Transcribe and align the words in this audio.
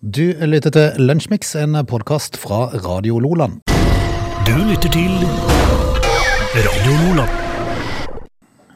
Du 0.00 0.22
lytter 0.48 0.72
til 0.72 1.02
Lunsjmix, 1.04 1.50
en 1.60 1.76
podkast 1.84 2.38
fra 2.40 2.70
Radio 2.86 3.18
Loland. 3.20 3.58
Du 4.48 4.54
lytter 4.64 4.88
til 4.88 5.12
Radio 6.56 6.94
Loland. 7.02 7.34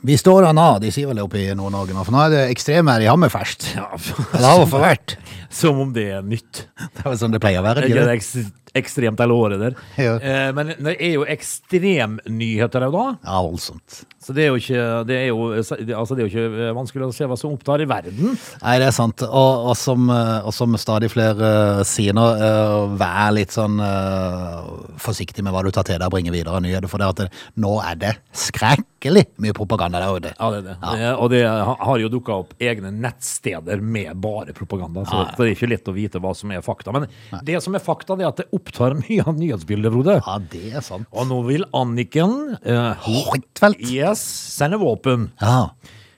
Vi 0.05 0.19
står 0.21 0.45
da 0.45 0.51
nå, 0.53 0.67
de 0.85 0.91
sier 0.93 1.09
vel 1.09 1.17
det 1.17 1.25
oppe 1.25 1.41
i 1.41 1.47
Nord-Norge 1.57 1.97
nå, 1.97 2.05
for 2.05 2.13
nå 2.13 2.27
er 2.27 2.35
det 2.35 2.43
ekstremvær 2.53 3.01
i 3.01 3.09
Hammerfest. 3.09 3.71
Ja, 3.73 3.87
Det 3.97 4.43
har 4.45 4.59
hvorfor 4.61 4.85
vært. 4.91 5.17
Som 5.55 5.81
om 5.85 5.95
det 5.95 6.09
er 6.19 6.27
nytt. 6.27 6.67
Det 6.99 7.07
er 7.07 7.19
sånn 7.21 7.35
det 7.35 7.43
pleier 7.43 7.63
å 7.63 7.67
være. 7.67 7.85
Det 7.85 7.93
ikke 7.93 8.05
er 8.05 8.13
det? 8.13 8.21
eks 8.21 8.37
ekstremt 8.75 9.21
hele 9.23 9.35
året 9.39 9.61
der. 9.63 9.77
Ja. 10.01 10.17
Eh, 10.19 10.49
men 10.55 10.73
det 10.83 10.97
er 10.99 11.15
jo 11.15 11.27
ekstremnyheter 11.31 12.89
òg, 12.89 12.97
da. 12.97 13.05
Ja, 13.23 13.39
voldsomt. 13.47 14.03
Så 14.25 14.33
det 14.35 14.47
er 14.47 14.55
jo 14.55 14.59
ikke, 14.59 14.85
det 15.07 15.17
er 15.19 15.27
jo, 15.29 15.51
altså 15.53 16.17
det 16.17 16.25
er 16.25 16.27
jo 16.27 16.31
ikke 16.31 16.71
vanskelig 16.79 17.07
å 17.07 17.15
se 17.15 17.29
hva 17.29 17.37
som 17.39 17.53
opptar 17.55 17.85
i 17.85 17.89
verden. 17.89 18.35
Nei, 18.63 18.77
det 18.81 18.89
er 18.89 18.97
sant. 18.97 19.23
Og, 19.27 19.69
og, 19.71 19.75
som, 19.79 20.09
eh, 20.11 20.49
og 20.49 20.55
som 20.57 20.75
stadig 20.81 21.13
flere 21.13 21.51
eh, 21.79 21.83
sier 21.87 22.17
nå, 22.17 22.25
eh, 22.35 22.97
vær 22.99 23.35
litt 23.37 23.55
sånn 23.55 23.79
eh, 23.85 24.73
forsiktig 25.05 25.45
med 25.45 25.55
hva 25.55 25.63
du 25.63 25.71
tar 25.75 25.87
til 25.87 26.01
deg 26.01 26.09
og 26.09 26.17
bringer 26.17 26.35
videre 26.35 26.57
av 26.57 26.65
nyheter, 26.65 26.91
for 26.91 27.03
det 27.03 27.11
at 27.13 27.23
det, 27.23 27.29
nå 27.63 27.77
er 27.85 28.01
det 28.01 28.15
skrekkelig 28.35 29.27
mye 29.45 29.55
propaganda 29.55 30.03
der 30.03 30.19
ute. 30.19 30.35
Ja, 30.35 30.51
det 30.51 30.63
er 30.63 30.69
det. 30.73 30.77
det 30.83 31.15
og 31.15 31.31
det 31.31 31.45
har 31.45 32.03
jo 32.03 32.11
dukka 32.11 32.41
opp 32.43 32.57
egne 32.59 32.91
nettsteder 32.97 33.85
med 33.85 34.17
bare 34.25 34.57
propaganda, 34.57 35.07
så 35.07 35.23
Ja, 35.23 35.29
det 35.45 35.53
er 35.53 35.59
ikke 35.59 35.71
lett 35.71 35.91
å 35.91 35.97
vite 35.97 36.23
hva 36.23 36.33
som 36.37 36.53
er 36.55 36.65
fakta. 36.65 36.95
Men 36.95 37.09
det 37.47 37.61
som 37.65 37.77
er 37.77 37.83
fakta, 37.85 38.17
det 38.19 38.27
er 38.27 38.33
at 38.33 38.43
det 38.43 38.49
opptar 38.57 38.97
mye 38.99 39.25
av 39.25 39.37
nyhetsbildet, 39.39 39.93
Frode. 39.95 40.17
Ja, 40.21 40.39
det 40.53 40.65
er 40.81 40.85
sant. 40.85 41.09
Og 41.15 41.29
nå 41.31 41.43
vil 41.49 41.67
Anniken 41.77 42.57
eh, 42.63 43.05
Huitfeldt. 43.07 43.85
Yes, 43.93 44.23
sende 44.57 44.81
våpen. 44.83 45.29
Ja. 45.43 45.69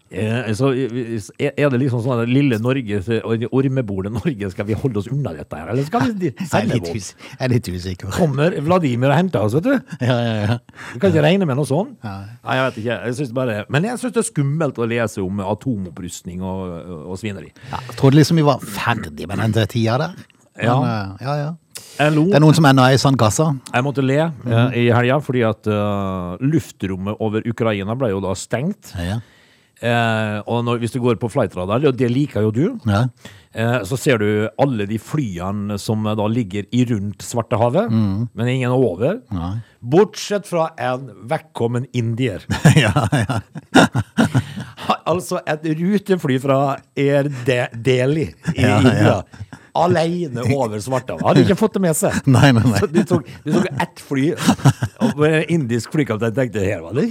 Eh, 0.07 0.53
så 0.55 0.69
er 0.71 1.71
det 1.73 1.81
liksom 1.81 2.03
sånn 2.05 2.21
at 2.23 2.31
lille 2.31 2.61
Norge, 2.63 3.01
ormebordet 3.51 4.13
Norge, 4.15 4.51
skal 4.53 4.69
vi 4.69 4.77
holde 4.79 5.01
oss 5.03 5.09
unna 5.11 5.33
dette 5.35 5.59
her, 5.59 5.73
eller 5.73 5.87
skal 5.89 6.13
vi 6.15 6.31
sende 6.47 6.79
våpen? 6.79 7.01
jeg 7.03 7.41
er 7.43 7.53
litt 7.53 7.71
usikker. 7.73 8.13
Kommer 8.15 8.55
Vladimir 8.63 9.11
og 9.11 9.19
henter 9.19 9.43
oss, 9.43 9.57
vet 9.59 9.67
du? 9.67 9.75
Ja, 10.07 10.17
ja, 10.23 10.37
ja. 10.45 10.59
Du 10.93 11.01
kan 11.03 11.11
ikke 11.11 11.27
regne 11.27 11.49
med 11.49 11.59
noe 11.59 11.67
sånt. 11.67 11.99
Nei. 12.07 12.21
Nei, 12.45 12.57
jeg 12.61 12.69
vet 12.69 12.81
ikke. 12.85 13.01
Jeg 13.09 13.19
synes 13.19 13.35
bare, 13.41 13.59
men 13.73 13.91
jeg 13.91 13.99
syns 14.03 14.15
det 14.15 14.23
er 14.23 14.31
skummelt 14.31 14.79
å 14.79 14.89
lese 14.95 15.25
om 15.27 15.43
atomopprustning 15.43 16.47
og, 16.47 16.73
og 17.11 17.19
svineri. 17.21 17.51
Ja, 17.73 17.83
jeg 17.91 17.99
trodde 17.99 18.21
liksom 18.21 18.39
vi 18.39 18.47
var 18.47 18.63
ferdig 18.63 19.27
med 19.27 19.43
den 19.43 19.71
tida 19.73 19.99
der. 20.07 20.17
Men, 20.57 20.65
Ja. 20.65 20.77
eh, 20.81 21.27
ja, 21.27 21.37
ja. 21.43 21.55
Det 21.97 22.37
er 22.37 22.41
noen 22.45 22.57
som 22.57 22.65
ennå 22.69 22.85
er 22.85 22.95
i 22.97 23.01
sandkassa. 23.01 23.51
Jeg 23.73 23.85
måtte 23.85 24.05
le 24.05 24.19
eh, 24.21 24.77
i 24.81 24.85
helga 24.93 25.17
fordi 25.25 25.43
at 25.49 25.69
uh, 25.69 26.37
luftrommet 26.45 27.17
over 27.25 27.45
Ukraina 27.49 27.97
ble 27.97 28.11
jo 28.13 28.21
da 28.25 28.35
stengt. 28.37 28.93
Ja, 29.01 29.19
Eh, 29.85 30.37
og 30.49 30.63
når, 30.65 30.79
hvis 30.81 30.95
du 30.95 31.01
går 31.05 31.19
på 31.21 31.29
flightradar, 31.29 31.85
og 31.85 31.99
det 32.01 32.09
liker 32.09 32.47
jo 32.47 32.53
du, 32.55 32.63
ja. 32.89 33.03
eh, 33.53 33.83
så 33.85 33.99
ser 34.01 34.23
du 34.23 34.29
alle 34.63 34.87
de 34.89 34.97
flyene 35.01 35.77
som 35.81 36.07
eh, 36.09 36.17
da 36.17 36.29
ligger 36.33 36.65
i 36.73 36.85
rundt 36.89 37.25
Svartehavet, 37.27 37.93
men 37.93 38.49
ingen 38.53 38.73
over. 38.73 39.21
Nei. 39.37 39.53
Bortsett 39.85 40.49
fra 40.49 40.71
en 40.81 41.11
vekkommen 41.29 41.85
indier. 41.93 42.47
ja, 42.85 42.95
ja. 43.13 43.41
altså 45.13 45.43
et 45.47 45.69
rutefly 45.77 46.41
fra 46.43 46.59
Air 46.97 47.29
Delhi 47.47 48.31
i 48.57 48.65
Ja, 48.65 48.81
ja. 48.81 48.81
India. 48.81 49.21
Alene 49.85 50.45
over 50.57 50.81
Svartehavet. 50.83 51.25
Hadde 51.27 51.45
ikke 51.45 51.57
fått 51.59 51.77
det 51.77 51.83
med 51.85 51.97
seg. 51.99 52.17
Nei, 52.37 52.51
nei, 52.57 52.63
nei. 52.67 52.81
Så 52.83 52.89
du 52.93 53.01
tok, 53.09 53.29
de 53.45 53.55
tok 53.55 53.67
ett 53.85 54.03
fly, 54.07 54.25
og 55.05 55.23
en 55.29 55.53
indisk 55.57 55.93
flykaptein 55.95 56.35
tenkte 56.37 56.63
her 56.65 56.83
var 56.85 56.97
det, 56.97 57.07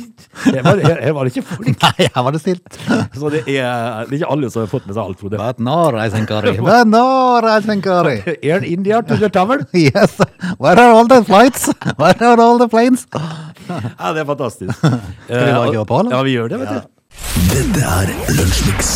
her 0.48 0.62
var 0.66 0.80
det, 0.82 0.92
her 1.06 1.16
var 1.18 1.28
det 1.28 1.34
ikke 1.36 1.46
folk. 1.50 1.70
Nei, 1.86 2.08
her 2.16 2.26
var 2.28 2.36
det 2.36 2.42
stilt. 2.44 2.80
Så 3.16 3.32
det 3.34 3.44
er, 3.46 4.06
det 4.06 4.16
er 4.16 4.18
ikke 4.20 4.32
alle 4.38 4.52
som 4.54 4.64
har 4.66 4.72
fått 4.72 4.88
med 4.90 4.98
seg 4.98 5.04
alt, 5.04 5.22
Frode. 5.22 5.42
But 5.42 5.62
no, 5.64 5.78
I 5.96 6.08
think, 6.14 6.32
Ari. 6.32 6.56
But 6.60 6.90
no, 6.92 7.06
I 7.42 7.60
think, 7.66 7.88
Ari. 7.88 8.18
Air 8.42 8.66
India 8.66 9.02
to 9.06 9.20
the 9.22 9.30
tower. 9.30 9.62
Yes. 9.76 10.18
Where 10.58 10.80
are 10.80 10.92
all 10.96 11.08
the 11.08 11.22
flights? 11.28 11.70
Where 11.98 12.16
are 12.32 12.40
all 12.42 12.60
the 12.62 12.70
planes? 12.72 13.06
Ja, 13.16 14.12
det 14.14 14.24
er 14.24 14.26
fantastisk. 14.30 14.78
Skal 14.78 15.46
vi 15.48 15.54
bare 15.58 15.74
kjøre 15.74 15.86
på, 15.90 16.00
eller? 16.04 16.16
Ja, 16.18 16.24
vi 16.26 16.36
gjør 16.38 16.54
det, 16.56 16.64
vet 16.64 16.74
du. 16.74 16.92
Dette 17.52 17.86
er 17.98 18.12
Lunsjmix. 18.38 18.96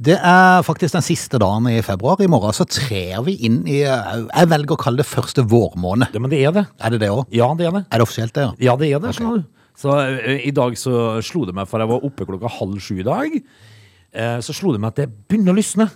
Det 0.00 0.16
er 0.16 0.62
faktisk 0.64 0.94
den 0.96 1.04
siste 1.04 1.36
dagen 1.40 1.66
i 1.68 1.80
februar. 1.84 2.20
I 2.24 2.28
morgen 2.30 2.54
så 2.56 2.64
trer 2.64 3.20
vi 3.26 3.34
inn 3.44 3.58
i 3.68 3.82
Jeg 3.82 4.48
velger 4.48 4.72
å 4.72 4.80
kalle 4.80 5.02
det 5.02 5.08
første 5.08 5.44
vårmåned. 5.44 6.14
Ja, 6.16 6.22
men 6.24 6.32
det 6.32 6.38
er 6.40 6.54
det. 6.56 6.62
Er 6.80 6.94
det 6.94 7.02
det 7.02 7.10
òg? 7.12 7.26
Ja, 7.36 7.50
det 7.58 7.66
er 7.68 7.74
det. 7.76 7.82
Er 7.90 8.00
det 8.00 8.06
offisielt, 8.06 8.32
det? 8.32 8.46
ja? 8.46 8.54
Ja, 8.70 8.76
det 8.80 8.88
er 8.88 9.02
det. 9.04 9.12
Okay. 9.12 9.42
Så 9.76 9.92
uh, 9.92 10.30
i 10.40 10.54
dag 10.56 10.78
så 10.80 11.20
slo 11.24 11.44
det 11.48 11.52
meg, 11.56 11.68
for 11.68 11.84
jeg 11.84 11.92
var 11.92 12.08
oppe 12.08 12.24
klokka 12.28 12.48
halv 12.56 12.80
sju 12.80 12.94
i 13.02 13.04
dag, 13.04 13.36
uh, 13.36 14.38
så 14.44 14.56
slo 14.56 14.72
det 14.72 14.80
meg 14.80 14.94
at 14.94 15.02
det 15.02 15.08
begynner 15.28 15.52
å 15.52 15.60
lysne 15.60 15.90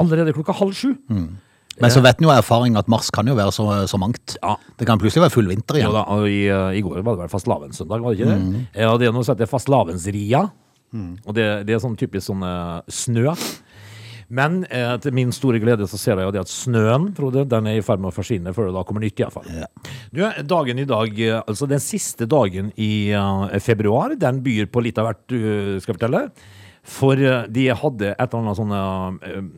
allerede 0.00 0.34
klokka 0.36 0.56
halv 0.56 0.76
sju. 0.76 0.94
Men 1.80 1.92
så 1.92 2.02
vet 2.04 2.18
en 2.20 2.26
jo 2.26 2.32
av 2.32 2.40
erfaring 2.40 2.76
at 2.80 2.88
mars 2.92 3.08
kan 3.14 3.28
jo 3.28 3.36
være 3.36 3.52
så, 3.56 3.66
så 3.88 4.00
mangt. 4.00 4.36
Ja. 4.40 4.56
Det 4.80 4.88
kan 4.88 5.00
plutselig 5.00 5.26
være 5.26 5.36
full 5.36 5.48
vinter 5.48 5.78
Jo 5.78 5.84
igjen. 5.84 5.94
da, 5.96 6.02
og 6.12 6.26
i, 6.28 6.42
eh, 6.52 6.76
I 6.76 6.82
går 6.84 7.00
var 7.00 7.16
det 7.16 7.22
vel 7.22 7.32
fastelavnssøndag, 7.32 8.02
var 8.04 8.12
det 8.16 8.20
ikke 8.20 8.32
det? 8.34 8.64
Ja, 8.82 8.90
det 9.00 9.08
er 9.08 9.14
noe 9.16 9.24
som 9.24 9.36
heter 9.36 9.48
fastelavnsria. 9.48 10.42
Og 11.26 11.36
det, 11.36 11.46
det 11.68 11.76
er 11.76 11.82
sånn 11.82 11.98
typisk 11.98 12.26
sånn 12.30 12.44
eh, 12.46 12.80
snø. 12.90 13.34
Men 14.30 14.60
eh, 14.70 14.92
til 15.02 15.14
min 15.16 15.32
store 15.34 15.58
glede 15.62 15.88
så 15.90 15.98
ser 15.98 16.20
jeg 16.20 16.28
jo 16.28 16.34
det 16.36 16.42
at 16.44 16.52
snøen 16.52 17.08
Frode, 17.16 17.42
den 17.50 17.66
er 17.66 17.80
i 17.80 17.82
ferd 17.82 18.02
med 18.02 18.12
å 18.12 18.14
forsvinne 18.14 18.52
før 18.54 18.68
det 18.68 18.76
da 18.76 18.84
kommer 18.86 19.02
nytt. 19.02 19.18
i 19.18 19.24
hvert 19.24 19.34
fall. 19.34 19.48
Du, 20.14 20.22
dagen 20.52 20.78
i 20.78 20.86
dag, 20.86 21.18
eh, 21.18 21.40
altså 21.40 21.66
Den 21.70 21.82
siste 21.82 22.28
dagen 22.30 22.70
i 22.78 23.10
uh, 23.10 23.50
februar 23.58 24.14
den 24.18 24.38
byr 24.44 24.70
på 24.70 24.84
litt 24.86 25.00
av 25.02 25.10
hvert, 25.10 25.24
du 25.26 25.82
skal 25.82 25.98
fortelle. 25.98 26.22
For 26.86 27.18
uh, 27.18 27.42
de 27.50 27.66
hadde 27.74 28.14
et 28.14 28.22
eller 28.30 28.44
annet 28.44 28.60
sånn 28.62 29.50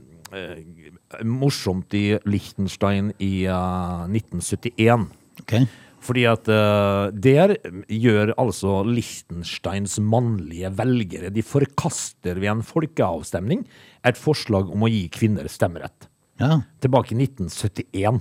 morsomt 1.28 1.92
i 1.94 2.18
Liechtenstein 2.24 3.12
i 3.20 3.44
eh, 3.44 4.04
1971. 4.08 5.08
Ok. 5.42 5.56
Fordi 6.02 6.24
at 6.26 6.48
uh, 6.50 7.10
der 7.14 7.54
gjør 7.86 8.34
altså 8.40 8.80
Liechtensteins 8.88 9.98
mannlige 10.02 10.72
velgere 10.78 11.30
De 11.30 11.44
forkaster 11.46 12.40
ved 12.42 12.50
en 12.56 12.64
folkeavstemning 12.66 13.62
et 14.02 14.18
forslag 14.18 14.72
om 14.74 14.82
å 14.82 14.90
gi 14.90 15.04
kvinner 15.14 15.46
stemmerett. 15.46 16.08
Ja. 16.42 16.56
Tilbake 16.82 17.12
i 17.14 17.18
1971. 17.22 18.18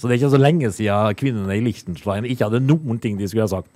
Så 0.00 0.08
det 0.08 0.14
er 0.14 0.20
ikke 0.22 0.30
så 0.32 0.40
lenge 0.40 0.70
siden 0.72 1.18
kvinnene 1.20 1.58
i 1.58 1.64
Liechtenstein 1.66 2.24
ikke 2.24 2.48
hadde 2.48 2.62
noen 2.64 2.96
ting 3.02 3.18
de 3.18 3.28
skulle 3.28 3.44
ha 3.44 3.52
sagt. 3.58 3.68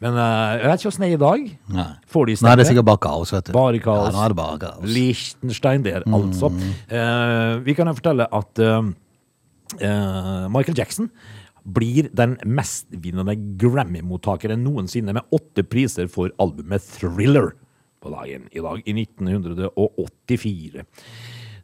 Men 0.00 0.16
uh, 0.16 0.56
jeg 0.56 0.70
vet 0.70 0.80
ikke 0.80 0.92
åssen 0.94 1.04
det 1.04 1.10
er 1.10 1.18
i 1.18 1.20
dag. 1.20 1.44
Nei. 1.76 1.86
Får 2.08 2.30
de 2.30 2.38
Nå 2.38 2.48
er 2.48 2.56
det 2.56 2.64
stemme? 2.64 2.68
sikkert 2.70 2.88
bare 2.88 3.02
kaos, 3.04 3.34
vet 3.36 3.50
du. 3.50 3.52
Bare 3.58 3.84
kaos. 3.84 4.08
Ja, 4.08 4.16
nå 4.16 4.24
er 4.24 4.32
det 4.32 4.40
bare 4.40 4.58
kaos. 4.64 4.88
Liechtenstein 4.96 5.84
der, 5.84 6.08
altså. 6.08 6.50
Uh, 6.88 7.60
vi 7.68 7.76
kan 7.76 7.92
jo 7.92 7.98
fortelle 8.00 8.30
at 8.40 8.64
Michael 10.54 10.76
Jackson 10.78 11.08
blir 11.64 12.10
den 12.12 12.36
mestvinnende 12.44 13.36
Grammy-mottakeren 13.60 14.62
noensinne 14.64 15.14
med 15.16 15.34
åtte 15.34 15.64
priser 15.66 16.10
for 16.12 16.32
albumet 16.42 16.84
Thriller 16.98 17.52
på 18.04 18.12
dagen 18.12 18.48
i 18.52 18.60
dag, 18.60 18.82
i 18.84 18.92
1984. 19.00 20.84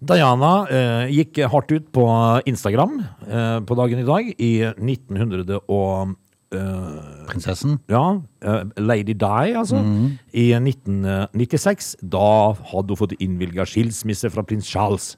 Diana 0.01 0.53
eh, 0.73 1.11
gikk 1.13 1.43
hardt 1.53 1.73
ut 1.75 1.91
på 1.93 2.07
Instagram 2.49 3.03
eh, 3.29 3.59
på 3.69 3.77
dagen 3.77 4.01
i 4.01 4.09
dag 4.09 4.31
i 4.41 4.53
1900 4.73 5.61
og 5.69 6.15
eh, 6.57 7.27
Prinsessen. 7.29 7.77
ja, 7.93 8.05
eh, 8.41 8.63
Lady 8.81 9.13
Di, 9.13 9.53
altså. 9.61 9.83
I 10.33 10.47
1996. 10.57 11.99
Da 12.01 12.31
hadde 12.73 12.97
hun 12.97 13.03
fått 13.03 13.19
innvilga 13.21 13.69
skilsmisse 13.69 14.33
fra 14.33 14.47
prins 14.47 14.69
Charles 14.69 15.15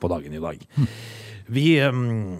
på 0.00 0.08
dagen 0.08 0.34
i 0.36 0.40
dag. 0.42 0.64
Vi 1.48 1.68
um, 1.80 2.36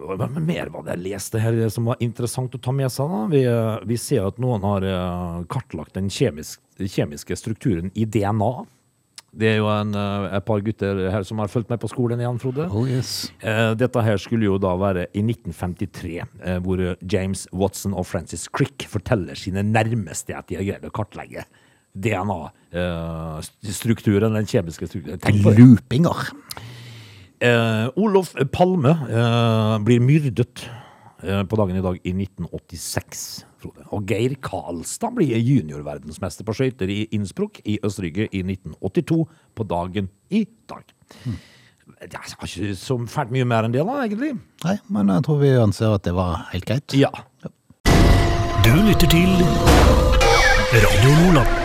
Hva 0.00 0.28
mer 0.32 0.70
var 0.72 0.86
det 0.86 0.94
jeg 0.96 1.04
leste 1.10 1.40
her 1.42 1.58
som 1.72 1.84
var 1.90 2.00
interessant 2.00 2.54
å 2.56 2.60
ta 2.62 2.72
med 2.72 2.88
seg? 2.92 3.10
da? 3.12 3.26
Vi, 3.30 3.44
eh, 3.44 3.78
vi 3.88 3.96
ser 4.00 4.26
at 4.30 4.38
noen 4.42 4.62
har 4.64 4.82
eh, 4.86 5.40
kartlagt 5.52 5.94
den 5.98 6.08
kjemisk, 6.12 6.60
kjemiske 6.80 7.36
strukturen 7.36 7.90
i 7.94 8.06
DNA. 8.08 8.52
Det 9.30 9.46
er 9.46 9.60
jo 9.60 9.68
en, 9.70 9.94
eh, 9.94 10.36
et 10.36 10.44
par 10.46 10.60
gutter 10.66 11.10
her 11.12 11.22
som 11.26 11.38
har 11.38 11.48
fulgt 11.52 11.70
med 11.70 11.80
på 11.82 11.88
skolen 11.92 12.20
igjen, 12.22 12.40
Frode. 12.42 12.64
Oh 12.72 12.86
yes. 12.88 13.32
Dette 13.78 14.00
her 14.02 14.16
skulle 14.18 14.46
jo 14.48 14.58
da 14.58 14.76
være 14.80 15.02
i 15.14 15.22
1953, 15.22 16.22
eh, 16.42 16.58
hvor 16.64 16.96
James 17.04 17.48
Watson 17.52 17.94
og 17.94 18.06
Francis 18.08 18.48
Crick 18.48 18.86
forteller 18.90 19.34
sine 19.38 19.62
nærmeste 19.62 20.36
at 20.36 20.46
de 20.48 20.56
har 20.58 20.64
greid 20.66 20.84
å 20.88 20.96
kartlegge 20.96 21.44
DNA-strukturen, 21.94 24.34
den 24.34 24.46
kjemiske 24.46 24.86
strukturen. 24.86 25.18
Tenk 25.22 25.42
på 25.44 25.50
det. 25.54 25.62
Lupinger. 25.62 26.16
Eh, 27.40 27.86
Olof 27.96 28.34
Palme 28.52 28.90
eh, 29.08 29.76
blir 29.84 30.02
myrdet 30.04 30.66
eh, 31.24 31.40
på 31.48 31.56
dagen 31.56 31.78
i 31.78 31.84
dag 31.84 31.96
i 32.04 32.12
1986. 32.12 33.22
Frode. 33.60 33.84
Og 33.96 34.04
Geir 34.08 34.34
Karlstad 34.44 35.14
blir 35.16 35.32
juniorverdensmester 35.40 36.44
på 36.48 36.56
skøyter 36.56 36.92
i 36.92 37.06
Innsbruck 37.16 37.62
i 37.64 37.78
Østerrike 37.84 38.28
i 38.28 38.42
1982 38.44 39.24
på 39.56 39.66
dagen 39.68 40.10
i 40.28 40.44
dag. 40.68 40.84
Det 42.00 42.16
er 42.16 42.28
ikke 42.28 42.74
så 42.78 42.98
fælt 43.08 43.32
mye 43.32 43.48
mer 43.48 43.68
enn 43.68 43.74
det, 43.74 43.84
da, 43.88 43.96
egentlig. 44.04 44.34
Nei, 44.64 44.76
men 44.92 45.12
jeg 45.12 45.26
tror 45.26 45.40
vi 45.40 45.54
anser 45.60 45.96
at 45.96 46.04
det 46.06 46.14
var 46.16 46.44
helt 46.52 46.68
greit. 46.68 46.96
Ja. 46.96 47.10
Du 48.64 48.72
lytter 48.84 49.08
til 49.08 49.32
Radio 50.76 51.16
Lola. 51.24 51.59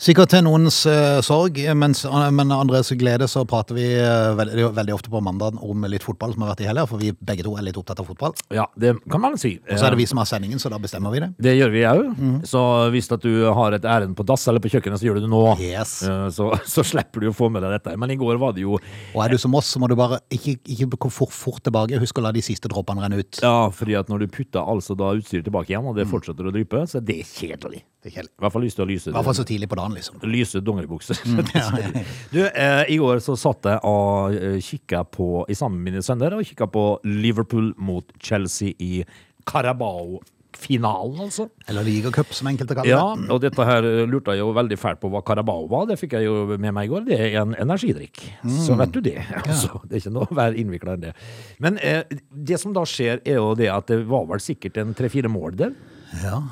Sikkert 0.00 0.30
til 0.32 0.40
noens 0.46 0.78
uh, 0.88 1.18
sorg, 1.20 1.58
mens, 1.76 2.06
men 2.32 2.52
andres 2.56 2.88
glede 2.96 3.26
så 3.28 3.42
prater 3.44 3.76
vi 3.76 3.84
uh, 4.00 4.30
veldig, 4.38 4.70
veldig 4.72 4.94
ofte 4.96 5.10
på 5.12 5.20
mandag 5.20 5.58
om 5.60 5.84
litt 5.92 6.06
fotball 6.06 6.32
som 6.32 6.46
har 6.46 6.54
vært 6.54 6.62
i 6.64 6.68
helga, 6.70 6.86
for 6.88 7.02
vi 7.02 7.10
begge 7.12 7.44
to 7.44 7.52
er 7.60 7.66
litt 7.66 7.76
opptatt 7.76 8.00
av 8.00 8.08
fotball. 8.08 8.32
Ja, 8.48 8.64
det 8.80 8.94
kan 9.12 9.20
man 9.20 9.36
si. 9.36 9.58
Og 9.60 9.76
så 9.76 9.90
er 9.90 9.92
det 9.92 10.00
vi 10.00 10.06
som 10.08 10.22
har 10.22 10.30
sendingen, 10.30 10.62
så 10.62 10.72
da 10.72 10.78
bestemmer 10.80 11.12
vi 11.12 11.20
det. 11.20 11.28
Det 11.44 11.52
gjør 11.52 11.74
vi 11.74 11.84
òg. 11.90 12.08
Så 12.48 12.62
hvis 12.94 13.12
at 13.12 13.26
du 13.26 13.44
har 13.52 13.76
et 13.76 13.84
ærend 13.84 14.16
på 14.16 14.24
dass 14.24 14.48
eller 14.48 14.64
på 14.64 14.72
kjøkkenet, 14.72 15.02
så 15.02 15.10
gjør 15.10 15.20
du 15.20 15.26
det 15.26 15.30
nå. 15.34 15.42
Yes. 15.60 15.98
Uh, 16.00 16.30
Så, 16.32 16.48
så 16.64 16.86
slipper 16.94 17.20
du 17.20 17.28
å 17.28 17.36
få 17.36 17.50
med 17.52 17.60
deg 17.66 17.76
dette. 17.76 17.92
Men 18.00 18.16
i 18.16 18.18
går 18.20 18.40
var 18.40 18.56
det 18.56 18.64
jo 18.64 18.78
Og 18.80 19.20
er 19.20 19.36
du 19.36 19.38
som 19.42 19.52
oss, 19.60 19.68
så 19.68 19.84
må 19.84 19.90
du 19.92 19.98
bare 20.00 20.22
ikke, 20.32 20.56
ikke 20.64 20.88
gå 20.96 21.12
for 21.12 21.28
fort 21.28 21.60
tilbake. 21.68 22.00
Husk 22.00 22.22
å 22.22 22.24
la 22.24 22.32
de 22.32 22.40
siste 22.44 22.72
droppene 22.72 23.04
renne 23.04 23.20
ut. 23.20 23.44
Ja, 23.44 23.68
fordi 23.68 24.00
at 24.00 24.08
når 24.08 24.24
du 24.24 24.32
putter 24.32 24.64
altså 24.64 24.96
da 24.96 25.12
utstyret 25.20 25.44
tilbake 25.44 25.74
igjen, 25.74 25.92
og 25.92 26.00
det 26.00 26.08
fortsetter 26.08 26.48
å 26.48 26.56
dryppe, 26.56 26.86
så 26.88 27.02
er 27.02 27.08
det 27.12 27.20
kjedelig. 27.36 27.84
Det 28.00 28.08
er 28.08 28.14
kjedelig. 28.14 28.32
I 28.32 28.40
hvert 28.40 28.54
fall 28.54 28.62
lyst 28.64 28.78
til 28.78 28.86
å 28.86 28.88
lyse. 28.88 29.10
I 29.10 29.12
hvert 29.12 29.26
fall 29.28 29.36
så 29.36 29.44
tidlig 29.44 29.68
på 29.68 29.76
dagen, 29.76 29.89
liksom. 29.96 30.20
Lyse 30.30 30.60
dongeribukser. 30.64 31.18
ja, 31.54 31.66
ja. 31.82 32.04
Du, 32.32 32.40
eh, 32.46 32.82
I 32.92 32.98
går 33.00 33.22
så 33.24 33.36
satt 33.38 33.66
jeg 33.70 33.80
og 33.88 34.36
eh, 34.36 34.58
kikka 34.64 35.04
på, 35.08 35.44
i 35.50 35.56
sammen 35.58 35.80
med 35.80 35.92
mine 35.92 36.04
sønner, 36.06 36.36
og 36.36 36.46
kikka 36.46 36.68
på 36.70 36.84
Liverpool 37.08 37.72
mot 37.78 38.12
Chelsea 38.22 38.74
i 38.78 39.04
Carabao-finalen, 39.48 41.20
altså. 41.26 41.48
Eller 41.70 41.86
ligacup, 41.86 42.32
som 42.36 42.50
enkelte 42.50 42.76
kaller 42.76 42.90
det. 42.90 42.94
Ja, 42.94 43.34
og 43.34 43.42
dette 43.42 43.66
her 43.66 43.86
eh, 43.88 44.02
lurte 44.10 44.36
jeg 44.36 44.42
jo 44.44 44.50
veldig 44.56 44.78
fælt 44.80 45.00
på 45.02 45.10
hva 45.12 45.22
Carabao 45.26 45.66
var. 45.70 45.88
Det 45.90 45.98
fikk 46.00 46.18
jeg 46.18 46.28
jo 46.28 46.44
med 46.54 46.74
meg 46.76 46.88
i 46.88 46.92
går. 46.92 47.06
Det 47.08 47.20
er 47.28 47.38
en 47.42 47.56
energidrikk. 47.58 48.22
Så 48.66 48.76
vet 48.78 48.94
du 48.94 49.02
det. 49.04 49.18
Altså, 49.42 49.80
det 49.86 49.98
er 49.98 50.04
ikke 50.04 50.14
noe 50.16 50.30
å 50.30 50.40
være 50.40 50.60
innvikla 50.62 50.96
enn 50.96 51.06
det. 51.08 51.14
Men 51.62 51.80
eh, 51.82 52.02
det 52.30 52.60
som 52.62 52.76
da 52.76 52.86
skjer, 52.88 53.22
er 53.24 53.40
jo 53.40 53.54
det 53.58 53.70
at 53.72 53.90
det 53.90 54.02
var 54.10 54.28
vel 54.30 54.42
sikkert 54.44 54.80
en 54.82 54.96
tre-fire 54.96 55.32
mål 55.32 55.58
der. 55.64 55.76
Ja. 56.24 56.42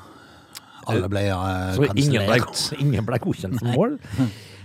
Alle 0.88 1.08
ble 1.12 1.24
uh, 1.30 1.72
Så 1.76 1.88
ingen 1.94 2.28
ble, 2.28 2.38
ingen 2.84 3.08
ble 3.08 3.20
godkjent 3.22 3.60
for 3.60 3.74
mål. 3.74 3.98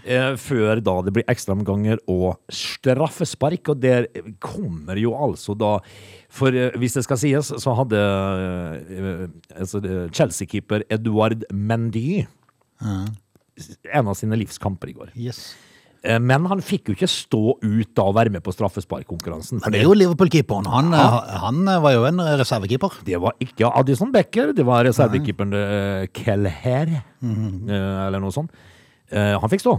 Eh, 0.03 0.33
før 0.35 0.81
da 0.83 0.97
det 1.05 1.13
blir 1.15 1.27
ekstraomganger 1.31 2.01
og 2.11 2.35
straffespark. 2.51 3.71
Og 3.71 3.79
der 3.83 4.09
kommer 4.43 4.99
jo 4.99 5.15
altså 5.15 5.55
da 5.55 5.77
For 6.33 6.55
eh, 6.55 6.75
hvis 6.79 6.97
det 6.97 7.05
skal 7.05 7.19
sies, 7.21 7.51
så 7.63 7.75
hadde 7.77 7.99
eh, 7.99 9.27
altså, 9.55 9.79
Chelsea-keeper 10.11 10.83
Eduard 10.91 11.45
Mendy 11.53 12.25
en 12.83 14.09
av 14.09 14.17
sine 14.17 14.35
livskamper 14.41 14.89
i 14.91 14.95
går. 14.97 15.13
Yes. 15.15 15.53
Eh, 16.03 16.19
Men 16.19 16.45
han 16.51 16.61
fikk 16.61 16.91
jo 16.91 16.97
ikke 16.97 17.09
stå 17.09 17.57
ut 17.61 17.95
da 17.95 18.07
og 18.09 18.17
være 18.17 18.33
med 18.33 18.43
på 18.43 18.53
straffesparkkonkurransen. 18.55 19.61
Men 19.63 19.75
det 19.75 19.81
er 19.81 19.87
jo 19.87 19.95
Liverpool-keeperen. 19.95 20.67
Han, 20.67 20.93
eh, 20.93 21.17
han 21.45 21.63
var 21.85 21.95
jo 21.95 22.03
en 22.09 22.19
reservekeeper. 22.41 23.01
Det 23.07 23.21
var 23.23 23.39
ikke 23.43 23.71
Addison 23.71 24.11
Becker, 24.11 24.53
det 24.53 24.67
var 24.67 24.85
reservekeeperen 24.85 26.07
Kelher, 26.13 27.01
mm 27.21 27.35
-hmm. 27.35 28.07
eller 28.07 28.19
noe 28.19 28.31
sånt. 28.31 28.51
Eh, 29.13 29.39
han 29.39 29.51
fikk 29.51 29.63
stå. 29.63 29.75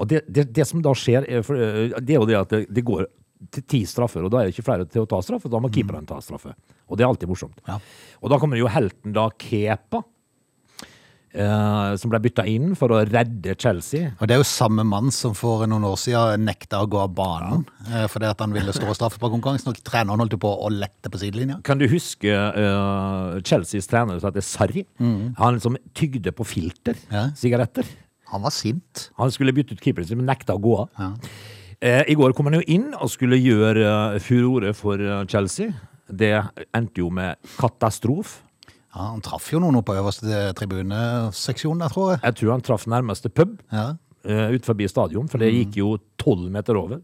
Og 0.00 0.08
det, 0.08 0.22
det, 0.28 0.46
det 0.54 0.66
som 0.68 0.82
da 0.84 0.92
skjer, 0.96 1.26
er, 1.28 1.40
eh, 1.40 1.96
det 1.98 2.14
er 2.14 2.20
jo 2.20 2.28
det 2.28 2.38
at 2.38 2.52
det, 2.52 2.62
det 2.70 2.84
går 2.86 3.06
til 3.54 3.64
ti 3.64 3.80
straffer, 3.88 4.24
og 4.24 4.32
da 4.32 4.40
er 4.40 4.48
det 4.48 4.54
ikke 4.54 4.66
flere 4.66 4.86
til 4.88 5.04
å 5.06 5.08
ta 5.08 5.20
straffe, 5.24 5.48
da 5.48 5.60
må 5.62 5.70
keeperen 5.72 6.08
ta 6.08 6.18
straffe. 6.24 6.52
Og 6.88 6.98
det 6.98 7.04
er 7.04 7.08
alltid 7.08 7.30
morsomt. 7.30 7.60
Ja. 7.68 7.78
Og 8.20 8.32
da 8.32 8.38
kommer 8.40 8.60
jo 8.60 8.68
helten 8.70 9.14
da 9.16 9.30
Kepa, 9.40 10.02
eh, 11.32 11.92
som 12.00 12.10
ble 12.12 12.20
bytta 12.24 12.44
inn 12.50 12.72
for 12.78 12.92
å 12.94 13.00
redde 13.06 13.54
Chelsea. 13.60 14.10
Og 14.18 14.28
det 14.28 14.34
er 14.36 14.40
jo 14.42 14.46
samme 14.48 14.84
mann 14.86 15.10
som 15.14 15.34
for 15.38 15.66
noen 15.70 15.86
år 15.88 15.98
siden 16.00 16.44
nekta 16.48 16.80
å 16.82 16.88
gå 16.90 16.98
av 17.02 17.12
banen 17.16 17.64
eh, 17.88 18.06
fordi 18.10 18.28
at 18.30 18.42
han 18.44 18.54
ville 18.56 18.74
stå 18.74 18.94
straffe 18.96 19.20
på 19.22 19.30
konkurransen, 19.32 19.70
og 19.72 19.80
treneren 19.86 20.22
holdt 20.22 20.34
jo 20.36 20.40
på 20.42 20.50
å 20.66 20.70
lette 20.74 21.12
på 21.12 21.20
sidelinja. 21.22 21.60
Kan 21.66 21.80
du 21.80 21.86
huske 21.90 22.30
uh, 22.30 23.38
Chelseas 23.46 23.88
trener 23.90 24.18
som 24.20 24.30
heter 24.30 24.44
Sarri? 24.46 24.84
Han 25.00 25.56
liksom 25.58 25.78
tygde 25.96 26.32
på 26.36 26.46
filter, 26.48 26.98
Ja. 27.12 27.28
sigaretter. 27.36 27.86
Han 28.30 28.44
var 28.44 28.52
sint. 28.54 29.08
Han 29.18 29.32
skulle 29.34 29.54
bytte 29.56 29.74
ut 29.74 29.82
keeperen 29.82 30.06
sin, 30.06 30.20
men 30.20 30.28
nekta 30.30 30.54
å 30.54 30.62
gå 30.62 30.76
av. 30.84 30.90
Ja. 31.00 32.04
I 32.06 32.14
går 32.14 32.34
kom 32.36 32.46
han 32.50 32.58
jo 32.58 32.66
inn 32.68 32.90
og 32.92 33.08
skulle 33.10 33.38
gjøre 33.40 34.20
furore 34.22 34.74
for 34.76 35.00
Chelsea. 35.32 35.72
Det 36.06 36.34
endte 36.76 37.00
jo 37.02 37.08
med 37.14 37.38
katastrof. 37.56 38.36
Ja, 38.90 39.04
han 39.12 39.20
traff 39.22 39.52
jo 39.52 39.60
noen 39.62 39.82
på 39.86 39.94
øverste 39.94 40.48
tribuneseksjon 40.58 41.78
der, 41.82 41.92
tror 41.92 42.14
jeg. 42.14 42.22
Jeg 42.24 42.38
tror 42.40 42.52
han 42.56 42.64
traff 42.66 42.86
nærmeste 42.90 43.30
pub 43.30 43.58
Ja. 43.72 43.92
uh, 44.26 44.48
ut 44.54 44.66
forbi 44.66 44.88
stadion, 44.90 45.28
for 45.30 45.38
det 45.38 45.52
gikk 45.54 45.76
jo 45.80 45.92
tolv 46.18 46.50
meter 46.50 46.76
over. 46.80 47.00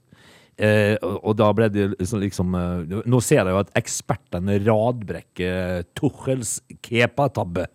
Eh, 0.56 0.94
og, 1.04 1.34
da 1.36 1.50
ble 1.52 1.66
det 1.68 1.82
liksom, 1.98 2.20
liksom 2.22 2.54
eh, 2.56 3.00
Nå 3.04 3.18
ser 3.20 3.42
jeg 3.42 3.52
jo 3.52 3.58
at 3.60 3.74
ekspertene 3.76 4.54
radbrekker 4.64 5.82
Tuchels 5.98 6.54
kepa-tabbe. 6.80 7.66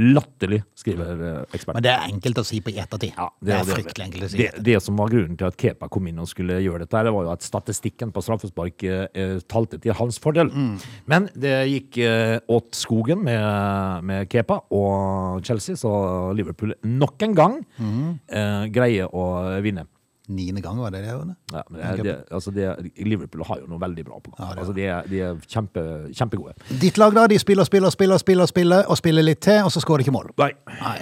Latterlig, 0.00 0.62
skriver 0.80 1.20
eh, 1.26 1.42
eksperten. 1.52 1.76
Men 1.76 1.84
det 1.84 1.92
er 1.92 2.06
enkelt 2.08 2.40
å 2.40 2.46
si 2.48 2.62
på 2.64 2.72
ettertid. 2.72 3.12
Ja, 3.12 3.26
det, 3.44 3.58
er 3.58 3.68
fryktelig 3.68 4.06
enkelt 4.06 4.24
å 4.24 4.30
si. 4.32 4.40
Det, 4.40 4.64
det 4.70 4.78
som 4.84 4.96
var 5.00 5.12
grunnen 5.12 5.36
til 5.36 5.50
at 5.50 5.58
Kepa 5.60 5.90
kom 5.92 6.08
inn 6.08 6.22
og 6.22 6.30
skulle 6.32 6.56
gjøre 6.64 6.86
dette, 6.86 7.04
det 7.10 7.12
var 7.18 7.28
jo 7.28 7.34
at 7.34 7.44
statistikken 7.44 8.14
på 8.16 8.24
straffespark 8.24 8.86
eh, 8.88 9.04
eh, 9.12 9.36
talte 9.50 9.80
til 9.84 9.96
hans 10.00 10.16
fordel. 10.22 10.48
Mm. 10.48 10.72
Men 11.12 11.28
det 11.36 11.54
gikk 11.74 12.00
eh, 12.08 12.38
åt 12.48 12.72
skogen 12.78 13.20
med, 13.28 14.08
med 14.08 14.32
Kepa 14.32 14.62
og 14.72 15.44
Chelsea, 15.44 15.76
så 15.76 15.92
Liverpool 16.36 16.72
nok 16.88 17.28
en 17.28 17.36
gang 17.36 17.60
Mm. 17.80 18.18
eh, 18.30 18.64
greier 18.72 19.08
å 19.16 19.22
vinne. 19.64 19.84
Niende 20.30 20.62
gang 20.62 20.78
var 20.78 20.92
det 20.94 21.02
det? 21.02 21.10
Eller? 21.10 21.34
Ja, 21.50 21.62
men 21.70 21.80
det, 21.80 22.04
det, 22.06 22.16
altså 22.30 22.52
det, 22.54 22.68
Liverpool 23.02 23.42
har 23.48 23.58
jo 23.62 23.66
noe 23.70 23.80
veldig 23.82 24.04
bra 24.06 24.20
på 24.22 24.32
gang. 24.34 24.44
Ja, 24.44 24.60
altså 24.62 24.74
de, 24.76 24.86
er, 24.86 25.10
de 25.10 25.24
er 25.26 25.42
kjempe, 25.50 25.82
kjempegode. 26.14 26.54
Ditt 26.82 27.00
lag 27.00 27.16
da, 27.16 27.26
de 27.30 27.38
spiller, 27.42 27.66
spiller, 27.66 27.90
spiller, 27.90 28.22
spiller, 28.22 28.50
spiller, 28.50 28.86
og 28.86 29.00
spiller 29.00 29.26
litt 29.26 29.42
til, 29.44 29.64
og 29.66 29.74
så 29.74 29.82
skårer 29.82 30.04
de 30.04 30.08
ikke 30.08 30.16
mål. 30.16 30.30
Nei. 30.40 30.52
Nei. 30.80 30.96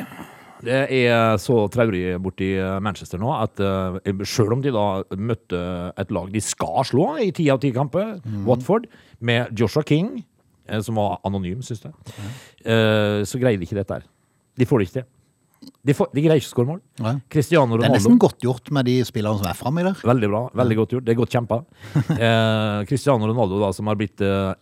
Det 0.64 0.78
er 0.90 1.36
så 1.38 1.60
traurig 1.70 2.16
borti 2.22 2.48
Manchester 2.82 3.20
nå 3.22 3.30
at 3.36 3.60
uh, 3.62 3.98
selv 4.26 4.56
om 4.56 4.64
de 4.64 4.72
da 4.74 4.86
møtte 5.14 5.60
et 6.02 6.10
lag 6.14 6.32
de 6.34 6.42
skal 6.42 6.82
slå 6.88 7.12
i 7.22 7.28
ti 7.34 7.46
av 7.52 7.60
ti 7.62 7.70
kamper, 7.74 8.16
Watford, 8.48 8.88
med 9.20 9.54
Joshua 9.58 9.84
King, 9.86 10.16
eh, 10.66 10.80
som 10.82 10.98
var 10.98 11.20
anonym, 11.26 11.62
syns 11.62 11.84
jeg, 11.86 11.94
eh, 12.64 13.22
så 13.28 13.40
greier 13.40 13.60
de 13.60 13.68
ikke 13.68 13.78
dette 13.78 14.00
her. 14.00 14.08
De 14.58 14.66
får 14.66 14.80
det 14.80 14.88
ikke 14.88 14.98
til. 14.98 15.08
De, 15.58 15.94
får, 15.96 16.10
de 16.14 16.22
greier 16.22 16.38
ikke 16.38 16.50
å 16.50 16.54
skåre 16.54 16.68
mål. 16.70 17.18
Cristiano 17.32 17.78
Det 17.80 17.88
er 17.88 17.94
nesten 17.96 18.18
godt 18.20 18.44
gjort 18.44 18.70
med 18.74 18.86
de 18.86 18.98
spillerne 19.08 19.40
som 19.40 19.48
er 19.50 19.56
framme 19.58 19.82
der. 19.86 19.98
Veldig 20.06 20.30
bra. 20.30 20.44
Veldig 20.60 20.76
godt 20.82 20.94
gjort. 20.96 21.06
Det 21.08 21.14
er 21.14 21.20
godt 21.22 21.34
kjempa. 21.34 21.62
Eh, 22.18 22.84
Cristiano 22.88 23.26
Ronaldo, 23.28 23.58
da, 23.62 23.72
som 23.74 23.86
har 23.90 23.98
blitt 23.98 24.22
eh, 24.22 24.54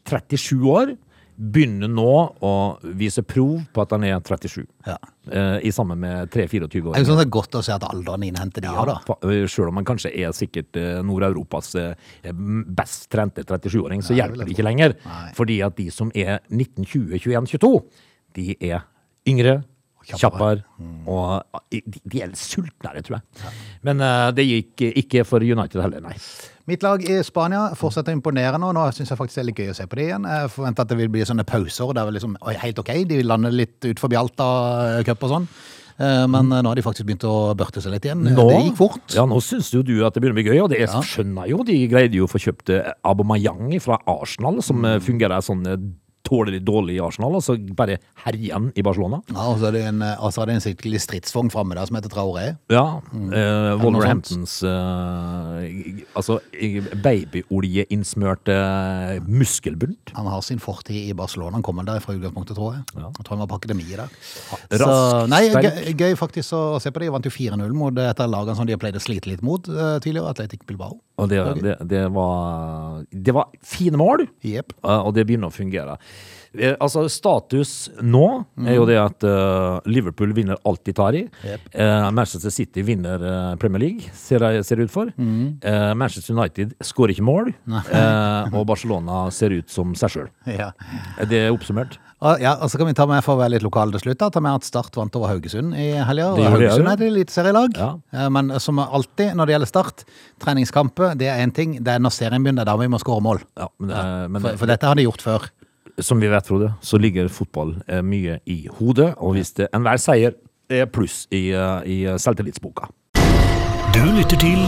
37 0.00 0.60
år, 0.70 0.92
begynner 1.40 1.88
nå 1.88 2.10
å 2.44 2.52
vise 3.00 3.22
prov 3.24 3.62
på 3.72 3.80
at 3.80 3.94
han 3.94 4.04
er 4.04 4.18
37. 4.20 4.60
Ja. 4.84 4.96
Eh, 5.32 5.56
I 5.68 5.72
sammen 5.72 6.00
med 6.02 6.28
3-24 6.34 6.90
år. 6.90 6.98
Er 6.98 7.06
sånn 7.08 7.16
det 7.20 7.24
er 7.28 7.32
godt 7.32 7.56
å 7.56 7.62
se 7.64 7.72
at 7.72 7.86
alderen 7.88 8.26
innhenter 8.28 8.64
de 8.64 8.68
Ja, 8.68 8.84
da. 8.88 8.98
øh, 9.24 9.46
Selv 9.48 9.70
om 9.70 9.80
han 9.80 9.88
kanskje 9.88 10.12
er 10.12 10.34
sikkert 10.36 10.76
eh, 10.76 11.00
Nord-Europas 11.06 11.72
eh, 11.80 12.34
best 12.76 13.08
trente 13.12 13.44
37-åring, 13.48 14.04
så 14.04 14.12
ja, 14.16 14.26
hjelper 14.26 14.44
det 14.44 14.56
ikke 14.56 14.66
lenger. 14.68 14.96
Nei. 15.06 15.32
Fordi 15.38 15.60
at 15.64 15.78
de 15.80 15.88
som 15.94 16.12
er 16.12 16.42
19, 16.52 16.84
20, 16.84 17.16
21, 17.24 17.50
22, 17.56 17.72
de 18.36 18.48
er 18.60 18.84
yngre, 19.30 19.62
kjappere. 20.06 20.62
kjappere, 20.62 20.62
og 21.06 21.60
eh, 21.72 21.82
de, 21.86 22.00
de 22.04 22.22
er 22.24 22.32
sultnere, 22.38 23.02
tror 23.06 23.18
jeg. 23.20 23.50
Men 23.86 24.00
eh, 24.00 24.30
det 24.36 24.46
gikk 24.48 24.86
ikke 25.04 25.24
for 25.28 25.40
United 25.44 25.80
heller, 25.82 26.00
nei. 26.04 26.14
Mitt 26.70 26.84
lag 26.86 27.02
i 27.02 27.16
Spania 27.26 27.72
fortsetter 27.74 28.12
å 28.12 28.16
imponere 28.18 28.58
nå. 28.62 28.68
Nå 28.76 28.84
syns 28.94 29.10
jeg 29.10 29.18
faktisk 29.18 29.40
det 29.40 29.42
er 29.42 29.48
litt 29.50 29.58
gøy 29.64 29.72
å 29.72 29.74
se 29.80 29.86
på 29.90 29.96
det 29.98 30.04
igjen. 30.10 30.28
Jeg 30.30 30.50
forventer 30.54 30.84
at 30.86 30.92
det 30.92 30.98
vil 31.00 31.08
bli 31.10 31.24
sånne 31.26 31.44
pauser 31.48 31.92
der 31.98 32.12
liksom 32.14 32.36
helt 32.46 32.78
OK, 32.78 32.92
de 33.10 33.22
lander 33.26 33.50
litt 33.54 33.84
ut 33.90 33.98
forbi 34.02 34.16
Alta-cup 34.20 35.24
og 35.26 35.32
sånn. 35.34 35.48
Eh, 36.00 36.26
Men 36.30 36.52
eh, 36.54 36.62
nå 36.62 36.70
har 36.70 36.78
de 36.78 36.84
faktisk 36.86 37.08
begynt 37.08 37.26
å 37.28 37.34
børte 37.58 37.82
seg 37.82 37.92
litt 37.96 38.06
igjen. 38.06 38.22
Nå, 38.22 38.46
Det 38.52 38.60
gikk 38.68 38.78
fort. 38.78 39.02
Ja, 39.16 39.26
nå 39.28 39.40
syns 39.44 39.72
jo 39.74 39.82
du 39.82 39.96
at 40.06 40.14
det 40.14 40.22
begynner 40.22 40.36
å 40.36 40.40
bli 40.40 40.46
gøy, 40.46 40.60
og 40.62 40.70
det 40.72 40.78
jeg 40.84 40.88
skjønner 41.10 41.50
jo. 41.50 41.58
De 41.66 41.76
greide 41.90 42.16
jo 42.20 42.28
å 42.28 42.30
få 42.30 42.38
kjøpt 42.40 42.70
Abomayang 43.04 43.74
fra 43.82 43.98
Arsenal, 44.08 44.62
som 44.62 44.78
Mm. 44.80 44.86
eh, 44.94 45.00
fungerer 45.04 45.42
sånn 45.44 45.66
eh, 45.66 45.76
tålelig 46.26 46.60
dårlig 46.66 46.98
i 46.98 47.02
Arsenal, 47.02 47.36
og 47.38 47.44
så 47.44 47.56
bare 47.76 47.98
herjer 48.24 48.54
han 48.54 48.68
i 48.78 48.84
Barcelona. 48.84 49.20
Ja, 49.32 49.46
og 49.50 49.60
så 49.60 49.70
er 49.70 49.76
det 49.76 49.84
en, 49.88 50.02
altså 50.02 50.42
er 50.42 50.50
det 50.50 50.56
en 50.58 50.64
skikkelig 50.64 51.00
stridsvogn 51.04 51.50
framme 51.52 51.76
der 51.78 51.88
som 51.88 51.98
heter 51.98 52.12
Traoré. 52.12 52.46
Ja. 52.72 52.84
eh, 53.14 53.20
noe 53.30 53.78
Wolverhamptons 53.80 54.60
eh, 54.66 56.04
Altså 56.18 56.38
eh, 56.52 56.84
babyolje-innsmørte 57.04 58.56
muskelbunt. 59.26 60.14
Han 60.16 60.30
har 60.30 60.44
sin 60.46 60.62
fortid 60.62 61.10
i 61.10 61.16
Barcelona. 61.16 61.56
Han 61.58 61.66
kommer 61.66 61.86
der 61.88 62.02
fra 62.04 62.14
utgangspunktet, 62.16 62.56
tror 62.58 62.76
jeg. 62.76 62.84
Ja. 62.96 63.10
Jeg 63.10 63.26
tror 63.26 63.36
han 63.36 63.44
var 63.44 63.52
på 63.52 63.60
akademiet 63.62 63.96
der. 63.96 64.08
Rask, 64.10 64.84
Så, 64.84 65.26
nei, 65.30 65.42
gøy, 65.50 65.92
gøy 65.96 66.18
faktisk 66.20 66.56
å 66.56 66.80
se 66.82 66.92
på 66.92 67.02
det. 67.02 67.10
De 67.10 67.14
vant 67.16 67.26
jo 67.26 67.32
4-0 67.34 67.76
mot 67.76 68.02
et 68.04 68.22
av 68.22 68.30
lagene 68.30 68.58
som 68.58 68.68
de 68.68 68.76
har 68.76 68.82
pleid 68.82 68.98
å 68.98 69.02
slite 69.02 69.30
litt 69.30 69.44
mot 69.46 69.66
uh, 69.72 69.96
tidligere, 70.02 70.30
Atletic 70.34 70.66
Bilbao. 70.68 70.98
Og 71.20 71.28
det, 71.28 71.40
det, 71.60 71.74
det, 71.90 72.02
var, 72.14 73.02
det 73.12 73.34
var 73.36 73.50
fine 73.66 73.98
mål, 74.00 74.24
yep. 74.46 74.72
eh, 74.80 75.02
og 75.04 75.12
det 75.16 75.26
begynner 75.28 75.50
å 75.50 75.54
fungere. 75.54 75.98
Eh, 76.58 76.74
Altså, 76.80 77.04
status 77.12 77.90
nå 78.02 78.24
er 78.66 78.74
jo 78.74 78.86
det 78.88 78.96
at 78.98 79.22
uh, 79.28 79.78
Liverpool 79.86 80.32
vinner 80.34 80.58
alt 80.66 80.82
de 80.88 80.92
tar 80.96 81.14
i. 81.14 81.22
Yep. 81.46 81.68
Uh, 81.74 82.08
Manchester 82.16 82.50
City 82.50 82.82
vinner 82.82 83.22
uh, 83.22 83.54
Premier 83.60 83.78
League, 83.84 84.10
ser 84.16 84.40
det 84.42 84.86
ut 84.88 84.90
for. 84.90 85.12
Eh, 85.14 85.94
Manchester 85.94 86.34
United 86.34 86.74
skårer 86.82 87.14
ikke 87.14 87.26
mål. 87.26 87.52
eh, 87.70 88.54
og 88.56 88.64
Barcelona 88.66 89.28
ser 89.34 89.54
ut 89.54 89.70
som 89.70 89.94
seg 89.94 90.10
sjøl. 90.16 90.30
Ja. 90.60 90.72
Det 91.30 91.38
er 91.46 91.52
oppsummert. 91.54 91.98
Og, 92.20 92.40
ja, 92.42 92.56
og 92.60 92.68
så 92.68 92.76
kan 92.76 92.88
vi 92.90 92.92
ta 92.98 93.06
med 93.08 93.22
for 93.24 93.32
å 93.38 93.40
være 93.40 93.54
litt 93.54 93.62
lokal 93.64 93.92
til 93.94 94.02
slutt. 94.02 94.18
da, 94.20 94.28
Ta 94.34 94.42
med 94.44 94.58
at 94.58 94.66
Start 94.66 94.96
vant 94.98 95.14
over 95.16 95.30
Haugesund 95.30 95.72
i 95.78 95.92
helga. 96.04 96.32
Haugesund 96.36 96.90
er 96.90 96.98
et 96.98 97.04
eliteserielag. 97.06 97.78
Ja. 97.80 97.92
Eh, 98.12 98.26
Men 98.34 98.50
som 98.60 98.82
alltid 98.82 99.32
når 99.38 99.46
det 99.48 99.54
gjelder 99.54 99.70
Start, 99.70 100.04
treningskamper 100.44 101.14
det 101.20 101.30
er 101.30 101.40
én 101.46 101.54
ting. 101.54 101.78
Det 101.80 101.94
er 101.94 102.02
når 102.02 102.12
serien 102.16 102.42
begynner, 102.44 102.66
er 102.66 102.72
da 102.72 102.76
vi 102.80 102.90
må 102.92 103.00
skåre 103.00 103.22
mål. 103.24 103.40
Ja, 103.56 103.70
men, 103.78 103.94
eh, 103.96 104.26
men 104.28 104.42
For, 104.44 104.60
for 104.64 104.72
dette 104.74 104.90
har 104.90 104.98
de 105.00 105.06
gjort 105.06 105.24
før. 105.24 105.48
Som 106.02 106.20
vi 106.20 106.30
vet, 106.30 106.46
Frode, 106.46 106.72
så 106.80 106.98
ligger 107.00 107.28
fotball 107.32 107.74
eh, 107.88 108.02
mye 108.02 108.38
i 108.46 108.66
hodet. 108.78 109.14
Og 109.18 109.36
hvis 109.36 109.52
det 109.58 109.70
enhver 109.74 110.00
seier 110.00 110.36
er 110.70 110.86
pluss 110.86 111.24
i, 111.30 111.50
eh, 111.50 111.82
i 111.86 111.98
selvtillitsboka. 112.18 112.88
Du 113.94 114.02
lytter 114.16 114.38
til 114.38 114.60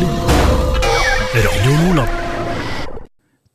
Radio 1.32 1.72
Nordland. 1.78 2.18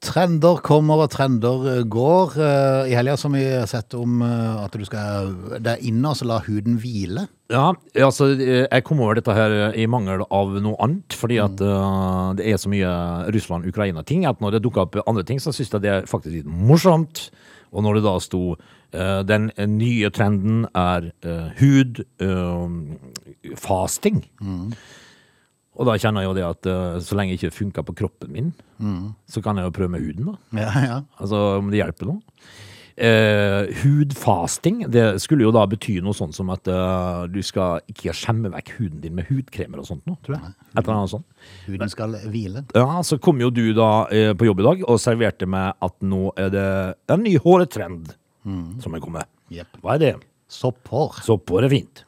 Trender 0.07 0.61
kommer 0.63 1.01
og 1.03 1.09
trender 1.11 1.83
går. 1.83 2.37
Eh, 2.37 2.91
I 2.91 2.95
helga 2.95 3.17
har 3.17 3.33
vi 3.33 3.45
sett 3.67 3.93
om 3.97 4.21
at 4.21 4.71
du 4.71 4.85
skal 4.85 5.33
Det 5.59 5.73
er 5.73 5.83
inne 5.89 6.13
og 6.13 6.15
så 6.15 6.27
la 6.29 6.39
huden 6.45 6.77
hvile. 6.79 7.27
Ja, 7.51 7.73
altså, 7.95 8.29
jeg 8.35 8.83
kom 8.83 8.99
over 8.99 9.15
dette 9.15 9.33
her 9.33 9.73
i 9.75 9.85
mangel 9.87 10.23
av 10.31 10.55
noe 10.59 10.75
annet, 10.83 11.15
fordi 11.15 11.37
at 11.39 11.59
eh, 11.63 12.33
det 12.39 12.47
er 12.47 12.57
så 12.59 12.71
mye 12.71 12.89
Russland-Ukraina-ting, 13.31 14.25
at 14.27 14.41
når 14.43 14.57
det 14.57 14.63
dukker 14.63 14.85
opp 14.85 14.97
andre 15.07 15.23
ting, 15.23 15.39
så 15.39 15.51
synes 15.55 15.71
jeg 15.73 15.83
det 15.83 15.91
er 15.91 16.09
faktisk 16.09 16.39
litt 16.39 16.47
morsomt. 16.47 17.29
Og 17.73 17.83
når 17.85 17.91
det 17.97 18.03
da 18.05 18.15
sto 18.23 18.43
uh, 18.55 19.21
den 19.27 19.51
nye 19.77 20.09
trenden 20.13 20.65
er 20.71 21.01
uh, 21.25 21.47
hudfasting. 23.51 24.19
Og 25.77 25.85
da 25.85 25.93
kjenner 26.01 26.21
jeg 26.23 26.29
jo 26.31 26.37
det 26.37 26.45
at 26.47 26.65
eh, 26.71 26.97
så 27.05 27.13
lenge 27.13 27.35
det 27.35 27.37
ikke 27.37 27.53
funker 27.53 27.83
på 27.85 27.93
kroppen 27.99 28.31
min, 28.33 28.47
så 29.29 29.41
kan 29.45 29.59
jeg 29.59 29.67
jo 29.67 29.73
prøve 29.75 29.91
med 29.93 30.01
huden, 30.01 30.25
da. 30.31 30.35
Ja, 30.57 30.71
ja. 30.81 30.95
Altså 31.21 31.37
om 31.59 31.69
det 31.69 31.77
hjelper 31.83 32.05
noe. 32.09 32.21
Eh, 32.97 33.67
hudfasting, 33.83 34.79
det 34.89 35.19
skulle 35.21 35.45
jo 35.45 35.51
da 35.53 35.67
bety 35.69 35.99
noe 36.01 36.17
sånt 36.17 36.33
som 36.33 36.49
at 36.49 36.65
eh, 36.65 37.25
du 37.29 37.43
skal 37.45 37.83
ikke 37.93 38.15
skjemme 38.17 38.49
vekk 38.55 38.71
huden 38.79 39.03
din 39.03 39.13
med 39.19 39.27
hudkremer 39.29 39.83
og 39.83 39.85
sånt 39.85 40.01
nå, 40.09 40.15
tror 40.25 40.39
jeg. 40.39 40.53
Et 40.71 40.79
eller 40.81 40.95
annet 40.95 41.11
sånt. 41.11 41.27
Huden 41.67 41.91
skal 41.93 42.15
hvile. 42.33 42.63
Ja, 42.73 43.03
så 43.05 43.19
kom 43.21 43.43
jo 43.43 43.51
du 43.53 43.67
da 43.77 43.89
eh, 44.09 44.31
på 44.33 44.47
jobb 44.49 44.63
i 44.63 44.65
dag 44.65 44.81
og 44.89 44.97
serverte 45.03 45.45
meg 45.45 45.77
at 45.85 45.93
nå 46.01 46.31
er 46.41 46.49
det 46.55 46.65
en 47.13 47.21
ny 47.21 47.35
håretrend 47.43 48.15
som 48.81 48.93
er 48.95 49.03
kommet. 49.03 49.29
Jepp. 49.51 49.77
Hva 49.83 49.97
er 49.97 50.01
det? 50.01 50.11
Sopphår. 50.49 51.19
Sopphår 51.25 51.67
er 51.67 51.73
fint. 51.75 52.01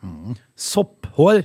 Sopphår, 0.58 1.44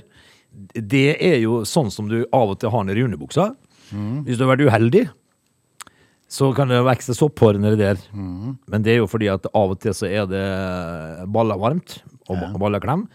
det 0.73 1.09
er 1.19 1.37
jo 1.43 1.59
sånn 1.67 1.91
som 1.93 2.07
du 2.09 2.21
av 2.33 2.55
og 2.55 2.61
til 2.63 2.71
har 2.73 2.87
nede 2.87 3.03
i 3.03 3.05
underbuksa. 3.05 3.51
Hvis 3.91 4.39
du 4.39 4.45
har 4.47 4.55
vært 4.55 4.65
uheldig, 4.71 5.03
så 6.31 6.49
kan 6.57 6.71
det 6.71 6.81
vokse 6.85 7.13
sopphår 7.15 7.59
nedi 7.61 7.79
der. 7.79 8.01
Men 8.13 8.85
det 8.85 8.95
er 8.95 9.03
jo 9.03 9.09
fordi 9.09 9.29
at 9.31 9.45
av 9.51 9.75
og 9.75 9.79
til 9.83 9.93
så 9.95 10.09
er 10.09 10.25
det 10.29 10.45
ballevarmt 11.31 11.99
og 12.25 12.41
ja. 12.41 12.49
balleklem, 12.59 13.05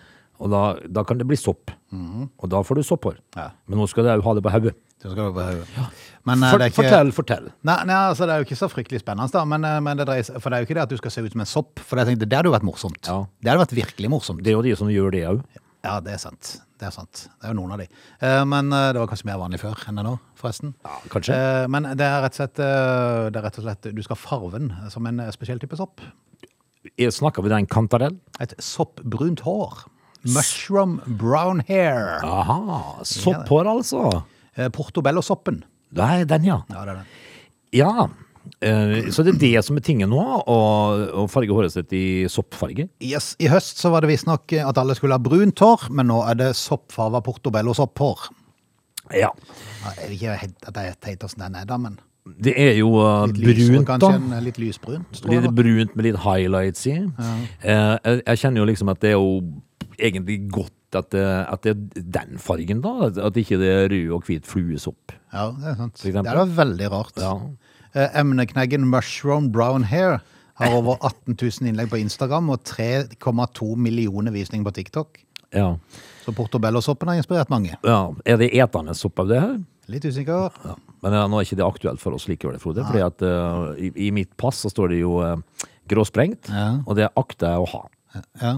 og 0.40 0.52
da, 0.52 0.62
da 0.88 1.04
kan 1.04 1.18
det 1.20 1.26
bli 1.28 1.36
sopp. 1.36 1.74
Og 1.90 2.46
da 2.50 2.62
får 2.64 2.80
du 2.80 2.86
sopphår. 2.86 3.18
Ja. 3.36 3.50
Men 3.66 3.82
nå 3.82 3.88
skal 3.90 4.06
du 4.06 4.14
jo 4.14 4.24
ha 4.28 4.36
det 4.38 4.44
på 4.46 4.54
hodet. 4.54 4.76
Det 5.00 5.16
hodet. 5.16 5.64
Men 6.28 6.42
eh, 6.44 6.50
For, 6.52 6.60
det 6.60 6.70
ikke 6.70 6.82
Fortell, 6.82 7.12
fortell. 7.16 7.46
Nei, 7.64 7.78
nei, 7.88 7.96
altså 8.10 8.26
det 8.28 8.34
er 8.34 8.42
jo 8.42 8.48
ikke 8.48 8.58
så 8.60 8.68
fryktelig 8.68 9.00
spennende, 9.00 9.32
da. 9.32 9.46
Men, 9.48 9.64
eh, 9.64 9.78
men 9.84 10.00
det 10.00 10.06
dreier 10.10 10.36
For 10.36 10.52
det 10.52 10.58
er 10.58 10.64
jo 10.64 10.68
ikke 10.68 10.76
det 10.76 10.84
at 10.84 10.92
du 10.92 11.00
skal 11.00 11.14
se 11.14 11.24
ut 11.24 11.32
som 11.32 11.44
en 11.44 11.48
sopp. 11.48 11.80
For 11.80 12.00
jeg 12.00 12.10
tenkte, 12.10 12.28
det 12.28 12.36
hadde 12.36 12.50
jo 12.50 12.54
vært 12.56 12.68
morsomt. 12.68 13.00
Ja. 13.08 13.22
Det 13.40 13.52
hadde 13.52 13.64
vært 13.64 13.76
virkelig 13.80 14.12
morsomt. 14.12 14.44
Det 14.44 14.52
er 14.52 14.58
jo 14.58 14.64
de 14.66 14.76
som 14.76 14.92
gjør 14.92 15.16
det 15.16 15.24
òg. 15.30 15.40
Ja, 15.56 15.64
det 15.82 16.12
er 16.12 16.18
sant. 16.20 16.48
Det 16.80 16.86
er 16.88 16.92
sant. 16.94 17.22
Det 17.40 17.46
er 17.48 17.52
jo 17.54 17.58
noen 17.60 17.72
av 17.74 17.80
de. 17.80 17.86
Eh, 18.20 18.42
Men 18.48 18.72
eh, 18.72 18.90
det 18.92 19.00
var 19.00 19.08
kanskje 19.10 19.28
mer 19.30 19.38
vanlig 19.40 19.60
før 19.62 19.80
enn 19.88 20.00
det 20.00 20.04
nå, 20.06 20.14
forresten. 20.40 20.74
Ja, 20.84 20.96
kanskje. 21.12 21.36
Eh, 21.36 21.66
Men 21.72 21.88
det 21.96 22.04
er 22.06 22.20
rett 22.24 22.36
og 22.36 22.40
slett, 22.42 22.60
eh, 22.64 23.28
det 23.32 23.40
er 23.40 23.46
rett 23.48 23.58
og 23.60 23.64
slett 23.66 23.88
Du 23.96 24.02
skal 24.04 24.16
ha 24.16 24.20
farven 24.20 24.70
som 24.92 25.06
en 25.08 25.20
eh, 25.24 25.30
spesiell 25.36 25.60
type 25.62 25.76
sopp. 25.80 26.00
Jeg 26.96 27.12
Snakker 27.12 27.44
vi 27.44 27.52
den 27.52 27.66
kantarell? 27.68 28.18
Et 28.40 28.52
soppbrunt 28.60 29.40
hår. 29.44 29.84
Mushroom 30.36 30.98
brown 31.20 31.62
hair. 31.68 32.20
Aha, 32.24 33.00
sopphår 33.08 33.68
altså. 33.72 34.04
Eh, 34.56 34.68
Portobello-soppen. 34.68 35.62
Nei, 35.96 36.24
den 36.28 36.44
ja. 36.44 36.60
Ja, 36.70 36.84
det 36.84 36.92
er 36.92 37.00
det. 37.00 37.06
Ja, 37.80 38.08
så 38.60 39.24
det 39.24 39.34
er 39.34 39.40
det 39.40 39.62
som 39.66 39.78
er 39.78 39.84
tingen 39.84 40.10
nå, 40.12 40.20
å, 40.48 41.26
farge 41.30 41.54
håret 41.54 41.74
sitt 41.74 41.92
i 41.96 42.04
soppfarge. 42.30 42.88
Yes, 43.04 43.34
I 43.40 43.50
høst 43.52 43.80
så 43.80 43.92
var 43.92 44.04
det 44.04 44.12
visstnok 44.12 44.54
at 44.62 44.80
alle 44.80 44.96
skulle 44.98 45.16
ha 45.18 45.22
brunt 45.22 45.60
hår, 45.60 45.88
men 45.92 46.08
nå 46.10 46.20
er 46.28 46.38
det 46.40 46.52
soppfarga 46.58 47.22
portobello-sopphår. 47.26 48.30
Ja. 49.16 49.32
Ja, 49.82 49.92
Jeg 50.02 50.16
ikke 50.16 50.38
helt 50.44 50.68
at 50.68 50.76
det 50.76 50.86
er 50.86 50.96
teit 51.02 51.26
åssen 51.26 51.42
den 51.42 51.58
er, 51.58 51.66
da, 51.68 51.78
men 51.80 51.98
Det 52.44 52.52
er 52.56 52.76
jo 52.78 52.92
uh, 53.00 53.26
brunt, 53.26 53.88
da. 54.02 54.12
Litt 54.44 54.60
lysbrunt, 54.60 55.08
tror 55.18 55.34
jeg. 55.34 55.46
Litt 55.46 55.56
brunt 55.56 55.96
med 55.96 56.06
litt 56.10 56.20
highlights 56.24 56.84
i. 56.86 56.98
Eh, 57.00 57.96
jeg, 57.96 58.20
jeg 58.26 58.42
kjenner 58.44 58.62
jo 58.62 58.68
liksom 58.70 58.92
at 58.92 59.00
det 59.02 59.14
er 59.14 59.18
jo 59.18 59.40
egentlig 60.00 60.36
godt 60.52 60.76
at 60.98 61.10
det, 61.14 61.24
at 61.24 61.64
det 61.64 61.72
er 61.72 62.04
den 62.18 62.38
fargen, 62.42 62.80
da. 62.84 63.10
At- 63.26 63.36
ikke 63.40 63.58
det 63.60 63.70
er 63.72 63.88
rød 63.92 64.14
og 64.16 64.24
hvit 64.28 64.46
fluesopp. 64.48 65.14
Ja, 65.32 65.50
det 65.54 65.72
er 65.72 65.76
sant. 65.78 66.02
Det 66.02 66.14
er 66.14 66.22
da 66.26 66.44
veldig 66.44 66.90
rart. 66.92 67.20
Ja. 67.20 67.34
Eh, 67.94 68.20
Emnekneggen 68.20 68.86
Mushroom 68.90 69.50
Brown 69.52 69.84
Hair 69.90 70.20
har 70.60 70.76
over 70.76 70.98
18 71.00 71.34
000 71.34 71.70
innlegg 71.70 71.90
på 71.90 71.98
Instagram 71.98 72.52
og 72.52 72.62
3,2 72.68 73.74
millioner 73.80 74.34
visninger 74.34 74.66
på 74.66 74.74
TikTok. 74.76 75.20
Ja. 75.56 75.72
Så 76.22 76.34
portobello-soppen 76.36 77.10
har 77.10 77.18
inspirert 77.18 77.50
mange. 77.50 77.74
ja. 77.82 78.00
Er 78.24 78.38
det 78.38 78.52
etende 78.54 78.94
sopp 78.94 79.18
av 79.18 79.30
det 79.30 79.40
her? 79.40 79.58
Litt 79.90 80.04
usikker. 80.06 80.54
Ja. 80.64 80.76
Men 81.02 81.16
ja, 81.16 81.26
nå 81.26 81.40
er 81.40 81.48
ikke 81.48 81.58
det 81.58 81.66
aktuelt 81.66 82.02
for 82.02 82.14
oss 82.14 82.28
likevel, 82.30 82.60
Frode. 82.62 82.84
Fordi 82.86 83.02
at 83.02 83.24
uh, 83.24 83.72
i, 83.74 83.90
i 84.06 84.10
mitt 84.14 84.30
pass 84.38 84.60
så 84.62 84.70
står 84.70 84.92
det 84.92 85.00
jo 85.00 85.16
uh, 85.18 85.66
gråsprengt, 85.90 86.52
og 86.86 86.92
det 86.98 87.08
akter 87.18 87.56
jeg 87.56 87.64
å 87.64 87.70
ha. 87.72 87.80
Ja. 88.42 88.52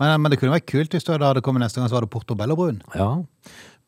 Men, 0.00 0.14
men 0.22 0.32
det 0.32 0.38
kunne 0.40 0.54
vært 0.54 0.70
kult 0.70 0.94
hvis 0.94 1.04
det 1.06 1.18
hadde 1.20 1.42
kommet 1.44 1.62
neste 1.64 1.82
gang, 1.82 1.90
så 1.90 1.98
var 1.98 2.06
det 2.06 2.12
portobello-brun. 2.14 2.80
Ja. 2.96 3.10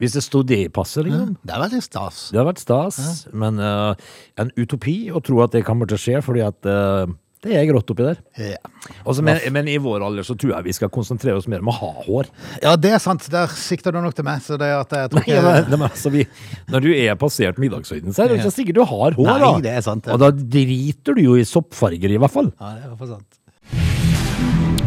Hvis 0.02 0.16
det 0.16 0.24
sto 0.26 0.42
det 0.42 0.60
i 0.66 0.70
passet, 0.74 1.04
liksom. 1.06 1.34
Ja, 1.36 1.42
det 1.46 1.54
er 1.54 1.60
veldig 1.68 1.82
stas. 1.84 2.22
Det 2.34 2.40
har 2.40 2.48
vært 2.48 2.62
stas, 2.62 2.96
ja. 2.98 3.34
men 3.44 3.60
uh, 3.62 4.14
en 4.42 4.50
utopi 4.58 4.96
å 5.14 5.22
tro 5.22 5.38
at 5.44 5.54
det 5.54 5.62
kommer 5.66 5.86
til 5.90 5.98
å 5.98 6.02
skje, 6.02 6.22
fordi 6.24 6.42
at 6.42 6.66
uh, 6.66 7.06
det 7.44 7.52
er 7.58 7.66
grått 7.68 7.90
oppi 7.92 8.06
der. 8.06 8.20
Ja. 8.40 8.56
Også, 9.04 9.22
men, 9.24 9.36
men, 9.52 9.68
i 9.68 9.76
vår 9.82 10.02
alder 10.06 10.24
så 10.24 10.36
tror 10.38 10.54
jeg 10.54 10.66
vi 10.70 10.74
skal 10.78 10.90
konsentrere 10.92 11.36
oss 11.36 11.48
mer 11.50 11.60
om 11.60 11.68
å 11.68 11.76
ha 11.76 11.90
hår. 12.06 12.30
Ja, 12.64 12.72
det 12.80 12.94
er 12.96 13.02
sant. 13.04 13.26
Der 13.32 13.52
sikter 13.52 13.92
du 13.92 14.00
nok 14.00 14.16
til 14.16 14.24
meg. 14.24 14.40
Så 14.44 14.56
det 14.60 14.70
at 14.72 14.94
jeg 14.96 15.12
tror 15.12 15.20
ikke... 15.20 15.42
Nei, 15.44 15.52
men, 15.68 15.74
men, 15.74 15.86
altså, 15.90 16.12
vi, 16.14 16.24
når 16.72 16.86
du 16.86 16.90
er 16.96 17.18
passert 17.20 17.60
middagshøyden, 17.60 18.16
så 18.16 18.24
er 18.24 18.32
det 18.32 18.40
ikke 18.40 18.54
sikkert 18.56 18.80
du 18.80 18.84
har 18.88 19.18
hår. 19.18 19.32
Nei, 19.44 19.54
det 19.66 19.76
er 19.76 19.84
sant. 19.84 20.08
Ja. 20.08 20.16
Og 20.16 20.24
da 20.24 20.32
driter 20.32 21.18
du 21.18 21.24
jo 21.26 21.36
i 21.36 21.44
soppfarger, 21.48 22.16
i 22.16 22.20
hvert 22.24 22.32
fall. 22.32 22.48
Ja, 22.56 22.72
det 22.72 22.80
er 22.80 22.86
i 22.86 22.94
hvert 22.94 23.04
fall 23.04 23.12
sant. 23.18 23.42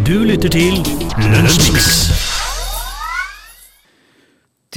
Du 0.08 0.16
lytter 0.26 0.50
til 0.50 0.82
Lønnsmiks. 1.28 2.27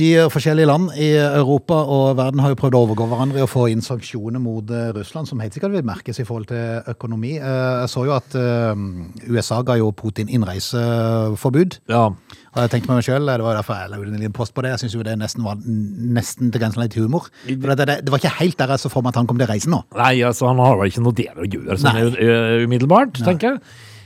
90 0.00 0.30
forskjellige 0.32 0.68
land 0.68 0.92
i 0.96 1.10
Europa 1.18 1.76
og 1.92 2.16
verden 2.16 2.40
har 2.40 2.54
jo 2.54 2.58
prøvd 2.60 2.76
å 2.76 2.80
overgå 2.86 3.06
hverandre 3.10 3.40
i 3.40 3.44
å 3.44 3.48
få 3.50 3.66
inn 3.68 3.82
sanksjoner 3.84 4.40
mot 4.40 4.70
eh, 4.72 4.88
Russland, 4.96 5.28
som 5.28 5.40
helt 5.42 5.52
sikkert 5.52 5.74
vil 5.74 5.84
merkes 5.84 6.22
i 6.22 6.24
forhold 6.24 6.48
til 6.48 6.88
økonomi. 6.88 7.34
Eh, 7.36 7.80
jeg 7.82 7.90
så 7.92 8.06
jo 8.08 8.14
at 8.16 8.36
eh, 8.38 8.84
USA 9.28 9.60
ga 9.66 9.76
jo 9.76 9.90
Putin 9.96 10.32
innreiseforbud. 10.32 11.80
Ja. 11.92 12.06
Og 12.50 12.62
jeg 12.64 12.72
tenkte 12.72 12.94
meg 12.94 13.04
selv, 13.04 13.28
Det 13.28 13.44
var 13.44 13.60
derfor 13.60 13.76
jeg 13.76 13.92
la 13.92 14.00
ut 14.00 14.08
en 14.08 14.16
liten 14.16 14.36
post 14.36 14.56
på 14.56 14.64
det. 14.64 14.72
Jeg 14.72 14.86
syns 14.86 14.96
det 15.04 15.18
nesten 15.20 15.44
var 15.44 15.60
nesten 15.60 16.50
til 16.50 16.64
grensen 16.64 16.82
litt 16.82 16.96
humor. 16.96 17.28
For 17.44 17.74
det, 17.74 17.84
det, 17.84 18.00
det, 18.06 18.10
var 18.10 18.24
ikke 18.24 18.38
helt 18.40 18.58
der 18.58 18.74
jeg 18.74 18.84
så 18.86 18.90
for 18.90 19.04
meg 19.04 19.12
at 19.12 19.20
han 19.20 19.28
kom 19.28 19.38
til 19.38 19.52
reisen 19.52 19.76
nå. 19.76 19.84
Nei, 20.00 20.16
altså, 20.24 20.48
han 20.48 20.64
har 20.64 20.80
vel 20.80 20.90
ikke 20.90 21.04
noe 21.04 21.18
der 21.20 21.36
å 21.36 21.46
gjøre 21.46 21.78
sånn 21.78 22.16
umiddelbart, 22.64 23.20
tenker 23.20 23.52
jeg. 23.52 23.62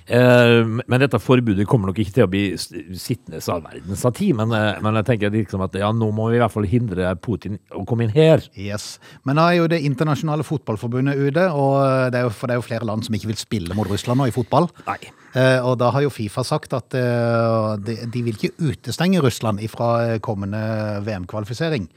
Eh, 0.06 0.60
men 0.64 1.00
dette 1.00 1.20
forbudet 1.22 1.64
kommer 1.68 1.88
nok 1.88 2.00
ikke 2.02 2.14
til 2.18 2.26
å 2.26 2.30
bli 2.30 2.42
sittende 2.58 3.40
all 3.52 3.62
verdens 3.64 4.04
av 4.04 4.14
tid. 4.18 4.34
Men, 4.36 4.52
eh, 4.52 4.80
men 4.84 4.98
jeg 5.00 5.08
tenker 5.08 5.32
liksom 5.32 5.64
at 5.64 5.76
ja, 5.80 5.90
nå 5.92 6.10
må 6.14 6.28
vi 6.30 6.38
i 6.38 6.42
hvert 6.42 6.52
fall 6.52 6.68
hindre 6.68 7.14
Putin 7.16 7.58
å 7.72 7.86
komme 7.88 8.06
inn 8.06 8.14
her. 8.14 8.44
Yes. 8.58 8.98
Men 9.24 9.40
da 9.40 9.48
er 9.50 9.62
jo 9.62 9.68
det 9.70 9.82
internasjonale 9.86 10.46
fotballforbundet 10.46 11.20
ute, 11.20 11.46
og 11.50 12.12
det 12.12 12.20
er 12.20 12.28
jo, 12.28 12.34
for 12.34 12.50
det 12.50 12.56
er 12.56 12.60
jo 12.60 12.68
flere 12.68 12.88
land 12.88 13.06
som 13.06 13.16
ikke 13.16 13.32
vil 13.32 13.40
spille 13.40 13.76
mot 13.76 13.88
Russland 13.88 14.20
nå 14.20 14.28
i 14.28 14.34
fotball. 14.34 14.68
Nei. 14.88 15.00
Eh, 15.34 15.60
og 15.64 15.78
da 15.80 15.88
har 15.90 16.04
jo 16.04 16.12
Fifa 16.14 16.44
sagt 16.46 16.76
at 16.76 16.94
eh, 16.94 17.70
de, 17.82 17.96
de 18.06 18.26
vil 18.26 18.36
ikke 18.36 18.54
utestenge 18.70 19.22
Russland 19.24 19.62
fra 19.72 20.18
kommende 20.22 20.60
VM-kvalifisering. 21.06 21.88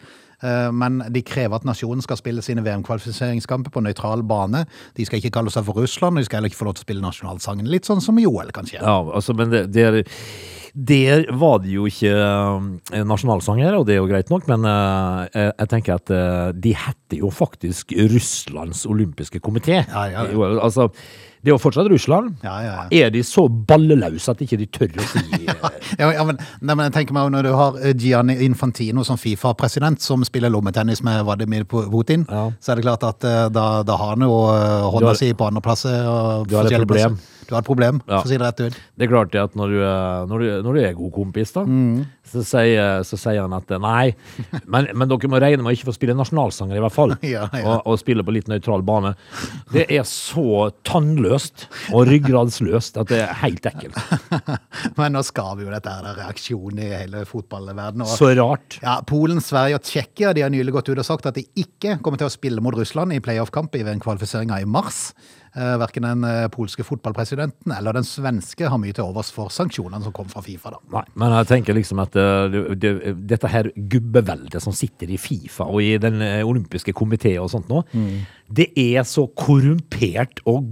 Eh, 0.44 0.72
Men 0.72 1.02
de 1.14 1.24
krever 1.26 1.58
at 1.58 1.66
nasjonen 1.66 2.04
skal 2.06 2.20
spille 2.20 2.44
sine 2.46 2.64
VM-kvalifiseringskamper 2.66 3.74
på 3.74 3.82
nøytral 3.86 4.24
bane. 4.28 4.66
De 4.98 5.08
skal 5.08 5.22
ikke 5.22 5.34
kalle 5.40 5.54
seg 5.54 5.66
for 5.68 5.82
Russland, 5.82 6.18
og 6.18 6.22
de 6.22 6.30
skal 6.30 6.42
heller 6.42 6.54
ikke 6.54 6.62
få 6.62 6.70
lov 6.70 6.78
til 6.78 6.86
å 6.86 6.88
spille 6.88 7.06
nasjonalsangen. 7.06 7.70
Litt 7.72 7.90
sånn 7.90 8.04
som 8.04 8.20
i 8.22 8.28
OL, 8.30 8.54
kanskje. 8.56 8.82
Ja, 8.82 9.00
altså, 9.02 9.34
men 9.38 9.54
det, 9.54 9.64
der, 9.74 10.02
der 10.78 11.26
var 11.42 11.62
det 11.64 11.74
jo 11.74 11.88
ikke 11.90 12.14
eh, 12.14 13.06
nasjonalsanger, 13.08 13.80
og 13.80 13.88
det 13.90 13.98
er 13.98 14.04
jo 14.04 14.12
greit 14.12 14.34
nok, 14.34 14.46
men 14.52 14.68
eh, 14.70 15.48
jeg, 15.50 15.72
tenker 15.74 15.98
at 15.98 16.14
de 16.58 16.76
heter 16.78 17.24
jo 17.24 17.32
faktisk 17.34 17.96
Russlands 18.14 18.86
olympiske 18.90 19.42
komité. 19.42 19.82
Ja, 19.88 20.06
ja, 20.12 20.28
ja. 20.30 20.52
Altså, 20.62 20.92
Det 21.48 21.54
er 21.54 21.56
jo 21.56 21.64
fortsatt 21.64 21.88
Russland. 21.88 22.34
Ja, 22.44 22.54
ja, 22.60 22.72
ja. 22.92 23.06
Er 23.06 23.12
de 23.14 23.22
så 23.24 23.46
balleløse 23.48 24.34
at 24.34 24.42
ikke 24.44 24.58
de 24.60 24.66
tør 24.68 24.98
å 25.00 25.06
si 25.08 25.22
eh, 25.48 26.02
Ja, 26.02 26.26
men, 26.28 26.36
nei, 26.60 26.74
men 26.76 26.82
jeg 26.90 26.96
tenker 26.98 27.16
meg 27.16 27.30
når 27.32 27.48
du 27.48 27.54
har 27.56 27.78
eh, 27.80 27.94
Gianni 27.96 28.36
Infantino 28.44 29.06
som 29.08 29.16
Fifa-president, 29.22 30.04
som 30.04 30.26
spiller 30.28 30.52
lommetennis 30.52 31.00
med 31.08 31.22
Vladimir 31.24 31.64
Putin, 31.64 32.28
så 32.28 32.74
er 32.74 32.82
det 32.82 32.84
klart 32.84 33.08
at 33.08 33.24
eh, 33.24 33.46
da, 33.56 33.66
da 33.88 33.96
har 33.96 34.18
han 34.18 34.28
jo 34.28 34.36
hånda 34.98 35.16
si 35.16 35.32
på 35.32 35.48
andreplass. 35.48 35.88
Du 35.88 36.58
har 36.60 36.68
et 36.68 36.82
problem. 36.84 37.16
plasser. 37.16 37.37
Du 37.48 37.54
har 37.56 37.62
et 37.64 37.68
problem, 37.68 38.02
Ja. 38.08 38.20
for 38.22 38.28
å 38.28 38.32
si 38.32 38.38
det 38.38 38.44
rett 38.46 38.60
ut. 38.68 38.78
Det 38.98 39.06
er 39.08 39.12
klart 39.12 39.32
det 39.32 39.42
at 39.42 39.56
når 39.56 39.68
du, 39.72 39.78
når 40.34 40.40
du, 40.44 40.48
når 40.68 40.74
du 40.74 40.80
er 40.84 40.94
god 40.98 41.12
kompis, 41.16 41.54
da, 41.56 41.64
Mm. 41.64 42.06
så, 42.28 42.44
sier, 42.44 43.04
så 43.08 43.18
sier 43.18 43.42
han 43.42 43.54
at 43.56 43.70
nei, 43.80 44.14
men, 44.68 44.90
men 44.94 45.08
dere 45.08 45.30
må 45.32 45.40
regne 45.40 45.64
med 45.64 45.72
å 45.72 45.76
ikke 45.78 45.88
få 45.90 45.96
spille 45.96 46.16
nasjonalsanger, 46.18 46.76
i 46.76 46.84
hvert 46.84 46.96
fall. 46.96 47.16
Ja, 47.24 47.48
ja. 47.54 47.64
Og, 47.78 47.88
og 47.94 48.00
spille 48.00 48.24
på 48.28 48.34
litt 48.36 48.48
nøytral 48.52 48.84
bane. 48.88 49.16
Det 49.72 49.86
er 49.92 50.04
så 50.04 50.70
tannløst 50.88 51.68
og 51.94 52.08
ryggradsløst 52.12 53.00
at 53.00 53.08
det 53.12 53.22
er 53.24 53.34
helt 53.44 53.66
ekkelt. 53.70 53.96
Men 55.00 55.16
nå 55.16 55.24
skaper 55.26 55.64
jo 55.66 55.72
dette 55.74 55.92
her 55.92 56.04
det 56.06 56.12
er 56.14 56.20
reaksjon 56.26 56.80
i 56.84 56.90
hele 56.92 57.24
fotballverdenen. 57.30 58.08
Så 58.12 58.32
rart. 58.38 58.80
Ja, 58.84 59.00
Polen, 59.08 59.40
Sverige 59.44 59.80
og 59.80 59.88
Tsjekkia 59.88 60.34
de 60.36 60.44
har 60.46 60.54
nylig 60.54 60.76
gått 60.76 60.92
ut 60.92 61.00
og 61.02 61.08
sagt 61.08 61.26
at 61.30 61.38
de 61.40 61.46
ikke 61.60 61.98
kommer 62.04 62.20
til 62.22 62.30
å 62.30 62.34
spille 62.34 62.64
mot 62.64 62.76
Russland 62.78 63.16
i 63.16 63.22
playoff-kamp 63.24 63.76
i 63.80 63.86
en 63.88 64.04
kvalifisering 64.04 64.52
i 64.58 64.64
mars. 64.68 65.12
Eh, 65.58 65.74
verken 65.82 66.06
den 66.06 66.24
eh, 66.28 66.44
polske 66.54 66.84
fotballpresidenten 66.86 67.72
eller 67.74 67.96
den 67.98 68.06
svenske 68.06 68.68
har 68.70 68.78
mye 68.78 68.94
til 68.94 69.08
overs 69.08 69.32
for 69.34 69.50
sanksjonene 69.50 70.04
som 70.06 70.14
kom 70.14 70.28
fra 70.30 70.44
Fifa. 70.46 70.70
da. 70.76 70.78
Nei, 70.94 71.02
men 71.18 71.34
jeg 71.34 71.48
tenker 71.50 71.74
liksom 71.74 72.02
at 72.04 72.14
eh, 72.20 72.48
det, 72.54 72.64
det, 72.84 73.14
dette 73.32 73.50
her 73.50 73.72
gubbeveldet 73.90 74.62
som 74.62 74.76
sitter 74.78 75.10
i 75.10 75.18
Fifa 75.18 75.66
og 75.66 75.82
i 75.82 75.96
den 75.98 76.22
olympiske 76.46 76.94
komité 76.94 77.34
og 77.42 77.50
sånt 77.56 77.72
nå, 77.74 77.82
Mm. 77.98 78.20
det 78.54 78.68
er 78.78 79.02
så 79.08 79.26
korrumpert 79.34 80.44
og 80.46 80.68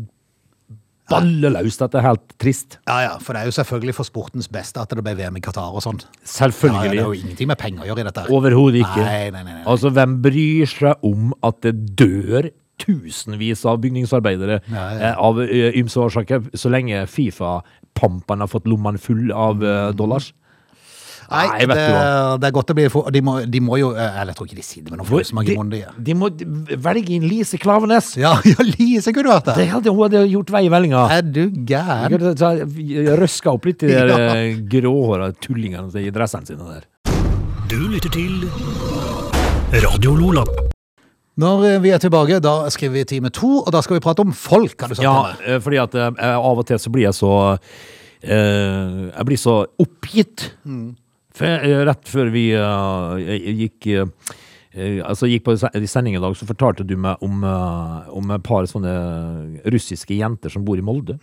balleløst 1.09 1.83
at 1.85 1.93
det 1.93 1.99
er 2.01 2.05
helt 2.07 2.33
trist. 2.41 2.77
Ja, 2.89 2.95
ja, 3.05 3.11
For 3.21 3.33
det 3.37 3.43
er 3.43 3.49
jo 3.51 3.55
selvfølgelig 3.57 3.93
for 3.97 4.07
sportens 4.07 4.47
beste 4.51 4.81
at 4.81 4.89
det 4.93 5.03
ble 5.05 5.13
VM 5.19 5.37
i 5.37 5.43
Qatar 5.45 5.73
og 5.77 5.83
sånn. 5.85 5.99
Ja, 6.01 6.09
ja, 6.17 6.29
Selvfølgelig. 6.35 6.91
det 6.95 6.99
er 7.03 7.09
jo 7.09 7.19
ingenting 7.19 7.49
med 7.51 7.59
penger 7.61 7.83
å 7.85 7.89
gjøre 7.91 8.01
i 8.01 8.07
dette. 8.09 8.23
Overhodet 8.33 8.81
ikke. 8.81 9.03
Nei, 9.05 9.29
nei, 9.35 9.43
nei, 9.45 9.53
nei. 9.59 9.65
Altså, 9.69 9.91
hvem 9.93 10.15
bryr 10.25 10.71
seg 10.71 11.05
om 11.05 11.33
at 11.45 11.59
det 11.65 11.75
dør 12.01 12.49
tusenvis 12.81 13.65
av 13.65 13.79
bygningsarbeidere 13.83 14.59
Ja, 14.67 14.85
ja. 14.93 15.11
eh, 15.11 15.17
av 15.17 15.41
eh, 15.43 15.71
ymse 15.79 15.99
årsaker, 15.99 16.49
så 16.53 16.69
lenge 16.73 17.05
Fifa-pampene 17.07 18.43
har 18.43 18.51
fått 18.51 18.67
lommene 18.67 18.97
full 18.99 19.31
av 19.31 19.63
eh, 19.63 19.91
dollars? 19.95 20.33
Nei, 21.25 21.47
Nei, 21.49 21.65
det, 21.65 21.75
det 22.37 22.45
er 22.45 22.51
godt 22.53 22.67
det 22.69 22.75
blir 22.77 22.89
for, 22.93 23.07
de, 23.09 23.17
må, 23.25 23.39
de 23.49 23.57
må 23.65 23.79
jo 23.81 23.87
Eller 23.97 24.29
jeg 24.29 24.35
tror 24.37 24.45
ikke 24.45 24.57
de 24.59 24.65
sitter 24.67 24.91
med 24.93 24.99
noen 24.99 25.07
følelsesmagi 25.09 25.55
i 25.55 25.57
munnen. 25.57 25.71
de. 25.73 25.79
de, 25.97 26.03
de 26.11 26.13
må 26.19 26.29
velge 26.85 27.15
inn 27.15 27.25
Lise 27.25 27.57
Klavenes. 27.57 28.11
Ja, 28.21 28.35
ja, 28.51 28.61
Lise 28.75 29.09
kunne 29.15 29.33
vært 29.33 29.47
Det 29.49 29.55
der! 29.63 29.71
hadde, 29.71 29.89
hun 29.95 30.03
hadde 30.05 30.21
gjort 30.29 30.53
vei 30.53 30.61
i 30.67 30.69
vellinga. 30.69 31.01
Er 31.15 31.25
du 31.25 31.41
gæren? 31.65 32.13
Røska 33.23 33.55
opp 33.57 33.65
litt 33.65 33.81
i 33.87 33.89
de 33.89 34.05
Ja. 34.13 34.37
gråhåra 34.75 35.31
tullingene 35.41 35.89
i 36.05 36.13
dressene 36.13 36.45
sine 36.45 36.69
der. 36.75 36.85
Du 37.73 37.79
lytter 37.89 38.13
til 38.13 38.45
Radio 39.81 40.13
Lola. 40.21 40.45
Når 41.41 41.65
eh, 41.67 41.79
vi 41.83 41.89
er 41.91 41.99
tilbake, 41.99 42.37
da 42.43 42.53
skriver 42.71 42.93
vi 43.01 43.03
time 43.09 43.29
to, 43.35 43.57
og 43.65 43.71
da 43.75 43.81
skal 43.83 43.97
vi 43.97 44.03
prate 44.05 44.23
om 44.23 44.31
folk. 44.31 44.77
har 44.81 44.87
du 44.87 44.95
sagt 44.95 45.03
Ja, 45.03 45.15
til 45.33 45.41
meg. 45.41 45.49
eh, 45.55 45.59
fordi 45.65 45.81
at 45.83 45.95
eh, 45.95 46.35
av 46.37 46.61
og 46.61 46.65
til 46.69 46.79
så 46.79 46.91
blir 46.93 47.07
jeg 47.09 47.17
så 47.17 47.31
eh, 48.23 49.11
Jeg 49.11 49.25
blir 49.27 49.37
så 49.41 49.57
oppgitt. 49.81 50.49
For 51.35 51.45
eh, 51.51 51.83
rett 51.89 52.07
før 52.07 52.31
vi 52.31 52.45
eh, 52.55 53.37
gikk 53.59 53.87
eh, 53.91 54.05
eh, 54.75 55.01
Altså 55.03 55.27
gikk 55.27 55.43
på 55.49 55.57
se- 55.59 55.71
i 55.75 55.85
sending 55.91 56.15
i 56.15 56.21
dag, 56.23 56.35
så 56.39 56.47
fortalte 56.47 56.85
du 56.87 56.95
meg 56.97 57.19
om, 57.25 57.43
eh, 57.43 58.09
om 58.15 58.31
et 58.31 58.43
par 58.47 58.63
sånne 58.71 58.95
russiske 59.71 60.15
jenter 60.15 60.49
som 60.53 60.63
bor 60.67 60.79
i 60.79 60.85
Molde. 60.85 61.17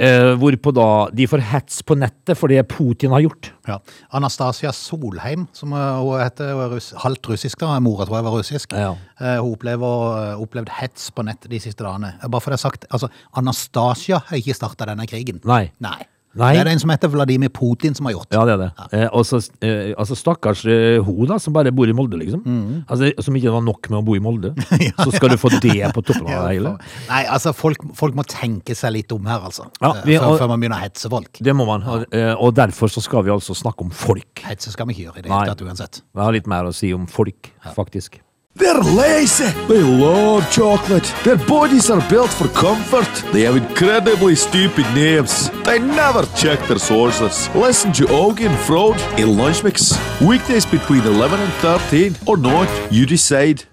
Eh, 0.00 0.32
hvorpå 0.40 0.72
da 0.74 0.86
de 1.14 1.26
får 1.28 1.42
hets 1.52 1.82
på 1.86 1.94
nettet 2.00 2.38
for 2.38 2.48
det 2.50 2.62
Putin 2.70 3.12
har 3.12 3.20
gjort. 3.22 3.50
Ja. 3.68 3.76
Anastasia 4.16 4.72
Solheim, 4.74 5.44
som 5.54 5.74
eh, 5.76 5.98
hun 6.00 6.16
heter, 6.18 6.54
hun 6.56 6.62
er 6.64 6.72
russ, 6.74 6.88
halvt 7.04 7.28
russisk, 7.34 7.60
da. 7.60 7.76
Mora 7.84 8.06
tror 8.08 8.18
jeg 8.18 8.26
var 8.26 8.36
russisk. 8.38 8.72
Ja. 8.72 8.94
Eh, 9.20 9.36
Hun 9.42 9.52
opplever, 9.52 10.32
opplevd 10.42 10.72
hets 10.80 11.10
på 11.14 11.22
nett 11.28 11.46
de 11.50 11.60
siste 11.62 11.84
dagene. 11.84 12.14
Eh, 12.22 12.28
Bare 12.32 12.40
for 12.42 12.50
det 12.56 12.58
sagt, 12.64 12.88
altså, 12.90 13.10
Anastasia 13.38 14.22
har 14.26 14.40
ikke 14.40 14.56
starta 14.56 14.88
denne 14.90 15.06
krigen. 15.06 15.38
Nei. 15.44 15.66
Nei. 15.84 16.00
Nei. 16.34 16.54
Det 16.56 16.60
er 16.64 16.70
en 16.72 16.78
som 16.80 16.88
heter 16.90 17.10
Vladimir 17.12 17.50
Putin 17.52 17.94
som 17.94 18.06
har 18.08 18.14
gjort. 18.14 18.28
Ja, 18.32 18.44
det 18.48 18.54
er 18.54 18.60
det. 18.62 18.68
Eh, 18.96 19.08
og 19.12 19.26
så, 19.28 19.36
eh, 19.60 19.92
altså 20.00 20.16
stakkars 20.16 20.62
eh, 20.64 20.96
hun 21.04 21.26
da, 21.28 21.36
som 21.42 21.52
bare 21.52 21.72
bor 21.76 21.90
i 21.90 21.92
Molde, 21.92 22.16
liksom. 22.16 22.40
Altså, 22.88 23.10
som 23.20 23.36
ikke 23.36 23.52
var 23.52 23.60
nok 23.66 23.90
med 23.92 23.98
å 24.00 24.02
bo 24.06 24.16
i 24.16 24.22
Molde. 24.24 24.54
Så 25.04 25.10
skal 25.12 25.28
du 25.34 25.36
få 25.36 25.50
det 25.60 25.90
på 25.92 26.00
toppen 26.02 26.30
av 26.32 26.46
det 26.48 26.54
hele. 26.56 26.72
Nei, 27.10 27.22
altså, 27.28 27.52
folk, 27.52 27.84
folk 27.98 28.16
må 28.16 28.24
tenke 28.24 28.72
seg 28.78 28.94
litt 28.96 29.12
om 29.12 29.28
her, 29.28 29.44
altså. 29.44 29.68
Ja, 29.82 29.92
Eh, 29.92 30.02
vi- 30.08 30.16
før, 30.18 30.30
og- 30.32 30.38
før 30.40 30.48
man 30.54 30.60
begynner 30.64 30.80
å 30.80 30.86
hetse 30.86 31.10
folk. 31.12 31.36
Det 31.42 31.52
må 31.54 31.66
man. 31.68 31.82
Og, 31.84 32.06
eh, 32.16 32.32
og 32.34 32.54
derfor 32.56 32.88
så 32.88 33.02
skal 33.04 33.22
vi 33.28 33.30
altså 33.30 33.52
snakke 33.54 33.84
om 33.84 33.90
folk. 33.90 34.40
Hetse 34.48 34.72
skal 34.72 34.86
vi 34.88 34.94
ikke 34.96 35.10
gjøre 35.12 35.18
i 35.18 35.22
det 35.28 35.30
hele 35.32 35.52
tatt 35.52 35.60
uansett. 35.68 36.00
Vi 36.14 36.20
har 36.24 36.32
litt 36.32 36.46
mer 36.48 36.64
å 36.64 36.72
si 36.74 36.94
om 36.96 37.06
folk, 37.06 37.52
faktisk. 37.76 38.20
They're 38.54 38.80
lazy. 38.80 39.50
They 39.66 39.82
love 39.82 40.50
chocolate. 40.50 41.06
Their 41.24 41.38
bodies 41.38 41.88
are 41.90 42.06
built 42.10 42.30
for 42.30 42.48
comfort. 42.48 43.08
They 43.32 43.42
have 43.42 43.56
incredibly 43.56 44.34
stupid 44.34 44.84
names. 44.94 45.50
They 45.64 45.78
never 45.78 46.26
check 46.36 46.58
their 46.68 46.78
sources. 46.78 47.48
Listen 47.54 47.92
to 47.94 48.04
Augie 48.04 48.46
and 48.46 48.58
Frode 48.66 49.00
in 49.16 49.38
Lunch 49.38 49.64
Mix. 49.64 49.94
Weekdays 50.20 50.66
between 50.66 51.02
11 51.02 51.40
and 51.40 51.52
13 51.62 52.14
or 52.26 52.36
not, 52.36 52.68
you 52.90 53.06
decide. 53.06 53.64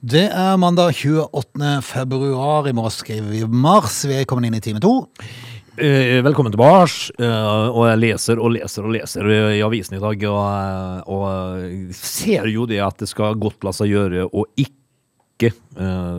Det 0.00 0.28
er 0.32 0.56
mandag 0.56 0.92
28. 0.94 1.82
februar. 1.82 2.68
I 2.68 2.72
morgen 2.72 2.90
skriver 2.90 3.30
vi 3.30 3.46
mars. 3.46 4.04
Vi 4.04 4.14
er 4.14 4.24
kommet 4.24 4.46
inn 4.46 4.54
i 4.54 4.60
time 4.60 4.80
to. 4.80 5.06
Eh, 5.78 6.22
velkommen 6.24 6.52
tilbake. 6.54 7.12
Eh, 7.20 7.66
og 7.68 7.82
jeg 7.84 8.00
leser 8.00 8.40
og 8.40 8.54
leser 8.54 8.86
og 8.86 8.94
leser 8.94 9.26
i 9.28 9.60
avisen 9.60 9.98
i 9.98 10.00
dag, 10.00 10.22
og, 10.30 10.38
eh, 10.48 11.02
og 11.12 11.92
ser 11.92 12.48
jo 12.48 12.64
det 12.64 12.78
at 12.80 12.96
det 12.96 13.08
skal 13.10 13.36
godt 13.36 13.66
la 13.66 13.74
seg 13.76 13.92
gjøre 13.92 14.24
å 14.24 14.46
ikke 14.56 15.52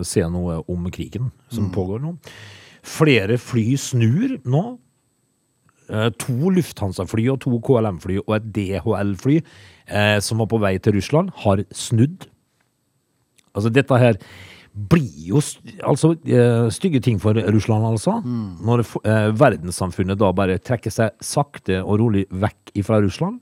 se 0.05 0.21
noe 0.29 0.59
om 0.69 0.83
krigen 0.93 1.31
som 1.49 1.71
pågår 1.73 2.03
nå. 2.03 2.11
Flere 2.85 3.39
fly 3.41 3.73
snur 3.81 4.35
nå. 4.45 4.61
To 6.21 6.51
Lufthansa-fly 6.53 7.25
og 7.33 7.39
to 7.41 7.57
KLM-fly 7.57 8.19
og 8.27 8.35
et 8.35 8.51
DHL-fly 8.53 9.39
som 10.21 10.37
var 10.37 10.51
på 10.51 10.61
vei 10.61 10.75
til 10.77 10.93
Russland, 10.99 11.33
har 11.33 11.63
snudd. 11.73 12.27
Altså, 13.55 13.73
dette 13.73 13.97
her 13.97 14.21
blir 14.77 15.27
jo 15.31 15.41
altså, 15.81 16.13
eh, 16.29 16.67
stygge 16.73 17.01
ting 17.01 17.17
for 17.21 17.33
Russland, 17.33 17.85
altså. 17.89 18.19
Når 18.23 18.83
eh, 19.01 19.29
verdenssamfunnet 19.37 20.19
da 20.21 20.29
bare 20.37 20.59
trekker 20.61 20.93
seg 20.93 21.15
sakte 21.23 21.79
og 21.81 21.97
rolig 22.03 22.25
vekk 22.29 22.73
fra 22.85 22.99
Russland. 23.01 23.41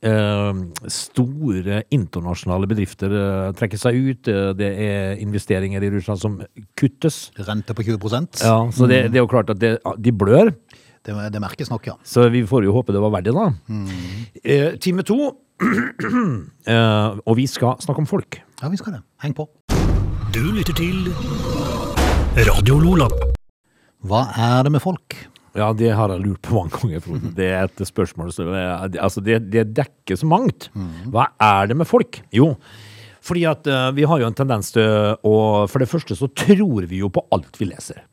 Eh, 0.00 0.60
store 0.88 1.82
internasjonale 1.92 2.68
bedrifter 2.70 3.12
eh, 3.12 3.50
trekker 3.58 3.80
seg 3.82 3.98
ut. 3.98 4.30
Eh, 4.30 4.52
det 4.56 4.70
er 4.86 5.18
investeringer 5.24 5.82
i 5.82 5.90
Russland 5.96 6.22
som 6.22 6.38
kuttes. 6.78 7.26
Rente 7.36 7.74
på 7.76 7.84
20% 7.90 8.44
Ja, 8.46 8.60
så 8.72 8.86
det, 8.88 9.08
det 9.10 9.18
er 9.20 9.26
jo 9.26 9.32
klart 9.32 9.50
at 9.52 9.60
det, 9.60 9.74
de 9.98 10.14
blør. 10.14 10.54
det, 11.04 11.18
det 11.34 11.42
merkes 11.42 11.70
nok, 11.72 11.90
ja. 11.90 11.98
Så 12.06 12.28
vi 12.32 12.44
får 12.46 12.64
jo 12.68 12.76
håpe 12.78 12.94
det 12.94 13.02
var 13.02 13.12
verdig, 13.18 13.34
da. 13.36 13.50
Eh, 14.44 14.76
time 14.80 15.02
to. 15.04 15.32
eh, 15.60 17.18
og 17.26 17.36
vi 17.36 17.44
skal 17.50 17.76
snakke 17.84 18.00
om 18.00 18.08
folk. 18.08 18.40
Ja, 18.62 18.68
vi 18.72 18.78
skal 18.80 18.96
det. 18.96 19.02
Heng 19.24 19.34
på. 19.36 19.48
Du 20.30 20.44
lytter 20.54 20.76
til 20.78 21.08
Radio 22.46 22.76
Lola. 22.78 23.06
Hva 24.06 24.20
er 24.38 24.66
det 24.66 24.70
med 24.76 24.82
folk? 24.84 25.16
Ja, 25.58 25.72
det 25.74 25.88
har 25.98 26.12
jeg 26.12 26.22
lurt 26.22 26.42
på 26.46 26.54
mange 26.54 26.70
ganger, 26.76 27.02
Frode. 27.02 27.32
Det 27.34 27.48
er 27.48 27.66
et 27.66 27.82
spørsmål 27.88 28.30
som 28.36 28.52
Altså, 28.54 29.22
det, 29.26 29.40
det 29.50 29.64
dekker 29.74 30.20
så 30.20 30.28
mangt. 30.30 30.68
Hva 31.10 31.32
er 31.42 31.72
det 31.72 31.78
med 31.80 31.88
folk? 31.90 32.20
Jo, 32.36 32.52
fordi 33.26 33.42
at 33.50 33.66
uh, 33.66 33.88
vi 33.96 34.06
har 34.06 34.22
jo 34.22 34.28
en 34.30 34.38
tendens 34.38 34.70
til 34.76 35.16
å 35.26 35.34
For 35.66 35.82
det 35.82 35.90
første 35.90 36.14
så 36.14 36.30
tror 36.30 36.86
vi 36.86 37.02
jo 37.02 37.10
på 37.10 37.26
alt 37.34 37.58
vi 37.58 37.72
leser. 37.72 38.04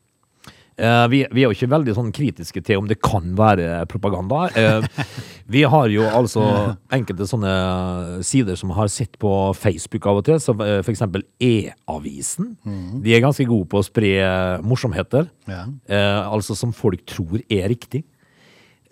Uh, 0.78 1.06
vi, 1.10 1.24
vi 1.30 1.42
er 1.44 1.52
jo 1.52 1.54
ikke 1.54 1.70
veldig 1.70 1.94
sånn 1.96 2.12
kritiske 2.14 2.62
til 2.66 2.82
om 2.82 2.90
det 2.90 2.98
kan 3.02 3.30
være 3.38 3.84
propaganda. 3.90 4.44
Eh, 4.58 5.06
vi 5.48 5.62
har 5.64 5.88
jo 5.88 6.02
altså 6.04 6.42
enkelte 6.96 7.24
sånne 7.28 7.52
sider 8.26 8.56
som 8.60 8.70
har 8.76 8.90
sett 8.92 9.16
på 9.22 9.30
Facebook 9.56 10.04
av 10.10 10.20
og 10.20 10.26
til, 10.28 10.36
som 10.44 10.60
f.eks. 10.60 10.84
for 10.84 10.92
eksempel 10.92 11.24
E-avisen. 11.40 12.52
De 13.02 13.14
er 13.16 13.22
ganske 13.24 13.46
gode 13.48 13.68
på 13.72 13.80
å 13.80 13.86
spre 13.86 14.12
morsomheter, 14.66 15.30
Ja. 15.48 15.64
eh, 15.88 16.20
altså 16.28 16.56
som 16.58 16.72
folk 16.76 17.04
tror 17.08 17.40
er 17.48 17.68
riktig. 17.72 18.04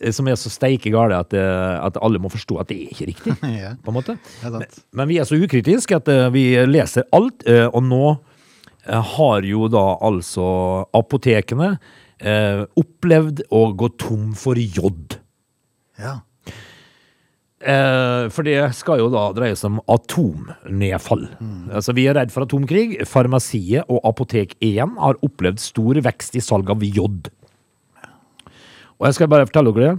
Eh, 0.00 0.10
Som 0.12 0.28
er 0.28 0.36
så 0.36 0.50
steike 0.52 0.90
gale 0.92 1.16
at, 1.16 1.32
eh, 1.32 1.76
at 1.86 1.96
alle 2.04 2.18
må 2.20 2.28
forstå 2.32 2.58
at 2.60 2.68
det 2.68 2.76
er 2.82 2.90
ikke 2.92 3.06
riktig. 3.12 3.36
Ja. 3.62 3.74
på 3.82 3.92
en 3.92 3.96
måte. 3.96 4.16
Men, 4.44 4.64
men 4.92 5.08
vi 5.08 5.18
er 5.20 5.24
så 5.28 5.36
ukritiske 5.40 5.96
at 6.00 6.08
eh, 6.08 6.28
vi 6.34 6.42
leser 6.68 7.04
alt, 7.16 7.44
eh, 7.48 7.66
og 7.68 7.82
nå 7.84 8.02
eh, 8.86 9.00
har 9.16 9.44
jo 9.48 9.68
da 9.72 9.84
altså 10.04 10.48
apotekene 10.96 11.78
eh, 12.20 12.64
opplevd 12.76 13.44
å 13.52 13.62
gå 13.76 13.88
tom 14.00 14.32
for 14.36 14.56
jod. 14.56 15.18
Ja. 16.00 16.18
Eh, 17.64 18.26
for 18.34 18.44
det 18.44 18.58
skal 18.76 19.00
jo 19.00 19.06
da 19.12 19.30
dreie 19.36 19.56
seg 19.56 19.70
om 19.72 19.78
atomnedfall. 19.88 21.22
Altså, 21.72 21.94
vi 21.96 22.04
er 22.10 22.18
redd 22.18 22.34
for 22.34 22.44
atomkrig. 22.44 22.98
Farmasiet 23.08 23.88
og 23.88 24.02
Apotek 24.04 24.52
1 24.60 24.98
har 25.00 25.16
opplevd 25.24 25.62
stor 25.62 26.00
vekst 26.04 26.36
i 26.36 26.44
salg 26.44 26.68
av 26.70 26.84
jod. 26.84 27.30
Og 28.96 29.08
jeg 29.08 29.16
skal 29.18 29.28
bare 29.32 29.48
fortelle 29.48 29.72
dere 29.76 29.96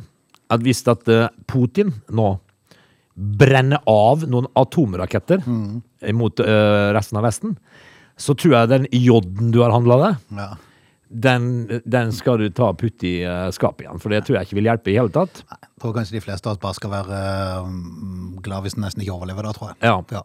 at 0.53 0.61
hvis 0.63 0.83
at 0.87 1.09
eh, 1.11 1.27
Putin 1.49 1.91
nå 2.13 2.35
brenner 3.17 3.81
av 3.89 4.21
noen 4.29 4.45
atomraketter 4.57 5.41
mot 6.13 6.39
eh, 6.39 6.87
resten 6.93 7.17
av 7.17 7.25
Vesten, 7.25 7.55
så 8.17 8.35
tror 8.37 8.53
jeg 8.53 8.69
den 8.69 8.85
joden 8.93 9.49
du 9.53 9.59
har 9.63 9.73
handla 9.73 9.97
deg, 10.03 10.23
Ja. 10.37 10.47
Den, 11.09 11.49
den 11.87 12.11
skal 12.15 12.41
du 12.41 12.47
ta 12.51 12.71
og 12.73 12.79
putte 12.81 13.07
i 13.07 13.15
eh, 13.23 13.47
skapet 13.55 13.85
igjen. 13.85 14.01
For 14.03 14.13
det 14.13 14.23
tror 14.27 14.39
jeg 14.39 14.49
ikke 14.49 14.59
vil 14.59 14.69
hjelpe 14.69 14.91
i 14.91 14.97
hele 14.99 15.13
tatt. 15.13 15.43
Jeg 15.47 15.83
tror 15.83 15.95
kanskje 15.95 16.17
de 16.17 16.23
fleste 16.23 16.49
av 16.49 16.55
oss 16.55 16.63
bare 16.63 16.77
skal 16.77 16.93
være 16.93 17.19
eh, 17.19 17.75
glad 18.45 18.65
hvis 18.65 18.77
den 18.77 18.85
nesten 18.87 19.05
ikke 19.05 19.15
overlever 19.15 19.47
da, 19.47 19.53
tror 19.55 19.73
jeg. 19.73 19.79
Ja. 19.87 19.97
Ja. 20.19 20.23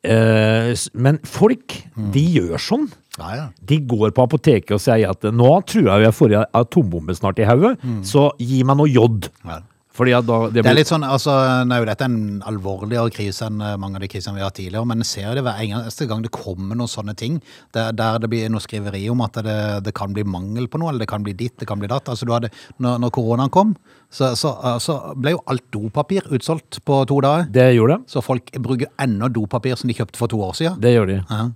Eh, 0.00 0.72
men 0.96 1.20
folk, 1.28 1.76
de 2.14 2.24
gjør 2.38 2.60
sånn. 2.62 2.86
Ja, 3.18 3.32
ja. 3.36 3.46
De 3.68 3.80
går 3.90 4.14
på 4.16 4.24
apoteket 4.24 4.76
og 4.76 4.80
sier 4.80 5.10
at 5.12 5.26
nå 5.34 5.50
tror 5.68 5.90
jeg 5.90 6.06
jeg 6.06 6.16
får 6.16 6.36
en 6.38 6.54
atombombe 6.62 7.16
snart 7.18 7.42
i 7.42 7.48
hodet, 7.48 7.74
så 8.06 8.30
gi 8.40 8.62
meg 8.64 8.78
noe 8.80 8.88
jod. 8.88 9.28
Ja. 9.44 9.58
Da 10.00 10.20
det 10.48 10.62
Det 10.62 10.70
er 10.70 10.76
litt 10.78 10.88
sånn, 10.88 11.02
altså, 11.04 11.32
nå 11.66 11.74
er 11.74 11.82
jo 11.82 11.88
dette 11.88 12.06
en 12.06 12.40
alvorligere 12.46 13.10
krise 13.12 13.48
enn 13.50 13.60
eh, 13.60 13.76
mange 13.76 13.98
av 13.98 14.04
de 14.04 14.08
krisene 14.08 14.38
vi 14.38 14.40
har 14.40 14.48
hatt 14.48 14.56
tidligere, 14.56 14.86
men 14.86 15.02
jeg 15.02 15.10
ser 15.10 15.34
det 15.36 15.42
hver 15.44 15.58
eneste 15.60 16.06
gang 16.08 16.22
det 16.22 16.30
kommer 16.32 16.78
noen 16.78 16.88
sånne 16.88 17.16
ting, 17.18 17.40
der, 17.74 17.90
der 17.92 18.20
det 18.22 18.30
blir 18.30 18.48
noe 18.48 18.62
skriveri 18.64 19.02
om 19.12 19.20
at 19.26 19.42
det, 19.44 19.58
det 19.84 19.94
kan 19.98 20.14
bli 20.16 20.24
mangel 20.24 20.70
på 20.70 20.80
noe, 20.80 20.92
eller 20.92 21.04
det 21.04 21.10
kan 21.10 21.26
bli 21.26 21.34
ditt, 21.36 21.58
det 21.60 21.68
kan 21.68 21.82
bli 21.82 21.90
datt. 21.90 22.08
Altså, 22.08 22.24
du 22.24 22.32
hadde, 22.32 22.52
når, 22.78 23.02
når 23.02 23.14
koronaen 23.18 23.52
kom, 23.52 23.74
så, 24.08 24.32
så, 24.38 24.54
så 24.80 24.96
ble 25.18 25.34
jo 25.34 25.44
alt 25.50 25.66
dopapir 25.74 26.26
utsolgt 26.32 26.80
på 26.86 27.02
to 27.10 27.20
dager. 27.26 27.50
det 27.50 27.68
gjorde 27.74 27.98
det. 27.98 28.14
Så 28.14 28.24
folk 28.24 28.54
bruker 28.62 28.94
enda 29.02 29.28
dopapir 29.28 29.76
som 29.76 29.90
de 29.90 29.98
kjøpte 29.98 30.22
for 30.22 30.30
to 30.32 30.40
år 30.46 30.56
siden. 30.62 30.80
Det 30.80 30.94
gjør 30.96 31.14
de. 31.14 31.22
Ja, 31.28 31.46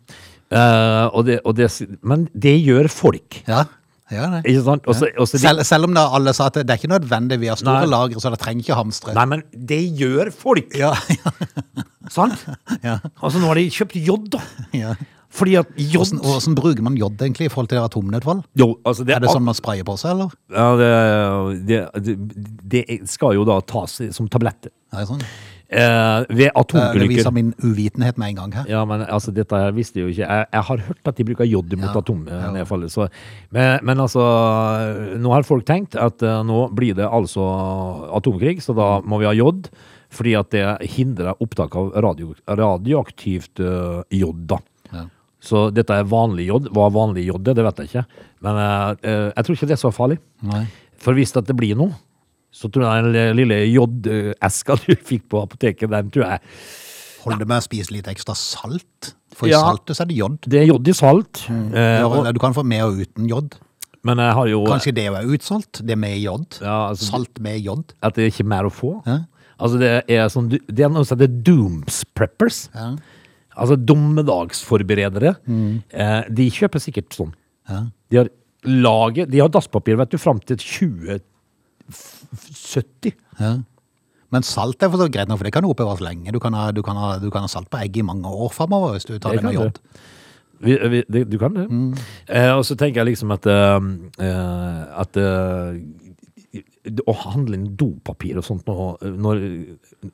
Uh, 0.55 1.09
og 1.16 1.25
det, 1.27 1.38
og 1.49 1.57
det, 1.59 1.66
men 2.05 2.29
det 2.37 2.53
gjør 2.62 2.87
folk. 2.92 3.40
ja, 3.49 3.64
ja. 4.12 4.27
Ikke 4.45 4.62
sant? 4.67 4.87
Også, 4.90 5.09
også 5.17 5.38
de, 5.38 5.43
Selv, 5.47 5.64
selv 5.64 5.88
om 5.88 5.95
da 5.97 6.05
alle 6.17 6.35
sa 6.37 6.51
at 6.51 6.59
det, 6.59 6.67
det 6.69 6.75
er 6.75 6.83
ikke 6.83 6.93
nødvendig, 6.93 7.40
vi 7.40 7.49
har 7.49 7.57
store 7.61 7.87
lagre, 7.88 8.21
så 8.21 8.33
det 8.35 8.40
trenger 8.43 8.67
ikke 8.67 8.77
hamstre. 8.77 9.14
nei, 9.17 9.25
men 9.33 9.43
det 9.55 9.81
gjør 9.97 10.31
folk! 10.35 10.75
Ja, 10.77 10.93
Sant? 12.14 12.45
ja, 12.85 12.99
Altså, 13.23 13.40
nå 13.40 13.49
har 13.49 13.57
de 13.59 13.69
kjøpt 13.73 13.97
jod, 14.05 14.29
da. 14.37 14.43
ja. 14.77 14.93
Fordi 15.35 15.57
at 15.59 15.71
jod 15.81 16.12
Hvordan, 16.12 16.21
hvordan 16.23 16.55
bruker 16.55 16.85
man 16.87 16.99
jod 17.01 17.23
egentlig 17.25 17.49
i 17.49 17.51
forhold 17.51 17.71
til 17.73 17.81
atomnedfall? 17.83 18.45
Jo, 18.61 18.69
altså 18.87 19.03
det, 19.09 19.17
Er 19.17 19.25
det 19.25 19.33
sånn 19.33 19.43
man 19.43 19.57
sprayer 19.59 19.87
på 19.88 19.97
seg, 19.99 20.12
eller? 20.14 20.37
ja, 20.55 20.69
det, 21.67 21.81
det, 22.05 22.21
det, 22.77 22.85
skal 23.11 23.35
jo 23.35 23.47
da 23.49 23.57
tas 23.67 23.97
som 24.14 24.29
tabletter. 24.31 24.71
Ja, 24.95 25.03
sånn? 25.09 25.25
Eh, 25.75 26.27
ved 26.31 26.51
atomulykker. 26.55 27.03
Det 27.03 27.09
viser 27.11 27.35
min 27.35 27.51
uvitenhet 27.65 28.19
med 28.21 28.33
en 28.33 28.39
gang 28.43 28.53
her. 28.61 28.69
Ja, 28.71 28.85
men 28.89 29.03
altså, 29.07 29.35
dette 29.35 29.59
her 29.59 29.75
visste 29.77 29.99
jeg 30.01 30.07
jo 30.07 30.15
ikke. 30.15 30.29
Jeg, 30.29 30.47
jeg 30.53 30.67
har 30.69 30.85
hørt 30.89 31.11
at 31.11 31.19
de 31.19 31.27
bruker 31.31 31.49
jod 31.51 31.75
mot 31.79 31.91
Ja, 31.91 32.03
atomnedfallet. 32.03 32.95
Så, 32.95 33.09
men, 33.55 33.81
men 33.83 34.05
altså, 34.05 34.23
nå 35.19 35.35
har 35.35 35.49
folk 35.49 35.67
tenkt 35.69 35.99
at 35.99 36.23
uh, 36.23 36.43
nå 36.47 36.69
blir 36.77 36.95
det 36.99 37.09
altså 37.09 37.45
atomkrig, 38.15 38.61
så 38.65 38.77
da 38.77 38.89
må 39.03 39.19
vi 39.23 39.29
ha 39.31 39.35
jod. 39.37 39.69
Fordi 40.15 40.37
at 40.39 40.55
det 40.55 40.65
hindrer 40.95 41.43
opptak 41.43 41.75
av 41.75 41.91
radio, 42.05 42.37
radioaktivt 42.47 43.63
uh, 43.65 44.05
jod, 44.15 44.47
da. 44.55 44.61
Ja. 44.95 45.09
Så 45.45 45.69
dette 45.75 45.97
er 45.97 46.09
vanlig 46.09 46.49
jod. 46.49 46.71
Hva 46.73 46.89
vanlig 46.93 47.27
jod 47.29 47.49
er, 47.51 47.57
det 47.57 47.67
vet 47.67 47.83
jeg 47.83 47.91
ikke. 47.91 48.23
Men 48.45 48.61
eh, 48.61 48.91
eh, 49.05 49.29
jeg 49.29 49.47
tror 49.47 49.59
ikke 49.59 49.69
det 49.69 49.77
er 49.77 49.83
så 49.83 49.93
farlig. 49.95 50.19
Nei. 50.49 50.65
For 51.05 51.17
hvis 51.17 51.35
det 51.37 51.57
blir 51.57 51.77
noe, 51.77 51.93
så 52.55 52.69
tror 52.71 52.87
jeg 52.87 53.12
den 53.12 53.37
lille 53.40 53.57
jodeska 53.75 54.77
du 54.87 54.95
fikk 54.95 55.27
på 55.33 55.43
apoteket, 55.43 55.90
den 55.90 56.11
tror 56.14 56.29
jeg 56.31 56.40
Holder 57.25 57.40
det 57.40 57.49
med 57.49 57.62
å 57.62 57.64
spise 57.64 57.88
litt 57.95 58.09
ekstra 58.11 58.35
salt. 58.37 59.14
For 59.33 59.49
i 59.49 59.53
Ja. 59.55 59.62
saltet 59.64 59.97
så 59.97 60.03
er 60.05 60.09
det 60.11 60.17
jod. 60.19 60.35
Det 60.45 60.59
er 60.61 60.67
jod 60.69 60.88
i 60.88 60.93
salt. 60.93 61.40
Eh, 61.49 62.01
Ja, 62.03 62.33
Du 62.37 62.38
kan 62.38 62.53
få 62.53 62.62
med 62.69 62.83
og 62.85 62.99
uten 63.01 63.27
jod. 63.31 63.55
men 64.05 64.19
jeg 64.21 64.35
har 64.37 64.47
jo 64.51 64.59
Kanskje 64.69 64.93
det 64.95 65.07
er 65.09 65.25
utsolgt? 65.33 65.81
Det 65.87 65.97
med 65.97 66.19
jod? 66.21 66.59
Ja, 66.61 66.90
altså- 66.90 67.09
Salt 67.11 67.40
med 67.40 67.62
jod? 67.64 67.95
at 68.03 68.12
det 68.14 68.25
er 68.27 68.31
ikke 68.31 68.47
mer 68.47 68.64
å 68.69 68.71
få. 68.71 69.03
Ja. 69.07 69.21
Altså 69.59 69.79
det 69.79 70.05
er 70.11 70.29
sånn 70.29 70.51
Det 70.51 70.81
er 70.85 70.90
noe 70.90 71.05
som 71.07 71.17
heter 71.19 71.33
dooms 71.43 72.05
preppers. 72.14 72.69
Ja. 72.75 72.97
Altså 73.57 73.77
dommedagsforberedere. 73.83 75.37
Eh, 75.93 76.23
de 76.29 76.51
kjøper 76.51 76.83
sikkert 76.83 77.09
sånn. 77.17 77.33
Ja. 77.71 77.87
De 78.11 78.17
har 78.19 78.29
laget 78.64 79.31
De 79.31 79.38
har 79.40 79.49
dasspapir, 79.49 79.97
vet 79.97 80.11
du, 80.11 80.19
fram 80.19 80.40
til 80.40 80.57
2070. 81.90 83.14
Ja. 83.40 83.53
Men 84.35 84.42
salt 84.47 84.83
er 84.83 84.90
for 84.90 84.99
så 84.99 85.11
greit 85.12 85.31
nok, 85.31 85.38
for 85.38 85.47
det 85.47 85.55
kan 85.55 85.66
jo 85.66 85.70
oppbevares 85.75 86.03
lenge. 86.03 86.33
Du 86.35 86.40
kan, 86.42 86.55
ha, 86.57 86.70
du, 86.75 86.83
kan 86.83 86.99
ha, 86.99 87.14
du 87.23 87.29
kan 87.31 87.47
ha 87.47 87.51
salt 87.51 87.70
på 87.70 87.79
egg 87.85 88.01
i 88.01 88.07
mange 88.07 88.27
år 88.31 88.51
framover 88.55 88.97
hvis 88.97 89.07
du 89.07 89.14
tar 89.18 89.37
Det 89.37 89.42
det 89.42 89.51
med 89.51 89.59
jod. 89.59 89.79
du. 89.79 90.03
Vi, 90.64 90.75
vi, 90.88 91.03
det, 91.11 91.25
du 91.29 91.37
kan 91.38 91.55
det. 91.55 91.66
Eh, 92.31 92.51
og 92.55 92.64
så 92.64 92.77
tenker 92.79 93.03
jeg 93.03 93.12
liksom 93.12 93.35
at 93.35 93.47
eh, 93.51 93.88
eh, 94.23 94.81
At 95.03 95.18
eh, 95.20 95.81
å 96.85 97.14
handle 97.16 97.57
inn 97.57 97.68
dopapir 97.81 98.37
og 98.37 98.44
sånt 98.44 98.66
når, 98.68 99.40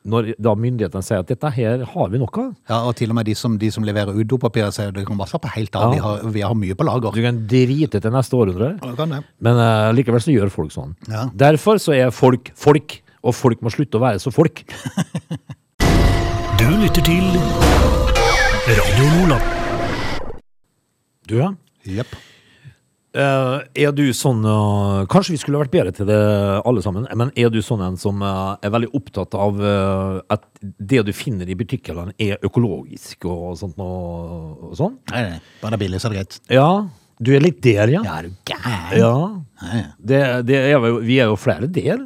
når 0.07 0.29
da 0.39 0.53
myndighetene 0.55 1.03
sier 1.03 1.23
at 1.23 1.31
dette 1.31 1.51
her 1.51 1.83
har 1.91 2.11
vi 2.13 2.21
nok 2.21 2.39
av 2.39 2.49
Ja, 2.71 2.79
og 2.87 2.95
til 2.99 3.11
og 3.11 3.17
med 3.17 3.27
de 3.27 3.35
som, 3.35 3.57
de 3.59 3.71
som 3.73 3.83
leverer 3.87 4.15
ut 4.15 4.29
dopapir, 4.29 4.69
sier 4.71 4.93
det 4.95 5.03
kan 5.07 5.19
bare 5.19 5.33
slappe 5.33 5.51
helt 5.51 5.75
av. 5.75 5.89
Ja. 5.89 5.91
Vi, 5.91 6.03
har, 6.05 6.33
vi 6.37 6.45
har 6.45 6.57
mye 6.57 6.77
på 6.77 6.87
lager. 6.87 7.15
Du 7.15 7.25
kan 7.25 7.43
drite 7.51 7.99
til 7.99 8.15
neste 8.15 8.39
århundre. 8.39 8.73
Ja, 8.77 8.91
det 8.91 8.99
kan 8.99 9.15
det. 9.17 9.21
Men 9.43 9.59
uh, 9.59 9.91
likevel 9.95 10.23
så 10.23 10.35
gjør 10.35 10.53
folk 10.53 10.71
sånn. 10.75 10.95
Ja. 11.11 11.27
Derfor 11.47 11.81
så 11.81 11.95
er 11.97 12.13
folk 12.15 12.53
folk, 12.55 13.01
og 13.21 13.35
folk 13.35 13.65
må 13.65 13.73
slutte 13.73 13.99
å 13.99 14.05
være 14.05 14.23
så 14.23 14.33
folk. 14.33 14.63
Du 16.61 16.67
lytter 16.77 17.01
til 17.01 17.23
Radio 18.69 19.05
Nordland. 19.15 19.41
Du, 21.25 21.39
ja. 21.39 21.47
Jepp. 21.89 22.13
Eh, 23.11 23.55
er 23.83 23.91
du 23.91 24.05
sånn 24.15 24.39
eh, 24.47 25.01
Kanskje 25.11 25.33
vi 25.33 25.39
skulle 25.41 25.59
vært 25.59 25.73
bedre 25.73 25.91
til 25.91 26.07
det 26.07 26.19
alle 26.63 26.83
sammen, 26.83 27.09
men 27.19 27.33
er 27.35 27.49
du 27.51 27.57
sånn 27.59 27.83
en 27.83 27.97
som 27.99 28.23
eh, 28.23 28.53
er 28.63 28.71
veldig 28.71 28.87
opptatt 28.95 29.35
av 29.35 29.59
at 30.31 30.47
det 30.61 31.01
du 31.09 31.11
finner 31.15 31.49
i 31.49 31.57
butikkene 31.59 32.13
er 32.21 32.39
økologisk 32.47 33.27
og 33.27 33.57
sånt 33.59 33.75
noe, 33.81 34.55
og 34.69 34.79
sånn? 34.79 34.95
Nei, 35.11 35.25
nei. 35.27 35.43
Bare 35.59 35.81
billig, 35.81 35.99
så 35.99 36.07
er 36.07 36.15
det 36.15 36.21
greit. 36.21 36.39
Ja, 36.55 36.69
du 37.19 37.33
er 37.35 37.43
litt 37.43 37.59
der, 37.65 37.91
ja. 37.91 38.01
Ja, 38.07 38.17
er 38.21 38.29
du 38.29 38.47
gæren? 38.47 38.97
Ja. 39.01 39.13
Nei. 39.61 39.83
Det, 39.99 40.23
det 40.47 40.63
er 40.71 40.89
vi 41.03 41.19
er 41.19 41.31
jo 41.33 41.39
flere 41.39 41.67
der. 41.67 42.05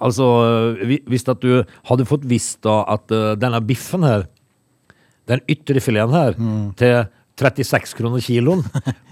Altså, 0.00 0.26
hvis 1.10 1.26
at 1.28 1.42
du 1.42 1.64
hadde 1.90 2.06
fått 2.08 2.22
visst 2.30 2.62
da 2.64 2.84
at 2.94 3.10
denne 3.42 3.58
biffen 3.66 4.06
her, 4.06 4.28
den 5.28 5.42
ytrefileten 5.50 6.14
her, 6.16 6.38
til 6.78 7.02
36 7.40 7.94
kroner 7.98 8.24
kiloen, 8.24 8.64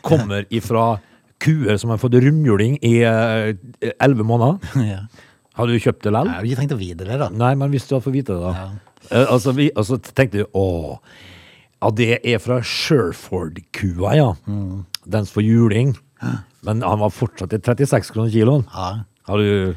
kommer 0.06 0.44
ifra 0.54 0.98
kuer 1.42 1.78
som 1.80 1.92
har 1.94 2.00
fått 2.02 2.18
rundhjuling 2.18 2.76
i 2.84 2.98
elleve 3.06 3.96
11 3.98 4.28
måneder. 4.28 4.60
Ja. 4.92 5.00
Har 5.58 5.66
du 5.66 5.74
kjøpt 5.74 6.04
det 6.06 6.12
likevel? 6.14 6.28
Jeg 6.28 6.36
hadde 6.36 6.48
ikke 6.52 6.60
tenkt 6.60 6.72
å 6.76 6.78
vite 6.78 7.06
det, 7.08 7.16
da. 7.18 7.26
Nei, 7.34 7.54
men 7.58 7.72
hvis 7.72 7.88
du 7.88 7.96
hadde 7.96 8.04
fått 8.04 8.14
vite 8.14 8.36
det, 8.36 8.52
da. 8.52 8.68
Eh, 9.10 9.24
altså, 9.24 9.54
vi, 9.56 9.64
altså 9.74 9.96
tenkte 9.98 10.44
du, 10.44 10.44
å, 10.54 10.66
ja, 11.80 11.90
det 11.98 12.20
er 12.22 12.38
fra 12.42 12.60
Sherford-kua, 12.62 14.12
ja. 14.14 14.28
Den 14.46 15.26
som 15.26 15.32
får 15.34 15.46
juling. 15.48 15.96
Men 16.66 16.84
han 16.86 17.02
var 17.02 17.10
fortsatt 17.14 17.56
i 17.56 17.60
36 17.62 18.14
kroner 18.14 18.30
kiloen. 18.30 18.64
Ja. 18.70 18.88
Har 19.28 19.42
du 19.42 19.74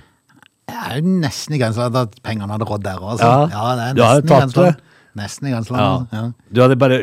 Jeg 0.72 0.78
er 0.86 1.02
jo 1.02 1.16
nesten 1.22 1.58
i 1.58 1.60
grensa 1.60 1.90
at 1.90 2.14
pengene 2.24 2.54
hadde 2.54 2.68
rådd 2.70 2.86
der 2.86 3.02
òg. 3.02 3.16
Altså. 3.16 3.32
Ja. 3.52 3.66
det 3.80 3.88
er 3.90 3.98
Du 3.98 4.04
har 4.06 4.22
nesten 4.22 4.30
tatt 4.30 4.46
grenseland. 4.46 4.88
Nesten 5.18 5.50
i 5.50 5.52
grenseland. 5.52 5.82
Ja. 5.82 5.92
altså. 6.00 6.16
Ja. 6.16 6.50
Du 6.56 6.62
hadde 6.64 6.78
bare 6.80 7.00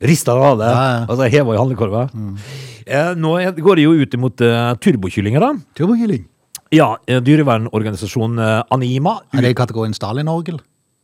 rista 0.00 0.32
av 0.32 0.58
det, 0.60 0.70
Ja, 0.70 0.84
ja. 0.94 1.00
altså 1.06 1.28
heva 1.28 1.54
i 1.54 1.60
handlekorva. 1.60 2.06
Eh, 2.86 3.12
nå 3.20 3.34
går 3.60 3.80
det 3.80 3.84
jo 3.84 3.92
ut 4.00 4.16
imot 4.16 4.44
uh, 4.46 4.72
turbokyllinger, 4.80 5.44
da. 5.44 5.52
Turbokylling. 5.76 6.24
Ja, 6.72 6.94
eh, 7.06 7.20
dyrevernorganisasjonen 7.20 8.38
uh, 8.40 8.62
Anima. 8.70 9.18
Er 9.34 9.44
det 9.44 9.52
i 9.52 9.58
kategorien 9.58 9.94
Stalin-orgel? 9.96 10.60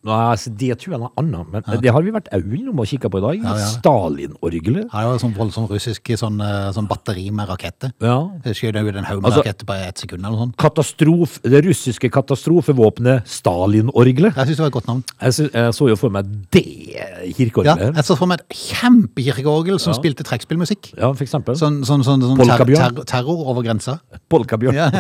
Nei, 0.06 0.18
altså, 0.32 0.52
det 0.56 0.70
tror 0.78 0.92
jeg 0.92 0.96
er 0.96 1.02
noe 1.02 1.12
annet, 1.18 1.48
men 1.52 1.80
det 1.82 1.92
har 1.92 2.04
vi 2.06 2.12
vært 2.14 2.28
au 2.36 2.40
innom 2.54 2.78
og 2.82 2.86
kikka 2.86 3.10
på 3.10 3.18
i 3.18 3.24
dag. 3.24 3.40
Ja, 3.42 3.54
ja. 3.58 3.66
Stalin-orgelet. 3.74 4.86
Ja, 4.92 5.02
det 5.02 5.10
var 5.10 5.18
sånn 5.24 5.34
voldsomt 5.36 5.70
russisk 5.74 6.12
sånn, 6.20 6.38
eh, 6.40 6.68
sånn 6.76 6.86
batteri 6.90 7.26
med 7.34 7.48
raketter. 7.50 7.92
Ja. 8.00 8.16
Det 8.44 8.54
skjøt 8.56 8.78
ut 8.78 8.94
en 8.94 9.04
haug 9.04 9.20
med 9.22 9.30
Altså- 9.32 9.42
raketter 9.42 9.66
på 9.66 9.74
ett 9.88 9.98
sekund 9.98 10.24
eller 10.24 10.36
noe 10.36 10.46
sånt. 10.46 10.56
Katastrof, 10.56 11.40
det 11.42 11.64
russiske 11.66 12.10
katastrofevåpenet 12.10 13.26
Stalin-orgelet. 13.26 14.34
Jeg 14.36 14.46
syns 14.46 14.56
det 14.56 14.64
var 14.64 14.66
et 14.72 14.78
godt 14.78 14.86
navn. 14.86 15.04
Jeg, 15.20 15.32
synes, 15.32 15.52
jeg 15.52 15.74
så 15.74 15.88
jo 15.88 15.96
for 15.96 16.10
meg 16.10 16.24
det 16.50 16.64
Ja, 16.96 17.76
jeg 17.76 18.04
så 18.04 18.16
for 18.16 18.26
meg 18.26 18.40
et 18.40 18.48
kjempekirkeorgel 18.56 19.80
som 19.80 19.92
Ja. 19.92 19.98
spilte 19.98 20.22
trekkspillmusikk. 20.22 20.94
Ja, 20.96 21.12
for 21.12 21.24
eksempel. 21.24 21.56
Sånn, 21.56 21.82
sånn, 21.84 22.04
sånn, 22.04 22.22
sånn 22.22 22.38
ter 22.38 22.64
ter 22.64 23.04
terror 23.04 23.46
over 23.48 23.62
grensa. 23.62 24.00
Polkabjørn. 24.30 24.74
Ja. 24.74 24.90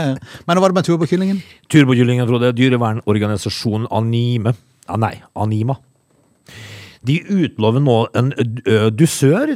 Men 0.46 0.56
nå 0.56 0.60
var 0.60 0.68
det 0.72 0.74
med 0.74 0.84
turbokyllingen. 0.84 1.42
Turbokyllingen, 1.68 2.26
Frode. 2.26 2.52
Dyrevernorganisasjonen 2.54 3.86
Anime. 3.90 4.54
Ja, 4.86 4.96
nei, 5.00 5.14
Anima. 5.34 5.78
De 7.06 7.20
utlover 7.30 7.82
nå 7.82 7.96
en 8.18 8.32
dusør, 8.98 9.52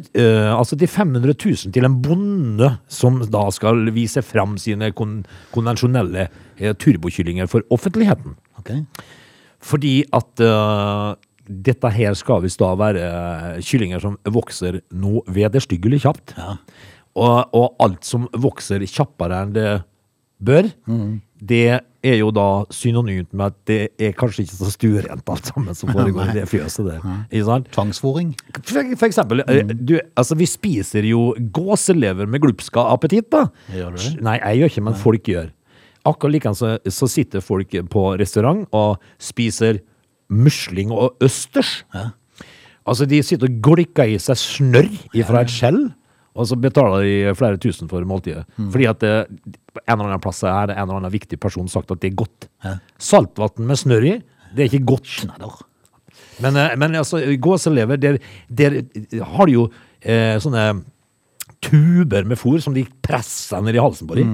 altså 0.55 0.77
de 0.79 0.87
500 0.87 1.35
000 1.35 1.73
til 1.75 1.87
en 1.87 1.97
bonde 2.05 2.69
som 2.87 3.19
da 3.27 3.49
skal 3.55 3.91
vise 3.97 4.23
fram 4.23 4.55
sine 4.61 4.93
kon 4.95 5.17
konvensjonelle 5.51 6.29
turbokyllinger 6.79 7.51
for 7.51 7.67
offentligheten. 7.75 8.37
Ok. 8.61 8.71
Fordi 9.67 9.95
at 10.17 10.45
uh, 10.47 11.17
dette 11.51 11.91
her 11.97 12.15
skal 12.19 12.45
visst 12.45 12.61
da 12.63 12.71
være 12.79 13.61
kyllinger 13.67 14.03
som 14.03 14.19
vokser 14.31 14.81
noe 14.95 15.25
vederstyggelig 15.27 16.05
kjapt. 16.05 16.37
Og, 17.19 17.57
og 17.57 17.83
alt 17.83 18.07
som 18.07 18.29
vokser 18.39 18.85
kjappere 18.87 19.43
enn 19.45 19.57
det 19.57 19.71
bør, 20.41 20.71
det 21.41 21.81
er 22.05 22.17
jo 22.21 22.31
da 22.33 22.65
synonymt 22.73 23.33
med 23.37 23.47
at 23.53 23.57
det 23.69 23.79
er 24.01 24.13
kanskje 24.17 24.45
ikke 24.47 24.57
så 24.59 24.71
stuerent 24.73 25.29
alt 25.29 25.47
sammen 25.51 25.75
som 25.77 25.91
foregår 25.97 26.31
i 26.33 26.35
det 26.41 26.47
fjøset 26.49 26.87
der. 26.87 27.05
Ikke 27.31 27.45
sant? 27.49 27.69
Tvangsfòring. 27.73 28.35
For, 28.61 28.93
for 28.97 29.07
eksempel, 29.09 29.43
Mm. 29.49 29.73
du, 29.87 29.95
altså 30.17 30.37
vi 30.37 30.47
spiser 30.49 31.05
jo 31.09 31.35
gåselever 31.53 32.27
med 32.29 32.41
glupska 32.45 32.85
appetitt, 32.93 33.31
da. 33.33 33.47
Gjør 33.73 33.97
du 33.97 34.03
det? 34.03 34.13
Nei, 34.25 34.39
jeg 34.41 34.59
gjør 34.63 34.73
ikke, 34.75 34.85
men 34.89 34.95
folk 35.01 35.23
gjør. 35.33 35.51
Akkurat 36.09 36.33
likevel 36.33 36.57
så, 36.57 36.75
så 36.89 37.09
sitter 37.13 37.41
folk 37.45 37.75
på 37.93 38.05
restaurant 38.21 38.65
og 38.73 39.01
spiser 39.21 39.81
musling 40.31 40.93
og 40.95 41.17
østers. 41.21 41.83
Altså, 42.89 43.05
de 43.07 43.21
sitter 43.23 43.51
og 43.51 43.59
glikker 43.63 44.09
i 44.15 44.19
seg 44.23 44.39
snørr 44.41 44.89
ifra 45.15 45.43
et 45.45 45.53
skjell, 45.53 45.83
og 46.35 46.47
så 46.47 46.57
betaler 46.61 47.07
de 47.07 47.33
flere 47.39 47.59
tusen 47.61 47.89
for 47.91 48.05
måltidet. 48.07 48.45
Fordi 48.71 48.87
at 48.87 49.01
det, 49.03 49.15
en 49.83 49.97
eller 49.97 50.13
annen 50.13 50.23
plass 50.23 50.45
er 50.47 50.71
det 50.71 50.77
en 50.77 50.85
eller 50.85 51.01
annen 51.01 51.13
viktig 51.15 51.41
person 51.43 51.69
sagt 51.69 51.91
at 51.91 52.03
det 52.03 52.13
er 52.13 52.21
godt. 52.23 52.47
Saltvann 53.03 53.67
med 53.67 53.81
snørr 53.81 54.07
i, 54.07 54.15
det 54.55 54.65
er 54.65 54.71
ikke 54.71 54.93
godt. 54.93 55.11
Schneider. 55.11 55.59
Men, 56.41 56.57
eh, 56.57 56.77
men 56.79 56.95
altså, 56.95 57.21
gåselever, 57.41 57.97
der, 58.01 58.19
der 58.49 58.81
har 59.35 59.47
de 59.47 59.57
jo 59.59 59.67
eh, 60.01 60.39
sånne 60.41 60.83
tuber 61.61 62.25
med 62.25 62.41
fôr 62.41 62.61
som 62.65 62.75
de 62.77 62.87
presser 63.05 63.61
ned 63.65 63.77
i 63.77 63.83
halsen 63.83 64.09
på 64.09 64.17
dem. 64.21 64.31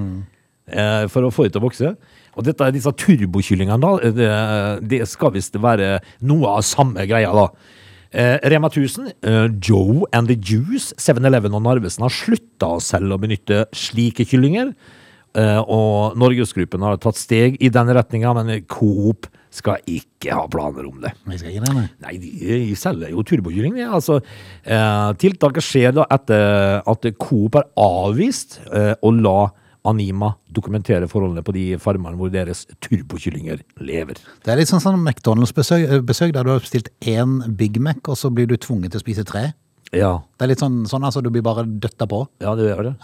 Eh, 0.66 1.06
for 1.10 1.26
å 1.26 1.32
få 1.34 1.46
det 1.46 1.54
til 1.54 1.62
å 1.62 1.66
vokse. 1.66 1.94
Og 2.36 2.46
dette, 2.46 2.70
disse 2.74 2.92
turbokyllingene, 3.00 3.80
da, 3.82 4.12
det, 4.12 4.30
det 4.90 5.02
skal 5.08 5.34
visst 5.34 5.56
være 5.62 5.96
noe 6.28 6.58
av 6.58 6.66
samme 6.66 7.06
greia, 7.08 7.32
da. 7.34 7.48
Eh, 8.12 8.36
Rema 8.50 8.70
1000, 8.70 9.12
eh, 9.22 9.48
Joe 9.60 10.06
and 10.12 10.28
the 10.30 10.36
Juice, 10.36 10.94
7-Eleven 10.96 11.54
og 11.56 11.64
Narvesen 11.64 12.06
har 12.06 12.14
slutta 12.14 12.76
å 12.76 12.82
selge 12.82 13.16
og 13.16 13.24
benytte 13.24 13.64
slike 13.76 14.26
kyllinger. 14.28 14.74
Eh, 15.36 15.58
og 15.68 16.16
Norgesgruppen 16.16 16.84
har 16.86 16.96
tatt 17.02 17.18
steg 17.20 17.58
i 17.60 17.68
den 17.72 17.90
retninga, 17.92 18.32
men 18.38 18.62
Coop 18.72 19.28
skal 19.52 19.82
ikke 19.88 20.32
ha 20.36 20.46
planer 20.52 20.86
om 20.88 21.02
det. 21.02 21.12
Vi 21.28 21.38
skal 21.40 21.52
ikke 21.52 21.66
det, 21.66 21.74
nei. 21.76 21.86
Nei, 22.04 22.14
de 22.22 22.78
selger 22.78 23.12
jo 23.12 23.24
turbokylling. 23.26 23.76
Ja. 23.80 23.92
Altså, 23.98 24.20
eh, 24.64 25.12
tiltaket 25.20 25.64
skjer 25.64 25.94
da 25.96 26.06
etter 26.16 26.82
at 26.88 27.08
Coop 27.20 27.58
har 27.58 27.68
avvist 27.80 28.60
eh, 28.70 28.94
å 29.00 29.12
la 29.12 29.38
Anima 29.86 30.32
dokumenterer 30.52 31.08
forholdene 31.10 31.44
på 31.46 31.54
de 31.56 31.64
farmene 31.82 32.18
hvor 32.18 32.32
deres 32.32 32.64
turbokyllinger 32.84 33.62
lever. 33.80 34.20
Det 34.44 34.52
er 34.52 34.60
litt 34.60 34.70
sånn 34.72 34.82
sånn 34.84 35.00
McDonald's-besøk 35.02 35.86
eh, 35.86 36.34
der 36.34 36.46
du 36.46 36.52
har 36.54 36.62
bestilt 36.64 36.90
én 37.00 37.38
Big 37.56 37.80
Mac, 37.82 38.02
og 38.06 38.18
så 38.20 38.32
blir 38.34 38.48
du 38.50 38.56
tvunget 38.60 38.94
til 38.94 39.02
å 39.02 39.06
spise 39.06 39.26
tre. 39.28 39.50
Ja, 39.94 40.16
Det 40.36 40.46
er 40.46 40.50
litt 40.50 40.62
sånn, 40.62 40.82
sånn 40.90 41.04
altså, 41.06 41.22
du 41.22 41.30
blir 41.30 41.44
bare 41.46 41.64
døtta 41.66 42.08
på. 42.10 42.26
ja 42.42 42.54
det 42.58 42.70
gjør 42.72 42.90
det. 42.90 42.96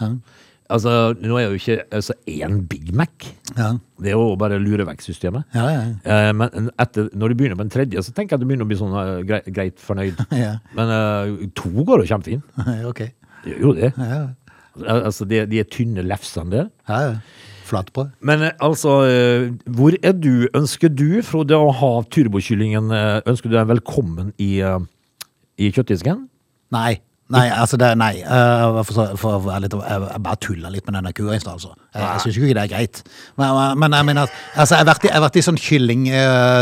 Altså, 0.73 0.91
nå 1.19 1.37
er 1.37 1.49
jo 1.51 1.57
ikke 1.59 1.77
altså, 1.91 2.15
én 2.29 2.61
Big 2.67 2.93
Mac. 2.95 3.25
Ja, 3.57 3.73
Det 3.99 4.11
er 4.11 4.15
jo 4.17 4.35
bare 4.39 4.59
lurevekk-systemet. 4.59 5.43
ja, 5.53 5.65
ja. 5.71 5.81
Eh, 6.03 6.31
men 6.33 6.69
etter, 6.79 7.09
når 7.13 7.29
du 7.29 7.35
begynner 7.35 7.59
på 7.59 7.65
en 7.67 7.73
tredje, 7.73 8.03
så 8.03 8.13
tenker 8.13 8.35
jeg 8.35 8.39
at 8.39 8.43
du 8.43 8.47
begynner 8.47 8.65
å 8.65 8.71
bli 8.71 8.79
sånn 8.79 8.95
uh, 8.95 9.21
greit, 9.27 9.49
greit 9.53 9.79
fornøyd. 9.79 10.23
Ja. 10.43 10.55
Men 10.75 10.89
uh, 10.91 11.47
to 11.55 11.69
går 11.83 12.03
jo 12.03 12.09
kjempefint. 12.09 12.43
ok. 12.91 13.03
Det 13.43 13.53
gjør 13.53 13.61
jo 13.67 13.73
det. 13.79 13.91
Ja, 13.97 14.07
ja. 14.15 14.23
Altså, 14.81 15.25
de, 15.29 15.43
de 15.49 15.59
er 15.61 15.69
tynne 15.69 16.05
lefsene 16.05 16.51
der. 16.51 16.69
ja. 16.89 17.17
Flatbrød. 17.63 18.09
Men 18.19 18.41
eh, 18.41 18.51
altså, 18.59 18.89
eh, 19.03 19.51
hvor 19.75 19.93
er 20.03 20.11
du? 20.11 20.47
Ønsker 20.55 20.91
du, 20.91 21.21
Frode, 21.25 21.57
å 21.57 21.71
ha 21.71 21.93
turbokyllingen 22.11 22.91
eh, 22.91 23.21
Ønsker 23.29 23.49
du 23.49 23.57
deg 23.57 23.71
velkommen 23.71 24.33
i, 24.41 24.59
i 24.59 25.71
kjøttdisken? 25.73 26.27
Nei. 26.75 26.99
Nei, 27.33 27.47
altså 27.55 27.79
det, 27.79 27.87
nei. 27.97 28.19
For, 28.85 29.15
for, 29.17 29.37
for 29.41 29.47
jeg, 29.55 29.69
bare 29.71 30.37
tulla 30.43 30.69
litt 30.69 30.83
med 30.85 30.99
denne 30.99 31.13
kua 31.15 31.37
i 31.37 31.39
stad, 31.41 31.55
altså. 31.55 31.71
Jeg, 31.95 32.03
jeg 32.03 32.21
syns 32.25 32.37
ikke 32.37 32.57
det 32.57 32.65
er 32.65 32.71
greit. 32.73 32.99
Men, 33.39 33.79
men, 33.79 33.95
jeg 33.95 34.07
mener 34.09 34.27
altså, 34.27 34.75
jeg 34.75 34.83
har 34.83 34.89
vært 34.91 35.07
i, 35.07 35.09
jeg 35.09 35.15
har 35.15 35.23
vært 35.23 35.39
i 35.39 35.45
sånn 35.47 35.61
kylling... 35.63 36.03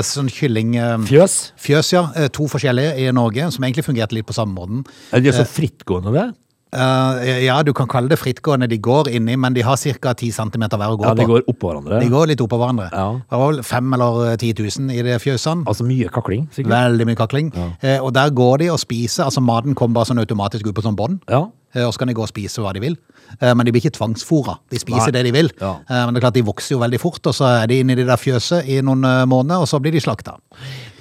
sånn 0.07 0.29
kylling 0.31 0.77
Fjøs? 1.09 1.39
Fjøs, 1.59 1.91
ja. 1.97 2.05
To 2.37 2.47
forskjellige 2.53 2.93
i 3.01 3.09
Norge, 3.17 3.49
som 3.51 3.67
egentlig 3.67 3.87
fungerte 3.89 4.15
litt 4.15 4.29
på 4.29 4.37
samme 4.37 4.55
måten. 4.55 4.85
Er 5.11 5.25
de 5.25 5.33
så 5.35 5.43
frittgående, 5.49 6.13
det? 6.15 6.29
Eh, 6.73 7.41
ja, 7.45 7.57
du 7.67 7.73
kan 7.75 7.87
kalle 7.91 8.07
det 8.07 8.17
frittgående. 8.21 8.67
De 8.71 8.77
går 8.79 9.09
inni, 9.11 9.35
men 9.35 9.53
de 9.53 9.61
har 9.67 9.75
ca. 9.75 10.13
10 10.15 10.31
cm 10.31 10.63
hver 10.71 10.93
å 10.93 10.97
gå 10.97 11.03
Ja, 11.03 11.13
de 11.13 11.25
på. 11.25 11.27
går 11.33 11.43
oppå 11.51 11.71
hverandre. 11.71 11.99
De 11.99 12.09
går 12.09 12.27
litt 12.31 12.39
oppå 12.39 12.57
hverandre. 12.61 12.89
Ja. 12.93 13.07
Det 13.29 13.39
var 13.41 13.51
vel 13.51 13.61
5 13.63 13.93
eller 13.97 14.31
eh, 14.31 14.37
10 14.37 14.53
000 14.79 14.91
i 14.95 15.01
det 15.03 15.17
fjøsene. 15.21 15.65
Altså 15.67 15.83
mye 15.87 16.07
kakling, 16.09 16.47
sikkert. 16.55 16.71
Veldig 16.71 17.05
mye 17.11 17.19
kakling. 17.19 17.51
Eh, 17.81 17.99
og 17.99 18.13
der 18.15 18.29
går 18.31 18.59
de 18.63 18.69
og 18.71 18.79
spiser. 18.79 19.25
Altså 19.27 19.41
Maten 19.43 19.75
kommer 19.75 19.99
bare 19.99 20.05
sånn 20.13 20.19
automatisk 20.23 20.67
ut 20.71 20.75
på 20.75 20.81
sånn 20.85 20.95
bånd. 20.95 21.19
Ja. 21.29 21.47
Uh, 21.73 21.85
Og 21.87 21.93
så 21.93 21.99
kan 21.99 22.07
de 22.09 22.13
gå 22.13 22.19
og 22.21 22.27
spise 22.27 22.59
hva 22.59 22.73
de 22.75 22.81
vil. 22.83 22.97
Eh, 23.41 23.53
Men 23.55 23.65
de 23.65 23.71
blir 23.71 23.79
ikke 23.81 23.95
tvangsfora. 23.95 24.57
De 24.69 24.77
spiser 24.79 25.07
Nei. 25.07 25.11
det 25.11 25.23
de 25.23 25.31
vil. 25.31 25.49
Ja. 25.61 25.77
Eh, 25.89 26.05
Men 26.05 26.13
det 26.13 26.19
er 26.19 26.25
klart 26.27 26.33
de 26.35 26.41
vokser 26.43 26.75
jo 26.75 26.79
veldig 26.81 26.99
fort, 26.99 27.25
og 27.27 27.33
så 27.33 27.47
er 27.63 27.67
de 27.67 27.77
inne 27.79 27.91
i 27.93 27.95
det 27.95 28.07
der 28.07 28.19
fjøset 28.19 28.67
i 28.67 28.81
noen 28.81 29.03
eh, 29.07 29.23
måneder, 29.25 29.59
og 29.63 29.67
så 29.71 29.79
blir 29.79 29.91
de 29.95 29.99
slakta. 30.03 30.35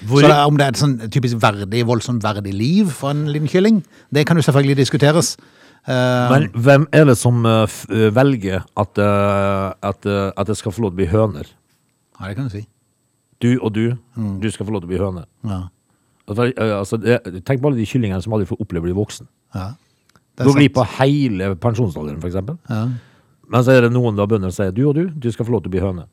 Hvor- 0.06 0.22
Så 0.22 0.28
det 0.28 0.36
er, 0.36 0.46
om 0.46 0.56
det 0.56 0.64
er 0.66 0.68
et 0.70 0.76
sånn 0.78 1.10
typisk 1.10 1.38
verdig, 1.42 1.82
voldsomt 1.84 2.22
verdig 2.22 2.54
liv 2.54 2.86
for 2.90 3.10
en 3.10 3.26
liten 3.26 3.48
kylling, 3.48 3.82
det 4.14 4.26
kan 4.26 4.36
jo 4.36 4.42
selvfølgelig 4.46 4.76
diskuteres. 4.76 5.36
Eh, 5.88 6.30
Men 6.30 6.48
hvem 6.52 6.86
er 6.92 7.04
det 7.08 7.16
som 7.18 7.44
eh, 7.46 7.62
eh, 7.90 8.10
velger 8.14 8.62
at, 8.76 8.98
at, 9.82 10.06
at 10.06 10.46
det 10.46 10.56
skal 10.60 10.72
få 10.72 10.82
lov 10.84 10.92
til 10.92 10.96
å 10.96 11.00
bli 11.00 11.06
høner? 11.12 11.46
Ja, 12.20 12.28
det 12.28 12.36
kan 12.36 12.48
du 12.50 12.50
si. 12.52 12.66
Du 13.40 13.54
og 13.64 13.72
du, 13.72 13.96
Mm. 14.16 14.40
du 14.40 14.50
skal 14.52 14.66
få 14.66 14.72
lov 14.74 14.82
til 14.82 14.90
å 14.90 14.92
bli 14.92 14.98
høne. 15.00 15.24
Ja. 15.48 15.62
Altså, 16.28 16.50
altså, 16.60 16.96
det, 17.00 17.42
tenk 17.48 17.62
på 17.62 17.70
alle 17.70 17.80
de 17.80 17.86
kyllingene 17.88 18.20
som 18.22 18.32
aldri 18.36 18.46
får 18.46 18.60
oppleve 18.60 18.84
å 18.84 18.88
bli 18.90 18.98
voksen. 19.00 19.26
ja. 19.54 19.70
Du 20.40 20.44
Går 20.46 20.54
glipp 20.56 20.76
av 20.80 20.86
hele 21.00 21.50
pensjonsalderen, 21.60 22.20
eksempel. 22.24 22.56
Ja. 22.70 22.86
Men 23.50 23.64
så 23.66 23.72
er 23.74 23.82
det 23.84 23.90
noen 23.92 24.16
da 24.16 24.24
bønder 24.30 24.48
som 24.52 24.62
sier 24.64 24.72
du 24.72 24.86
og 24.88 24.94
du, 24.96 25.08
du 25.10 25.26
skal 25.32 25.44
få 25.44 25.52
lov 25.52 25.62
til 25.64 25.68
å 25.68 25.74
bli 25.74 25.80
høne. 25.82 26.04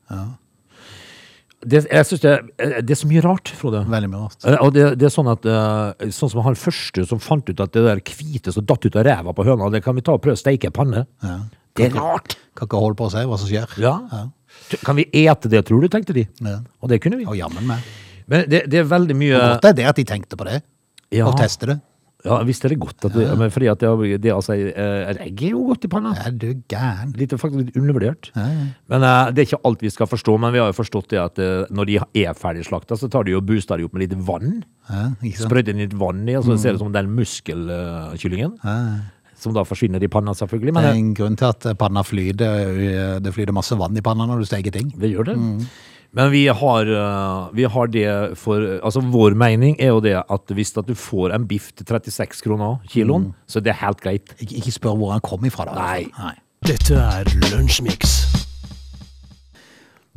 Det, 1.68 1.82
jeg 1.92 2.06
synes 2.08 2.22
det, 2.24 2.32
er- 2.64 2.82
det 2.82 2.94
er 2.96 3.00
så 3.02 3.08
mye 3.10 3.22
rart, 3.26 3.50
Frode. 3.60 3.82
Veldig 3.92 4.10
mye 4.14 4.22
rart. 4.24 4.38
Eh, 4.48 4.58
Og 4.64 4.72
det, 4.74 4.86
det 5.02 5.08
er 5.10 5.14
sånn 5.14 5.28
at 5.32 5.46
eh, 5.46 6.08
Sånn 6.16 6.32
som 6.32 6.42
han 6.46 6.56
første 6.56 7.04
som 7.10 7.20
fant 7.20 7.50
ut 7.50 7.60
at 7.64 7.74
det 7.76 7.84
der 7.84 8.00
hvite 8.00 8.54
som 8.56 8.66
datt 8.66 8.86
ut 8.88 8.96
av 8.96 9.04
ræva 9.08 9.34
på 9.36 9.46
høna, 9.48 9.70
det 9.74 9.84
kan 9.84 9.96
vi 9.98 10.02
ta 10.06 10.16
og 10.16 10.22
prøve 10.24 10.38
å 10.38 10.42
steike 10.42 10.72
i 10.72 10.76
panne. 10.76 11.06
Ja. 11.24 11.38
Det 11.78 11.90
er 11.92 11.98
rart. 12.00 12.38
Kan 12.58 12.70
ikke 12.70 12.80
holde 12.82 12.98
på 12.98 13.06
å 13.10 13.12
se 13.14 13.22
hva 13.28 13.38
som 13.38 13.50
skjer. 13.52 13.68
Ja. 13.84 13.96
Ja. 14.12 14.24
Kan 14.84 14.96
vi 14.98 15.06
ete 15.14 15.50
det, 15.52 15.66
tror 15.68 15.84
du, 15.84 15.88
tenkte 15.94 16.16
de. 16.16 16.24
Ja. 16.42 16.60
Og 16.82 16.90
det 16.90 17.02
kunne 17.04 17.20
vi. 17.20 17.28
Og 17.30 17.36
jammen 17.38 17.68
meg. 17.70 17.84
Men 18.28 18.48
det, 18.50 18.64
det 18.72 18.80
er 18.82 18.88
veldig 18.90 19.16
mye 19.16 19.38
Godt 19.40 19.68
er 19.70 19.76
det 19.78 19.86
at 19.92 20.00
de 20.00 20.04
tenkte 20.10 20.36
på 20.40 20.48
det, 20.48 20.62
Ja. 21.16 21.28
og 21.30 21.38
teste 21.40 21.68
det. 21.70 21.78
Ja, 22.28 22.38
visst 22.48 22.66
er 22.68 22.74
det 22.74 22.78
godt. 22.84 22.98
At 23.08 23.16
det, 23.16 23.26
men 23.40 23.50
fordi 23.54 23.70
at 23.72 23.80
det, 23.82 24.20
det 24.24 24.32
altså, 24.36 24.54
eh, 24.54 25.12
Egg 25.26 25.42
er 25.48 25.54
jo 25.56 25.64
godt 25.70 25.88
i 25.88 25.92
panna. 25.92 26.12
Er 26.26 26.36
du 26.36 26.48
gæren? 26.70 27.14
Litt, 27.18 27.34
faktisk 27.40 27.64
litt 27.66 27.80
undervurdert. 27.80 28.30
Ja, 28.36 28.46
ja. 28.52 28.66
Men 28.94 29.08
eh, 29.08 29.32
Det 29.34 29.44
er 29.44 29.50
ikke 29.50 29.62
alt 29.72 29.82
vi 29.88 29.92
skal 29.96 30.10
forstå, 30.12 30.38
men 30.44 30.54
vi 30.56 30.62
har 30.62 30.70
jo 30.72 30.78
forstått 30.78 31.10
det 31.16 31.22
at 31.24 31.42
eh, 31.44 31.66
når 31.74 31.90
de 31.92 32.00
er 32.28 32.38
ferdig 32.38 32.66
slakta, 32.68 33.00
så 33.00 33.10
tar 33.10 33.24
de 33.28 33.36
og 33.40 33.46
booster 33.48 33.78
de 33.80 33.88
opp 33.88 33.96
med 33.98 34.06
litt 34.06 34.18
vann. 34.28 34.60
Ja. 34.92 35.08
Sprøyter 35.42 35.74
inn 35.76 35.84
litt 35.86 35.96
vann 35.98 36.24
i, 36.30 36.36
og 36.40 36.46
så 36.46 36.58
ser 36.60 36.76
det 36.76 36.82
ut 36.82 36.86
som 36.86 36.94
den 36.96 37.12
muskelkyllingen. 37.18 38.58
Som 39.38 39.54
da 39.54 39.62
forsvinner 39.68 40.02
i 40.02 40.10
panna, 40.10 40.34
selvfølgelig. 40.34 40.74
Men 40.74 40.84
Det 40.84 40.90
er 40.94 40.98
en 41.02 41.14
grunn 41.18 41.36
til 41.38 41.52
at 41.52 41.68
panna 41.78 42.02
flyter. 42.04 43.20
Det 43.22 43.34
flyter 43.36 43.54
masse 43.54 43.78
vann 43.78 43.98
i 43.98 44.02
panna 44.02 44.26
når 44.26 44.42
du 44.42 44.50
steker 44.50 44.74
ting. 44.74 44.90
det 44.98 45.12
gjør 45.14 45.30
det. 45.30 45.38
Men 46.16 46.32
vi 46.32 46.46
har, 46.48 46.88
eh, 46.88 47.50
vi 47.54 47.64
har 47.68 47.88
det 47.88 48.38
for 48.40 48.80
Altså, 48.82 49.02
vår 49.02 49.36
mening 49.36 49.76
er 49.80 49.92
jo 49.92 50.00
det 50.00 50.16
at 50.18 50.54
hvis 50.56 50.76
at 50.78 50.88
du 50.88 50.96
får 50.96 51.36
en 51.36 51.48
biff 51.48 51.72
til 51.76 51.86
36 51.86 52.42
kroner 52.46 52.80
kiloen, 52.90 53.34
så 53.48 53.60
det 53.60 53.74
er 53.76 53.86
helt 53.86 54.02
greit. 54.02 54.34
Ikke, 54.40 54.56
ikke 54.56 54.72
spør 54.72 54.98
hvor 54.98 55.12
han 55.12 55.22
kom 55.22 55.46
ifra. 55.46 55.66
da. 55.66 55.76
Nei. 55.76 56.12
Nei. 56.18 56.36
Dette 56.66 56.96
er 56.96 57.24
Lunsjmix. 57.52 58.46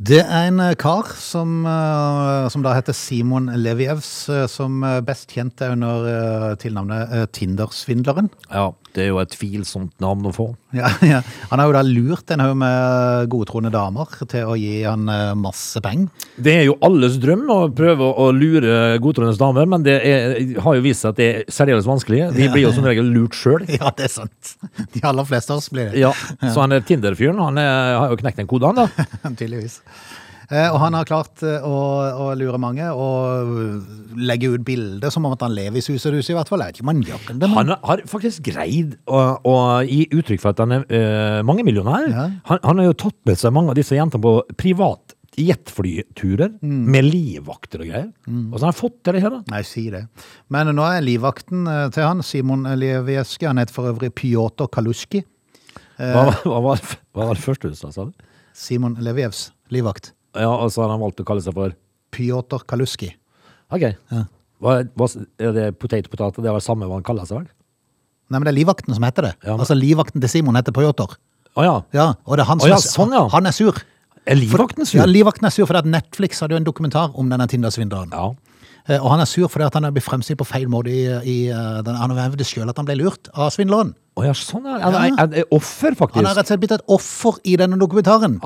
Det 0.01 0.23
er 0.23 0.47
en 0.47 0.59
eh, 0.59 0.73
kar 0.73 1.11
som, 1.13 1.65
eh, 1.69 2.49
som 2.49 2.63
da 2.63 2.73
heter 2.73 2.95
Simon 2.97 3.51
Levievs, 3.53 4.29
som 4.49 4.81
best 5.05 5.29
kjent 5.29 5.61
er 5.61 5.75
under 5.75 6.55
tilnavnet. 6.55 7.29
Tinder-svindleren. 7.35 8.31
Ja, 8.49 8.71
det 8.95 9.05
er 9.05 9.09
jo 9.11 9.19
et 9.21 9.31
tvilsomt 9.33 9.93
navn 10.03 10.27
å 10.27 10.33
få. 10.35 10.47
Ja, 10.75 10.89
ja. 11.05 11.21
Han 11.49 11.61
har 11.61 11.69
jo 11.69 11.75
da 11.75 11.83
lurt 11.85 12.31
en 12.33 12.43
haug 12.43 12.55
med 12.61 13.29
godtroende 13.31 13.71
damer 13.73 14.11
til 14.31 14.51
å 14.51 14.57
gi 14.59 14.81
han 14.83 15.09
eh, 15.11 15.33
masse 15.39 15.81
penger. 15.83 16.09
Det 16.41 16.55
er 16.61 16.65
jo 16.67 16.77
alles 16.85 17.17
drøm 17.21 17.45
å 17.51 17.59
prøve 17.75 18.07
å 18.11 18.29
lure 18.35 18.97
godtroende 19.03 19.37
damer, 19.39 19.69
men 19.73 19.85
det 19.87 19.97
er, 20.07 20.37
har 20.63 20.77
jo 20.77 20.85
vist 20.85 21.05
seg 21.05 21.13
at 21.13 21.21
det 21.21 21.29
er 21.31 21.51
særdeles 21.51 21.89
vanskelig. 21.89 22.23
De 22.35 22.49
blir 22.53 22.65
jo 22.67 22.73
som 22.75 22.87
regel 22.87 23.11
lurt 23.15 23.37
sjøl. 23.37 23.67
Ja, 23.81 23.89
det 23.97 24.09
er 24.09 24.11
sant. 24.13 24.55
De 24.93 25.01
aller 25.07 25.25
fleste 25.25 25.53
av 25.53 25.61
oss 25.61 25.71
blir 25.73 25.89
det. 25.89 26.01
Ja, 26.03 26.11
så 26.43 26.61
han 26.61 26.75
er 26.75 26.83
Tinder-fyren. 26.85 27.39
Han 27.41 27.57
er, 27.57 27.95
har 27.97 28.11
jo 28.13 28.19
knekt 28.19 28.41
en 28.43 28.49
kode, 28.51 28.69
han 28.69 28.83
da. 28.83 29.07
Tydeligvis. 29.39 29.79
Eh, 30.51 30.67
Og 30.67 30.79
han 30.83 30.95
har 30.97 31.05
klart 31.07 31.39
eh, 31.47 31.63
å, 31.63 31.75
å 32.11 32.25
lure 32.35 32.59
mange 32.59 32.89
og 32.91 34.17
legge 34.19 34.49
ut 34.51 34.65
bilder 34.67 35.13
som 35.13 35.23
om 35.27 35.31
at 35.35 35.45
han 35.45 35.53
lever 35.55 35.79
i 35.79 35.83
sus 35.85 36.03
og 36.09 36.17
dus, 36.17 36.27
i 36.27 36.35
hvert 36.35 36.51
fall. 36.51 36.59
Jeg 36.65 36.73
vet 36.73 36.81
ikke 36.81 36.87
om 36.87 36.91
han 36.91 37.05
gjør 37.07 37.23
det, 37.29 37.37
men 37.39 37.55
Han 37.55 37.71
har 37.87 38.03
faktisk 38.11 38.43
greid 38.49 38.97
å, 39.07 39.21
å 39.47 39.55
gi 39.87 40.01
uttrykk 40.11 40.43
for 40.43 40.51
at 40.51 40.59
han 40.65 40.75
er 40.75 40.85
uh, 40.91 41.39
mangemillionær. 41.47 42.09
Ja. 42.11 42.27
Han, 42.51 42.61
han 42.67 42.81
har 42.83 42.89
jo 42.91 42.97
tatt 43.07 43.17
med 43.29 43.39
seg 43.39 43.55
mange 43.55 43.71
av 43.71 43.79
disse 43.79 43.95
jentene 43.95 44.23
på 44.27 44.35
privat 44.59 45.15
jetflyturer 45.39 46.57
med 46.61 47.05
livvakter 47.07 47.85
og 47.85 47.87
greier. 47.93 48.09
Hvordan 48.27 48.65
har 48.65 48.73
han 48.73 48.75
fått 48.75 48.97
til 49.07 49.15
det 49.15 49.21
her? 49.23 49.37
Nei, 49.47 49.61
si 49.63 49.85
det. 49.93 50.03
Men 50.51 50.73
nå 50.75 50.83
er 50.91 51.05
livvakten 51.05 51.63
eh, 51.71 51.85
til 51.95 52.03
han, 52.09 52.23
Simon 52.27 52.67
Levieski, 52.75 53.47
han 53.47 53.61
heter 53.61 53.77
for 53.77 53.87
øvrig 53.93 54.11
Pjotr 54.19 54.67
Kaluski. 54.75 55.23
Hva, 56.01 56.27
hva, 56.43 56.59
var, 56.65 56.83
hva 57.15 57.27
var 57.29 57.37
det 57.37 57.43
første 57.45 57.69
du 57.71 57.75
sa, 57.77 57.91
sa 57.93 58.07
du? 58.09 58.27
Simon 58.57 58.97
Levievs 58.99 59.51
livvakt. 59.71 60.11
Ja, 60.37 60.51
og 60.51 60.69
så 60.71 60.83
har 60.85 60.93
han 60.93 61.01
valgt 61.01 61.19
å 61.19 61.25
kalle 61.27 61.43
seg 61.43 61.55
for 61.55 61.73
Pjotr 62.15 62.63
Kaluski. 62.67 63.13
Ok. 63.71 63.87
Hva, 64.61 64.77
hva, 64.95 65.07
er 65.41 65.55
det 65.55 65.65
potet-potet? 65.81 66.39
Det 66.43 66.51
var 66.51 66.59
det 66.61 66.67
samme 66.67 66.87
hva 66.87 66.99
han 66.99 67.05
kaller 67.07 67.25
seg, 67.27 67.41
vel? 67.41 67.49
Nei, 68.31 68.39
men 68.39 68.47
det 68.47 68.53
er 68.53 68.59
livvakten 68.61 68.95
som 68.95 69.03
heter 69.03 69.27
det. 69.27 69.33
Ja, 69.43 69.55
men- 69.55 69.65
Altså 69.65 69.75
livvakten 69.75 70.21
til 70.21 70.29
Simon 70.29 70.55
heter 70.55 70.71
Pjotr. 70.75 71.17
Å 71.57 71.63
ja. 71.65 71.81
Ja, 71.91 72.13
og 72.25 72.37
det 72.37 72.45
er 72.45 72.47
han 72.47 72.59
som 72.61 72.69
ja, 72.69 72.75
er, 72.75 72.79
sånn, 72.79 73.11
ja. 73.11 73.25
han 73.33 73.45
er 73.45 73.51
sur. 73.51 73.75
Er 74.25 74.35
livvakten 74.37 74.85
sur? 74.85 74.99
Ja, 75.01 75.05
livvakten 75.09 75.45
er 75.45 75.51
sur 75.51 75.65
fordi 75.65 75.79
at 75.81 75.85
Netflix 75.89 76.39
hadde 76.39 76.55
jo 76.55 76.61
en 76.61 76.63
dokumentar 76.67 77.11
om 77.17 77.27
denne 77.27 77.47
Tinder-svindleren. 77.49 78.11
Ja. 78.13 78.29
Eh, 78.87 78.99
Og 79.03 79.09
han 79.11 79.19
er 79.19 79.25
sur 79.25 79.47
fordi 79.49 79.65
at 79.65 79.73
han 79.73 79.85
er 79.85 79.91
blitt 79.91 80.05
fremstilt 80.05 80.37
på 80.39 80.45
feil 80.47 80.67
måte 80.71 80.87
i, 80.89 81.03
i 81.27 81.49
eh, 81.49 81.81
den, 81.83 81.95
Han 81.95 82.15
hevder 82.15 82.45
sjøl 82.45 82.69
at 82.69 82.77
han 82.77 82.85
ble 82.85 82.95
lurt 83.01 83.27
av 83.33 83.51
svindleren. 83.51 83.93
Å 84.15 84.25
ja, 84.25 84.31
sånn 84.37 84.65
er 84.65 84.79
Han 84.79 84.93
er, 84.95 85.07
Ja. 85.09 85.23
er, 85.25 85.35
er 85.41 85.43
offer, 85.51 85.91
faktisk. 85.97 86.21
Han 86.21 86.25
er 86.25 86.35
rett 86.37 86.45
og 86.45 86.53
slett 86.53 86.61
blitt 86.63 86.71
et 86.77 86.87
offer 86.87 87.39
i 87.43 87.57
denne 87.57 87.77
dokumentaren. 87.81 88.39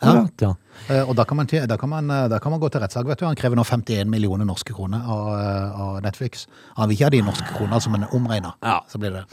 Akkurat, 0.00 0.40
ja. 0.40 0.54
Eh, 0.88 1.02
Og 1.08 1.14
da 1.16 1.24
kan, 1.28 1.36
man, 1.36 1.46
da, 1.46 1.76
kan 1.76 1.88
man, 1.92 2.10
eh, 2.10 2.28
da 2.32 2.38
kan 2.40 2.52
man 2.52 2.60
gå 2.60 2.70
til 2.72 2.80
rettssak, 2.80 3.06
vet 3.06 3.18
du. 3.20 3.26
Han 3.26 3.36
krever 3.36 3.56
nå 3.56 3.64
51 3.68 4.08
millioner 4.08 4.44
norske 4.48 4.72
kroner 4.74 5.02
av, 5.04 5.26
eh, 5.38 5.80
av 5.80 6.02
Netflix. 6.02 6.46
Han 6.76 6.88
vil 6.88 6.96
ikke 6.96 7.04
ha 7.10 7.10
de 7.10 7.22
norske 7.22 7.56
kroner 7.56 7.80
som 7.80 7.94
en 7.94 8.06
omregna. 8.16 8.54
Ja. 8.62 8.80
Så 8.88 8.98
blir 8.98 9.12
det. 9.12 9.24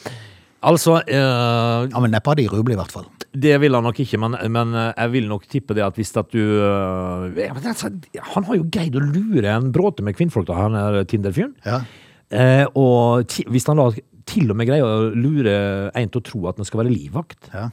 Altså, 0.63 0.97
eh, 1.07 1.87
Ja, 1.87 1.99
men 1.99 2.11
neppe 2.11 2.27
av 2.31 2.35
de 2.35 2.47
rubel, 2.49 2.73
i 2.73 2.75
hvert 2.81 2.91
fall. 2.91 3.05
det 3.37 3.59
vil 3.61 3.73
han 3.73 3.83
nok 3.83 3.95
ikke, 3.99 4.17
men, 4.19 4.35
men 4.51 4.73
jeg 4.97 5.11
vil 5.11 5.27
nok 5.29 5.43
tippe 5.47 5.75
det 5.75 5.83
at 5.85 5.95
hvis 5.95 6.15
at 6.17 6.31
du 6.31 6.39
eh, 7.37 8.21
Han 8.33 8.43
har 8.47 8.55
jo 8.57 8.63
greid 8.69 8.95
å 8.97 9.03
lure 9.03 9.45
en 9.53 9.71
bråte 9.71 10.01
med 10.03 10.15
kvinnfolk, 10.17 10.47
da, 10.47 10.55
han 10.55 10.75
er 10.75 11.03
Tinder-fyren. 11.05 11.53
Ja. 11.65 11.81
Eh, 12.31 12.65
og 12.75 13.27
ti, 13.31 13.45
hvis 13.47 13.67
han 13.67 13.77
da 13.77 13.91
til 14.27 14.49
og 14.51 14.57
med 14.59 14.67
greier 14.67 14.83
å 14.83 15.13
lure 15.15 15.91
en 15.95 16.09
til 16.09 16.19
å 16.19 16.25
tro 16.25 16.47
at 16.49 16.57
han 16.59 16.65
skal 16.67 16.81
være 16.83 16.91
livvakt 16.91 17.47
Ja. 17.53 17.69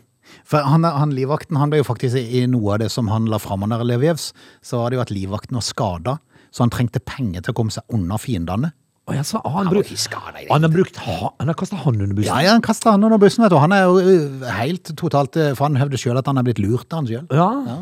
For 0.49 0.64
han, 0.66 0.85
han 0.85 1.14
livvakten 1.14 1.59
han 1.61 1.73
ble 1.73 1.83
jo 1.83 1.88
faktisk 1.88 2.18
i 2.18 2.44
noe 2.51 2.77
av 2.77 2.85
det 2.85 2.90
som 2.92 3.11
han 3.12 3.29
la 3.31 3.40
fram 3.42 3.66
under 3.66 3.85
Levievs, 3.87 4.33
så 4.64 4.83
var 4.83 4.90
det 4.90 4.99
jo 4.99 5.05
at 5.05 5.12
livvakten 5.14 5.59
var 5.59 5.66
skada, 5.66 6.16
så 6.55 6.66
han 6.66 6.73
trengte 6.75 7.03
penger 7.03 7.44
til 7.44 7.55
å 7.55 7.59
komme 7.61 7.75
seg 7.75 7.87
unna 7.94 8.18
fiendene. 8.20 8.75
Og 9.05 9.16
jeg 9.18 9.27
sa, 9.29 9.40
ah, 9.44 9.59
han, 9.59 9.66
Han 9.66 9.75
bruk, 9.75 9.88
det. 9.90 10.47
han 10.49 10.64
har 10.64 10.70
brukt 10.73 10.99
ha, 11.05 11.33
Han 11.37 11.51
har 11.51 11.57
kasta 11.61 11.77
han 11.77 11.99
under 12.01 12.16
bussen. 12.16 12.31
Ja, 12.31 12.40
ja, 12.40 12.53
han 12.57 12.64
kasta 12.64 12.94
han 12.94 13.05
under 13.05 13.20
bussen, 13.20 13.44
vet 13.44 13.53
du. 13.53 13.59
Han 13.61 13.75
er 13.77 13.83
jo 13.85 13.99
uh, 14.01 14.47
helt 14.57 14.94
totalt 14.97 15.37
uh, 15.37 15.51
For 15.53 15.66
han 15.66 15.77
hevder 15.77 16.01
sjøl 16.01 16.16
at 16.16 16.31
han 16.31 16.40
er 16.40 16.47
blitt 16.47 16.62
lurt 16.62 16.88
av 16.88 17.03
han 17.03 17.11
sjøl. 17.11 17.27
Ja. 17.29 17.77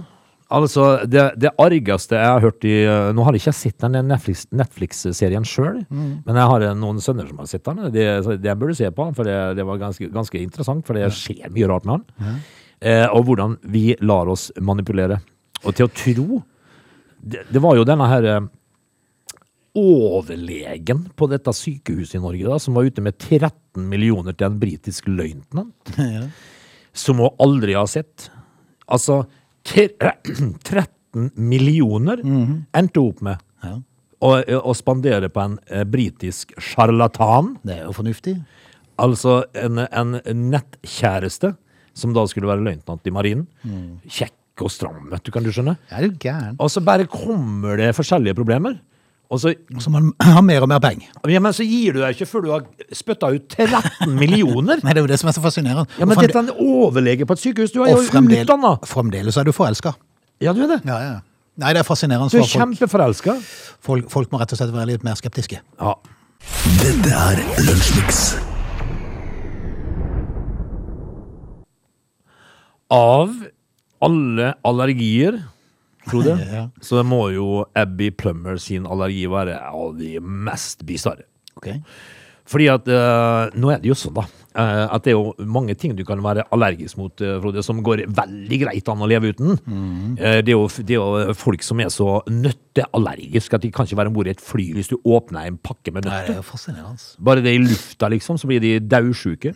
Altså, 0.52 0.86
det, 1.08 1.22
det 1.40 1.52
argeste 1.60 2.18
jeg 2.18 2.28
har 2.28 2.42
hørt 2.44 2.64
i 2.68 2.74
uh, 2.84 3.10
Nå 3.16 3.24
har 3.24 3.36
jeg 3.36 3.42
ikke 3.44 3.54
sett 3.56 3.84
den 3.84 3.96
Netflix- 4.10 4.48
Netflix-serien 4.52 5.46
mm. 5.46 6.10
men 6.26 6.40
jeg 6.40 6.50
har 6.52 6.66
uh, 6.68 6.72
noen 6.76 7.00
sønner 7.00 7.28
som 7.30 7.40
har 7.40 7.48
sett 7.50 7.64
den. 7.64 7.86
Det, 7.94 8.06
det 8.42 8.56
burde 8.60 8.76
du 8.76 8.80
se 8.82 8.90
på, 8.92 9.06
for 9.16 9.28
det, 9.28 9.38
det 9.56 9.66
var 9.68 9.80
ganske, 9.80 10.10
ganske 10.12 10.42
interessant. 10.42 10.84
For 10.86 10.98
det 10.98 11.08
skjer 11.16 11.48
mye 11.52 11.70
rart 11.70 11.88
med 11.88 11.96
han. 11.96 12.40
Eh, 12.82 13.06
og 13.14 13.28
hvordan 13.28 13.56
vi 13.70 13.92
lar 14.02 14.30
oss 14.32 14.50
manipulere. 14.58 15.20
Og 15.62 15.76
til 15.76 15.86
å 15.86 15.94
tro 15.94 16.42
Det, 17.22 17.60
var 17.62 17.76
jo 17.78 17.84
denne 17.86 18.06
her 18.10 18.24
eh, 18.26 18.46
overlegen 19.78 21.04
på 21.14 21.28
dette 21.30 21.52
sykehuset 21.54 22.16
i 22.18 22.22
Norge 22.22 22.48
da, 22.50 22.56
som 22.58 22.74
var 22.74 22.88
ute 22.88 23.04
med 23.04 23.14
13 23.14 23.86
millioner 23.86 24.34
til 24.34 24.48
en 24.48 24.58
britisk 24.58 25.06
løytnant 25.06 25.92
som 27.04 27.22
hun 27.22 27.38
aldri 27.38 27.76
har 27.78 27.86
sett. 27.86 28.26
Altså 28.90 29.22
13 29.64 30.56
millioner 31.36 32.22
endte 32.24 33.00
hun 33.00 33.08
opp 33.12 33.20
med 33.22 33.38
Ja. 33.62 33.76
å, 34.22 34.30
å 34.58 34.72
spandere 34.74 35.28
på 35.30 35.40
en 35.42 35.58
eh, 35.70 35.84
britisk 35.84 36.54
sjarlatan. 36.58 37.56
Det 37.62 37.76
er 37.80 37.84
jo 37.86 37.92
fornuftig. 37.94 38.36
Altså 39.02 39.42
en, 39.54 39.78
en 39.86 40.16
nettkjæreste 40.50 41.52
som 41.94 42.14
da 42.16 42.24
skulle 42.30 42.48
være 42.48 42.64
løytnant 42.64 43.06
i 43.06 43.12
marinen. 43.14 43.46
Kjekk 44.08 44.62
og 44.64 44.70
stram, 44.72 45.06
vet 45.10 45.24
du, 45.26 45.30
kan 45.34 45.44
du 45.44 45.50
skjønne. 45.52 45.76
Er 45.90 46.06
du 46.08 46.16
gæren. 46.22 46.56
Og 46.60 46.70
så 46.72 46.80
bare 46.84 47.06
kommer 47.10 47.76
det 47.80 47.90
forskjellige 47.96 48.36
problemer. 48.38 48.78
Og 49.32 49.40
så, 49.40 49.54
Så 49.80 49.90
man 49.90 50.10
har 50.36 50.42
mer 50.44 50.60
og 50.66 50.68
mer 50.68 50.80
penger. 50.84 51.08
ja, 51.32 51.40
men 51.40 51.54
så 51.56 51.64
gir 51.64 51.96
du 51.96 52.00
deg 52.02 52.14
ikke 52.16 52.28
før 52.28 52.44
du 52.44 52.50
har 52.52 52.66
spytta 52.92 53.30
ut 53.32 53.48
13 53.56 54.12
millioner! 54.18 54.80
Nei, 54.84 54.92
det 54.92 55.00
er 55.00 55.06
jo 55.06 55.10
det 55.14 55.20
som 55.22 55.30
er 55.32 55.36
så 55.38 55.44
fascinerende. 55.44 55.86
Ja, 55.98 56.04
men 56.08 56.20
dette 56.20 56.36
er 56.36 56.44
en 56.44 56.52
overlege 56.60 57.24
på 57.26 57.36
et 57.38 57.42
sykehus. 57.42 57.72
Du 57.72 57.80
er 57.86 57.94
jo 57.94 58.02
fremdel, 58.10 58.44
utdanna! 58.44 58.74
fremdeles 58.86 59.38
er 59.40 59.48
du 59.48 59.52
forelska. 59.56 59.94
Ja, 60.42 60.52
du 60.52 60.64
er 60.66 60.74
det. 60.76 60.80
Ja, 60.88 60.98
ja. 61.00 61.14
Nei, 61.62 61.72
det 61.76 61.82
er 61.82 61.88
fascinerende. 61.88 62.28
Du 62.32 62.40
er 62.40 62.48
kjempeforelska. 62.48 63.34
folk, 63.84 64.08
folk 64.12 64.32
må 64.32 64.40
rett 64.40 64.52
og 64.52 64.60
slett 64.60 64.72
være 64.72 64.92
litt 64.94 65.04
mer 65.04 65.16
skeptiske. 65.20 65.60
Ja. 65.80 65.94
Dette 66.82 67.12
er 67.16 67.42
Lunsjmix. 67.64 68.22
Av 72.92 73.30
alle 74.02 74.48
allergier, 74.66 75.38
Frode, 76.08 76.38
Ja. 76.56 76.64
så 76.82 77.02
må 77.06 77.28
jo 77.34 77.64
Abby 77.78 78.10
Plummer 78.10 78.56
sin 78.58 78.86
allergi 78.86 79.26
være 79.30 79.60
av 79.70 79.94
de 80.00 80.16
mest 80.20 80.82
bisarre. 80.88 81.24
Okay. 81.56 81.80
Fordi 82.52 82.66
at 82.72 82.88
eh, 82.90 83.52
Nå 83.54 83.68
er 83.70 83.78
det 83.78 83.86
jo 83.86 83.94
sånn, 83.94 84.16
da. 84.16 84.24
eh, 84.58 84.88
at 84.96 85.04
det 85.04 85.12
er 85.12 85.14
jo 85.14 85.30
mange 85.46 85.76
ting 85.78 85.92
du 85.96 86.02
kan 86.04 86.18
være 86.24 86.42
allergisk 86.52 86.98
mot, 86.98 87.22
eh, 87.22 87.36
Frode, 87.40 87.62
som 87.62 87.78
går 87.86 88.02
veldig 88.10 88.58
greit 88.64 88.88
an 88.90 89.04
å 89.04 89.08
leve 89.08 89.30
uten. 89.30 89.54
Eh, 90.18 90.40
det, 90.42 90.50
er 90.50 90.56
jo, 90.56 90.66
det 90.82 90.96
er 90.96 90.98
jo 90.98 91.36
folk 91.38 91.62
som 91.62 91.80
er 91.84 91.92
så 91.94 92.18
nøtteallergiske 92.26 93.56
at 93.56 93.62
de 93.62 93.70
kan 93.72 93.86
ikke 93.86 94.00
være 94.00 94.10
om 94.10 94.16
bord 94.18 94.26
i 94.30 94.34
et 94.34 94.42
fly 94.42 94.66
hvis 94.74 94.90
du 94.90 94.96
åpner 95.06 95.46
en 95.52 95.60
pakke 95.62 95.94
med 95.94 96.08
nøtter. 96.08 96.40
det 96.40 96.44
fascinerende. 96.50 96.98
Bare 97.22 97.44
det 97.46 97.54
i 97.54 97.62
lufta, 97.62 98.10
liksom, 98.12 98.40
så 98.42 98.50
blir 98.50 98.60
de 98.64 98.74
daudsjuke. 98.90 99.54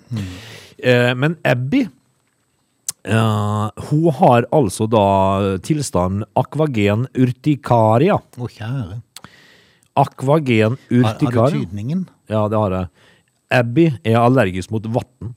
Eh, 0.78 1.12
men 1.18 1.36
Abby 1.44 1.86
eh, 3.06 3.86
hun 3.88 4.06
har 4.20 4.46
altså 4.54 4.88
da 4.90 5.06
tilstanden 5.64 6.26
akvagen 6.38 7.06
urtikaria. 7.14 8.18
Å, 8.18 8.50
kjære. 8.58 9.00
Akvagen 9.96 10.76
Har, 10.90 11.14
har 11.16 11.52
du 11.54 11.60
tydningen? 11.62 12.04
Ja, 12.28 12.44
det 12.52 12.58
har 12.60 12.74
jeg. 12.74 12.88
Abby 13.56 13.86
er 14.04 14.18
allergisk 14.20 14.72
mot 14.74 14.86
vann. 14.92 15.34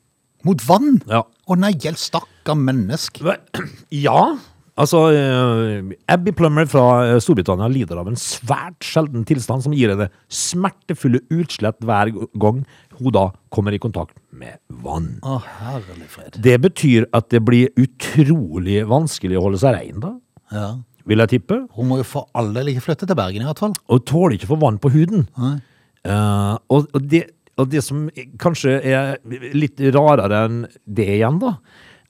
Mot 0.48 0.64
vann? 0.66 0.98
Ja. 1.08 1.24
Å 1.24 1.58
nei, 1.60 1.72
hjelp, 1.80 2.00
stakkar 2.00 2.58
menneske. 2.60 3.38
Ja, 4.06 4.38
altså 4.80 5.00
eh, 5.14 5.94
Abby 6.12 6.32
Plummer 6.36 6.68
fra 6.72 6.84
eh, 7.06 7.18
Storbritannia 7.24 7.68
lider 7.72 8.00
av 8.02 8.08
en 8.12 8.18
svært 8.20 8.86
sjelden 8.86 9.26
tilstand 9.28 9.66
som 9.66 9.76
gir 9.76 9.92
henne 9.94 10.08
smertefulle 10.32 11.22
utslett 11.36 11.80
hver 11.86 12.12
gang 12.40 12.62
hun 13.00 13.14
da 13.16 13.26
kommer 13.54 13.76
i 13.76 13.80
kontakt 13.82 14.16
med 14.36 14.58
vann. 14.84 15.18
Å, 15.24 15.38
herlig 15.62 16.10
fred. 16.12 16.40
Det 16.44 16.58
betyr 16.66 17.08
at 17.16 17.30
det 17.32 17.42
blir 17.48 17.72
utrolig 17.80 18.82
vanskelig 18.90 19.40
å 19.40 19.46
holde 19.48 19.62
seg 19.62 19.76
rein, 19.78 20.00
da, 20.04 20.14
Ja. 20.52 20.70
vil 21.08 21.24
jeg 21.24 21.32
tippe. 21.36 21.62
Hun 21.78 21.88
må 21.90 21.98
jo 22.02 22.08
for 22.08 22.28
all 22.36 22.52
del 22.54 22.74
ikke 22.74 22.84
flytte 22.90 23.08
til 23.08 23.16
Bergen, 23.20 23.42
i 23.44 23.48
hvert 23.48 23.62
fall. 23.64 23.74
Og 23.90 24.04
tåler 24.06 24.36
ikke 24.38 24.50
å 24.50 24.54
få 24.56 24.60
vann 24.62 24.80
på 24.84 24.92
huden. 24.94 25.28
Eh, 25.40 26.56
og, 26.70 26.90
og, 26.94 27.00
det, 27.12 27.24
og 27.60 27.70
det 27.72 27.84
som 27.84 28.10
kanskje 28.40 28.78
er 28.84 29.16
litt 29.56 29.80
rarere 29.96 30.44
enn 30.48 30.60
det 30.88 31.08
igjen, 31.18 31.40
da, 31.42 31.56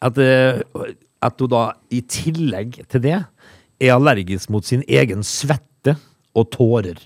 at, 0.05 0.17
eh, 0.21 0.62
at 1.25 1.41
hun 1.41 1.51
da 1.51 1.63
i 1.91 2.01
tillegg 2.01 2.82
til 2.91 3.03
det 3.03 3.17
er 3.19 3.95
allergisk 3.95 4.51
mot 4.53 4.65
sin 4.65 4.84
egen 4.88 5.23
svette 5.27 5.95
og 6.38 6.49
tårer. 6.55 6.99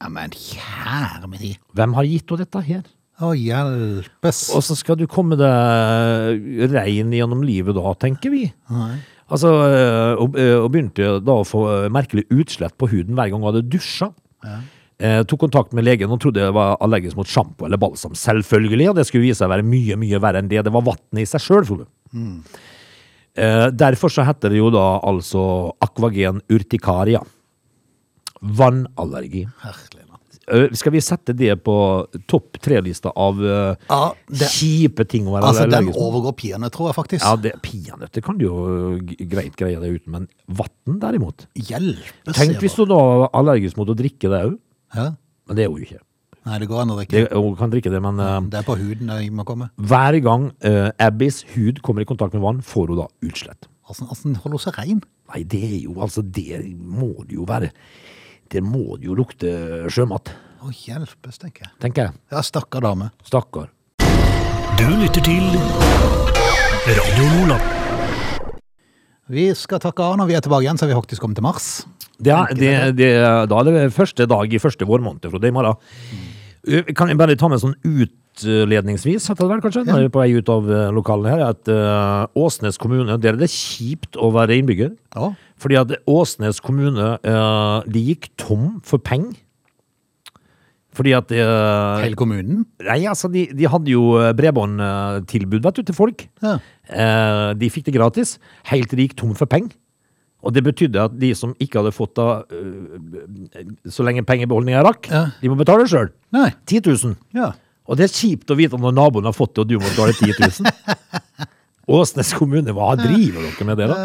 Ja, 0.00 0.08
men 0.08 0.32
kjære 0.32 1.28
min 1.28 1.42
de. 1.42 1.52
Hvem 1.76 1.94
har 1.98 2.08
gitt 2.08 2.32
henne 2.32 2.46
dette 2.46 2.64
her? 2.64 2.82
Å, 3.20 3.34
hjelpes. 3.36 4.46
Og 4.56 4.64
så 4.64 4.76
skal 4.78 4.96
du 4.96 5.04
komme 5.10 5.36
deg 5.36 6.70
rein 6.72 7.12
gjennom 7.12 7.42
livet 7.44 7.76
da, 7.76 7.92
tenker 8.00 8.32
vi. 8.32 8.46
Nei. 8.72 8.94
Altså, 9.30 9.50
hun 9.52 10.24
og, 10.24 10.38
øh, 10.40 10.56
og 10.64 10.70
begynte 10.74 11.18
da 11.22 11.36
å 11.38 11.46
få 11.46 11.66
merkelig 11.92 12.24
utslett 12.34 12.74
på 12.80 12.88
huden 12.90 13.14
hver 13.14 13.28
gang 13.30 13.42
hun 13.42 13.50
hadde 13.52 13.68
dusja. 13.70 14.08
Eh, 15.00 15.20
tok 15.28 15.44
kontakt 15.46 15.76
med 15.76 15.86
legen 15.86 16.10
og 16.12 16.18
trodde 16.20 16.42
det 16.42 16.52
var 16.52 16.74
allergisk 16.84 17.16
mot 17.16 17.28
sjampo 17.28 17.68
eller 17.68 17.80
balsam. 17.80 18.16
Selvfølgelig, 18.18 18.90
og 18.90 18.98
det 18.98 19.06
skulle 19.08 19.28
vise 19.28 19.38
seg 19.40 19.48
å 19.48 19.54
være 19.54 19.68
mye 19.68 19.96
mye 20.00 20.20
verre 20.20 20.42
enn 20.42 20.50
det. 20.50 20.64
Det 20.66 20.74
var 20.74 20.84
vannet 20.88 21.22
i 21.22 21.28
seg 21.28 21.44
sjøl, 21.44 21.64
Frode. 21.68 21.86
Eh, 22.12 22.66
derfor 23.72 24.12
så 24.12 24.26
heter 24.26 24.52
det 24.52 24.60
jo 24.60 24.68
da 24.74 24.86
altså 25.06 25.42
akvagen 25.80 26.42
urtikaria. 26.52 27.22
Vannallergi. 28.40 29.46
Herlig. 29.64 30.00
Eh, 30.50 30.72
skal 30.74 30.92
vi 30.94 31.00
sette 31.04 31.34
det 31.36 31.52
på 31.64 31.74
topp 32.30 32.58
tre-lista 32.62 33.12
av 33.14 33.38
eh, 33.44 33.86
Ja, 33.90 34.00
det, 34.26 34.48
kjipe 34.50 35.06
ting 35.08 35.28
å 35.28 35.36
være 35.36 35.50
altså, 35.50 35.66
den 35.66 35.76
allergisk 35.76 35.98
mot? 35.98 36.06
overgår 36.08 36.36
peanøtter, 36.40 36.92
faktisk. 36.96 37.24
Ja, 37.24 37.36
det, 37.38 37.54
Peanøtter 37.64 38.24
kan 38.24 38.38
du 38.40 38.46
jo 38.48 38.56
greit 39.30 39.58
greie 39.60 39.78
det 39.82 39.92
uten, 40.00 40.16
men 40.16 40.28
vann 40.48 41.00
derimot? 41.02 41.46
Hjelpes. 41.54 42.34
Tenk 42.36 42.58
hvis 42.64 42.78
du 42.78 42.86
da 42.90 42.98
er 42.98 43.26
allergisk 43.42 43.78
mot 43.80 43.90
å 43.92 43.98
drikke 43.98 44.32
det 44.32 44.44
òg. 44.50 44.56
Men 44.96 45.58
det 45.58 45.66
er 45.66 45.70
jo 45.70 45.82
ikke. 45.82 46.00
Nei, 46.48 46.56
det 46.62 46.68
går 46.70 46.80
an 46.82 46.92
å 46.94 46.96
drikke. 46.96 47.18
Det, 47.20 47.36
hun 47.36 47.56
kan 47.58 47.70
drikke 47.72 47.90
det, 47.92 48.00
men 48.00 48.20
eh, 48.24 48.36
Det 48.48 48.60
er 48.62 48.66
på 48.66 48.76
huden 48.80 49.10
det 49.12 49.26
må 49.36 49.44
komme. 49.44 49.68
hver 49.76 50.16
gang 50.24 50.46
eh, 50.64 50.88
Abbys 50.98 51.42
hud 51.54 51.82
kommer 51.84 52.00
i 52.02 52.08
kontakt 52.08 52.32
med 52.36 52.42
vann, 52.44 52.62
får 52.64 52.88
hun 52.94 53.02
da 53.02 53.08
utslett. 53.28 53.68
Altså, 53.90 54.06
hvordan 54.08 54.36
holder 54.40 54.56
hun 54.56 54.64
seg 54.64 54.78
rein? 54.78 55.02
Nei, 55.34 55.42
det 55.44 55.60
er 55.66 55.76
jo 55.84 55.96
altså 56.02 56.22
Det 56.26 56.62
må 56.78 57.10
det 57.26 57.36
jo 57.36 57.44
være. 57.46 57.68
Det 58.50 58.62
må 58.66 58.96
det 58.98 59.06
jo 59.10 59.14
lukte 59.18 59.50
sjømat, 59.92 60.32
Å, 60.60 60.70
hjelpes, 60.74 61.38
tenker 61.40 61.64
jeg. 61.68 61.72
tenker 61.80 62.08
jeg. 62.08 62.16
Ja, 62.32 62.40
stakkar 62.44 62.82
dame. 62.84 63.10
Stakkar. 63.24 63.68
Du 64.80 64.86
lytter 64.96 65.22
til 65.24 65.44
Radio 66.88 67.28
Lola. 67.36 67.60
Vi 69.30 69.44
skal 69.54 69.78
takke 69.82 70.02
av 70.02 70.16
når 70.18 70.26
vi 70.26 70.34
er 70.34 70.42
tilbake 70.42 70.64
igjen, 70.66 70.78
så 70.80 70.86
har 70.88 70.90
vi 70.94 70.98
faktisk 70.98 71.22
kommet 71.22 71.38
til 71.38 71.46
mars. 71.46 71.68
Det 72.20 72.32
er, 72.36 72.54
det, 72.56 72.72
det, 72.98 73.10
da 73.50 73.60
er 73.62 73.70
det 73.70 73.86
første 73.96 74.26
dag 74.28 74.52
i 74.52 74.60
første 74.62 74.88
vårmåned, 74.88 75.26
Frode, 75.32 75.48
i 75.48 75.54
morgen. 75.56 75.76
Uh, 76.68 76.92
Kan 76.92 77.08
jeg 77.08 77.20
bare 77.20 77.36
ta 77.40 77.48
med 77.48 77.62
sånn 77.62 77.76
utledningsvis, 77.80 79.30
heter 79.32 79.46
det 79.46 79.52
vel 79.54 79.62
kanskje, 79.64 79.84
når 79.88 80.06
er 80.06 80.12
på 80.12 80.20
vei 80.22 80.30
ut 80.36 80.52
av 80.52 80.68
uh, 80.68 80.88
lokalene 80.94 81.32
her, 81.32 81.44
at 81.54 81.70
uh, 81.72 82.28
Åsnes 82.38 82.80
kommune, 82.80 83.16
der 83.20 83.34
er 83.34 83.40
det 83.40 83.50
kjipt 83.52 84.20
å 84.20 84.32
være 84.36 84.60
innbygger. 84.60 84.92
Ja. 85.16 85.32
Fordi 85.60 85.80
at 85.80 85.94
Åsnes 86.08 86.60
kommune, 86.64 87.14
uh, 87.24 87.78
de 87.88 88.08
gikk 88.12 88.30
tom 88.40 88.76
for 88.84 89.00
penger. 89.02 89.38
Fordi 90.96 91.12
at 91.14 91.30
uh, 91.32 92.02
Hele 92.02 92.18
kommunen. 92.18 92.64
Nei, 92.82 93.04
altså, 93.08 93.30
de, 93.32 93.46
de 93.54 93.68
hadde 93.70 93.92
jo 93.92 94.16
eh, 94.18 94.32
bredbåndtilbud, 94.36 95.62
vet 95.62 95.78
du, 95.78 95.84
til 95.86 95.96
folk. 95.96 96.24
Ja. 96.42 96.56
Eh, 96.90 97.50
de 97.60 97.70
fikk 97.70 97.86
det 97.86 97.94
gratis, 97.94 98.34
helt 98.72 98.90
til 98.90 98.98
de 98.98 99.06
gikk 99.06 99.14
tom 99.22 99.36
for 99.38 99.50
penger. 99.50 99.70
Og 100.42 100.54
det 100.56 100.62
betydde 100.64 101.02
at 101.04 101.16
de 101.20 101.34
som 101.36 101.50
ikke 101.60 101.82
hadde 101.82 101.92
fått 101.92 102.14
da 102.16 102.42
øh, 102.48 103.00
så 103.92 104.04
lenge 104.06 104.22
pengebeholdninga 104.24 104.80
rakk, 104.86 105.10
Ja. 105.12 105.26
de 105.42 105.50
må 105.52 105.56
betale 105.60 105.84
sjøl. 105.90 106.08
Nei. 106.32 106.48
10 106.66 106.80
000. 106.86 107.16
Ja. 107.36 107.50
Og 107.90 107.96
det 107.98 108.06
er 108.06 108.14
kjipt 108.14 108.50
å 108.52 108.56
vite 108.56 108.78
når 108.80 108.94
naboen 108.96 109.26
har 109.28 109.34
fått 109.36 109.54
det, 109.54 109.64
og 109.64 109.68
du 109.68 109.76
må 109.78 109.84
betale 109.90 110.14
10 110.16 110.32
000. 110.62 110.70
Åsnes 112.00 112.30
kommune, 112.38 112.70
hva 112.76 112.92
driver 112.96 113.42
dere 113.48 113.66
med 113.66 113.80
det, 113.82 113.88
da? 113.90 113.98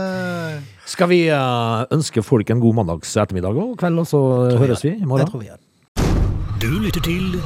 Skal 0.90 1.10
vi 1.10 1.20
eh, 1.34 1.86
ønske 1.94 2.22
folk 2.26 2.50
en 2.54 2.60
god 2.62 2.76
mandags 2.82 3.16
ettermiddag 3.18 3.58
og 3.62 3.76
kveld, 3.82 4.00
og 4.04 4.08
så 4.10 4.20
høres 4.60 4.84
vi 4.86 4.92
i 4.96 5.00
Jeg 5.00 5.08
morgen? 5.10 5.30
tror 5.30 5.42
vi 5.44 5.52
gjør. 5.52 5.62
Du 6.62 6.72
lytter 6.82 7.02
til 7.06 7.38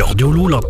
Radio 0.00 0.30
Lola. 0.30 0.60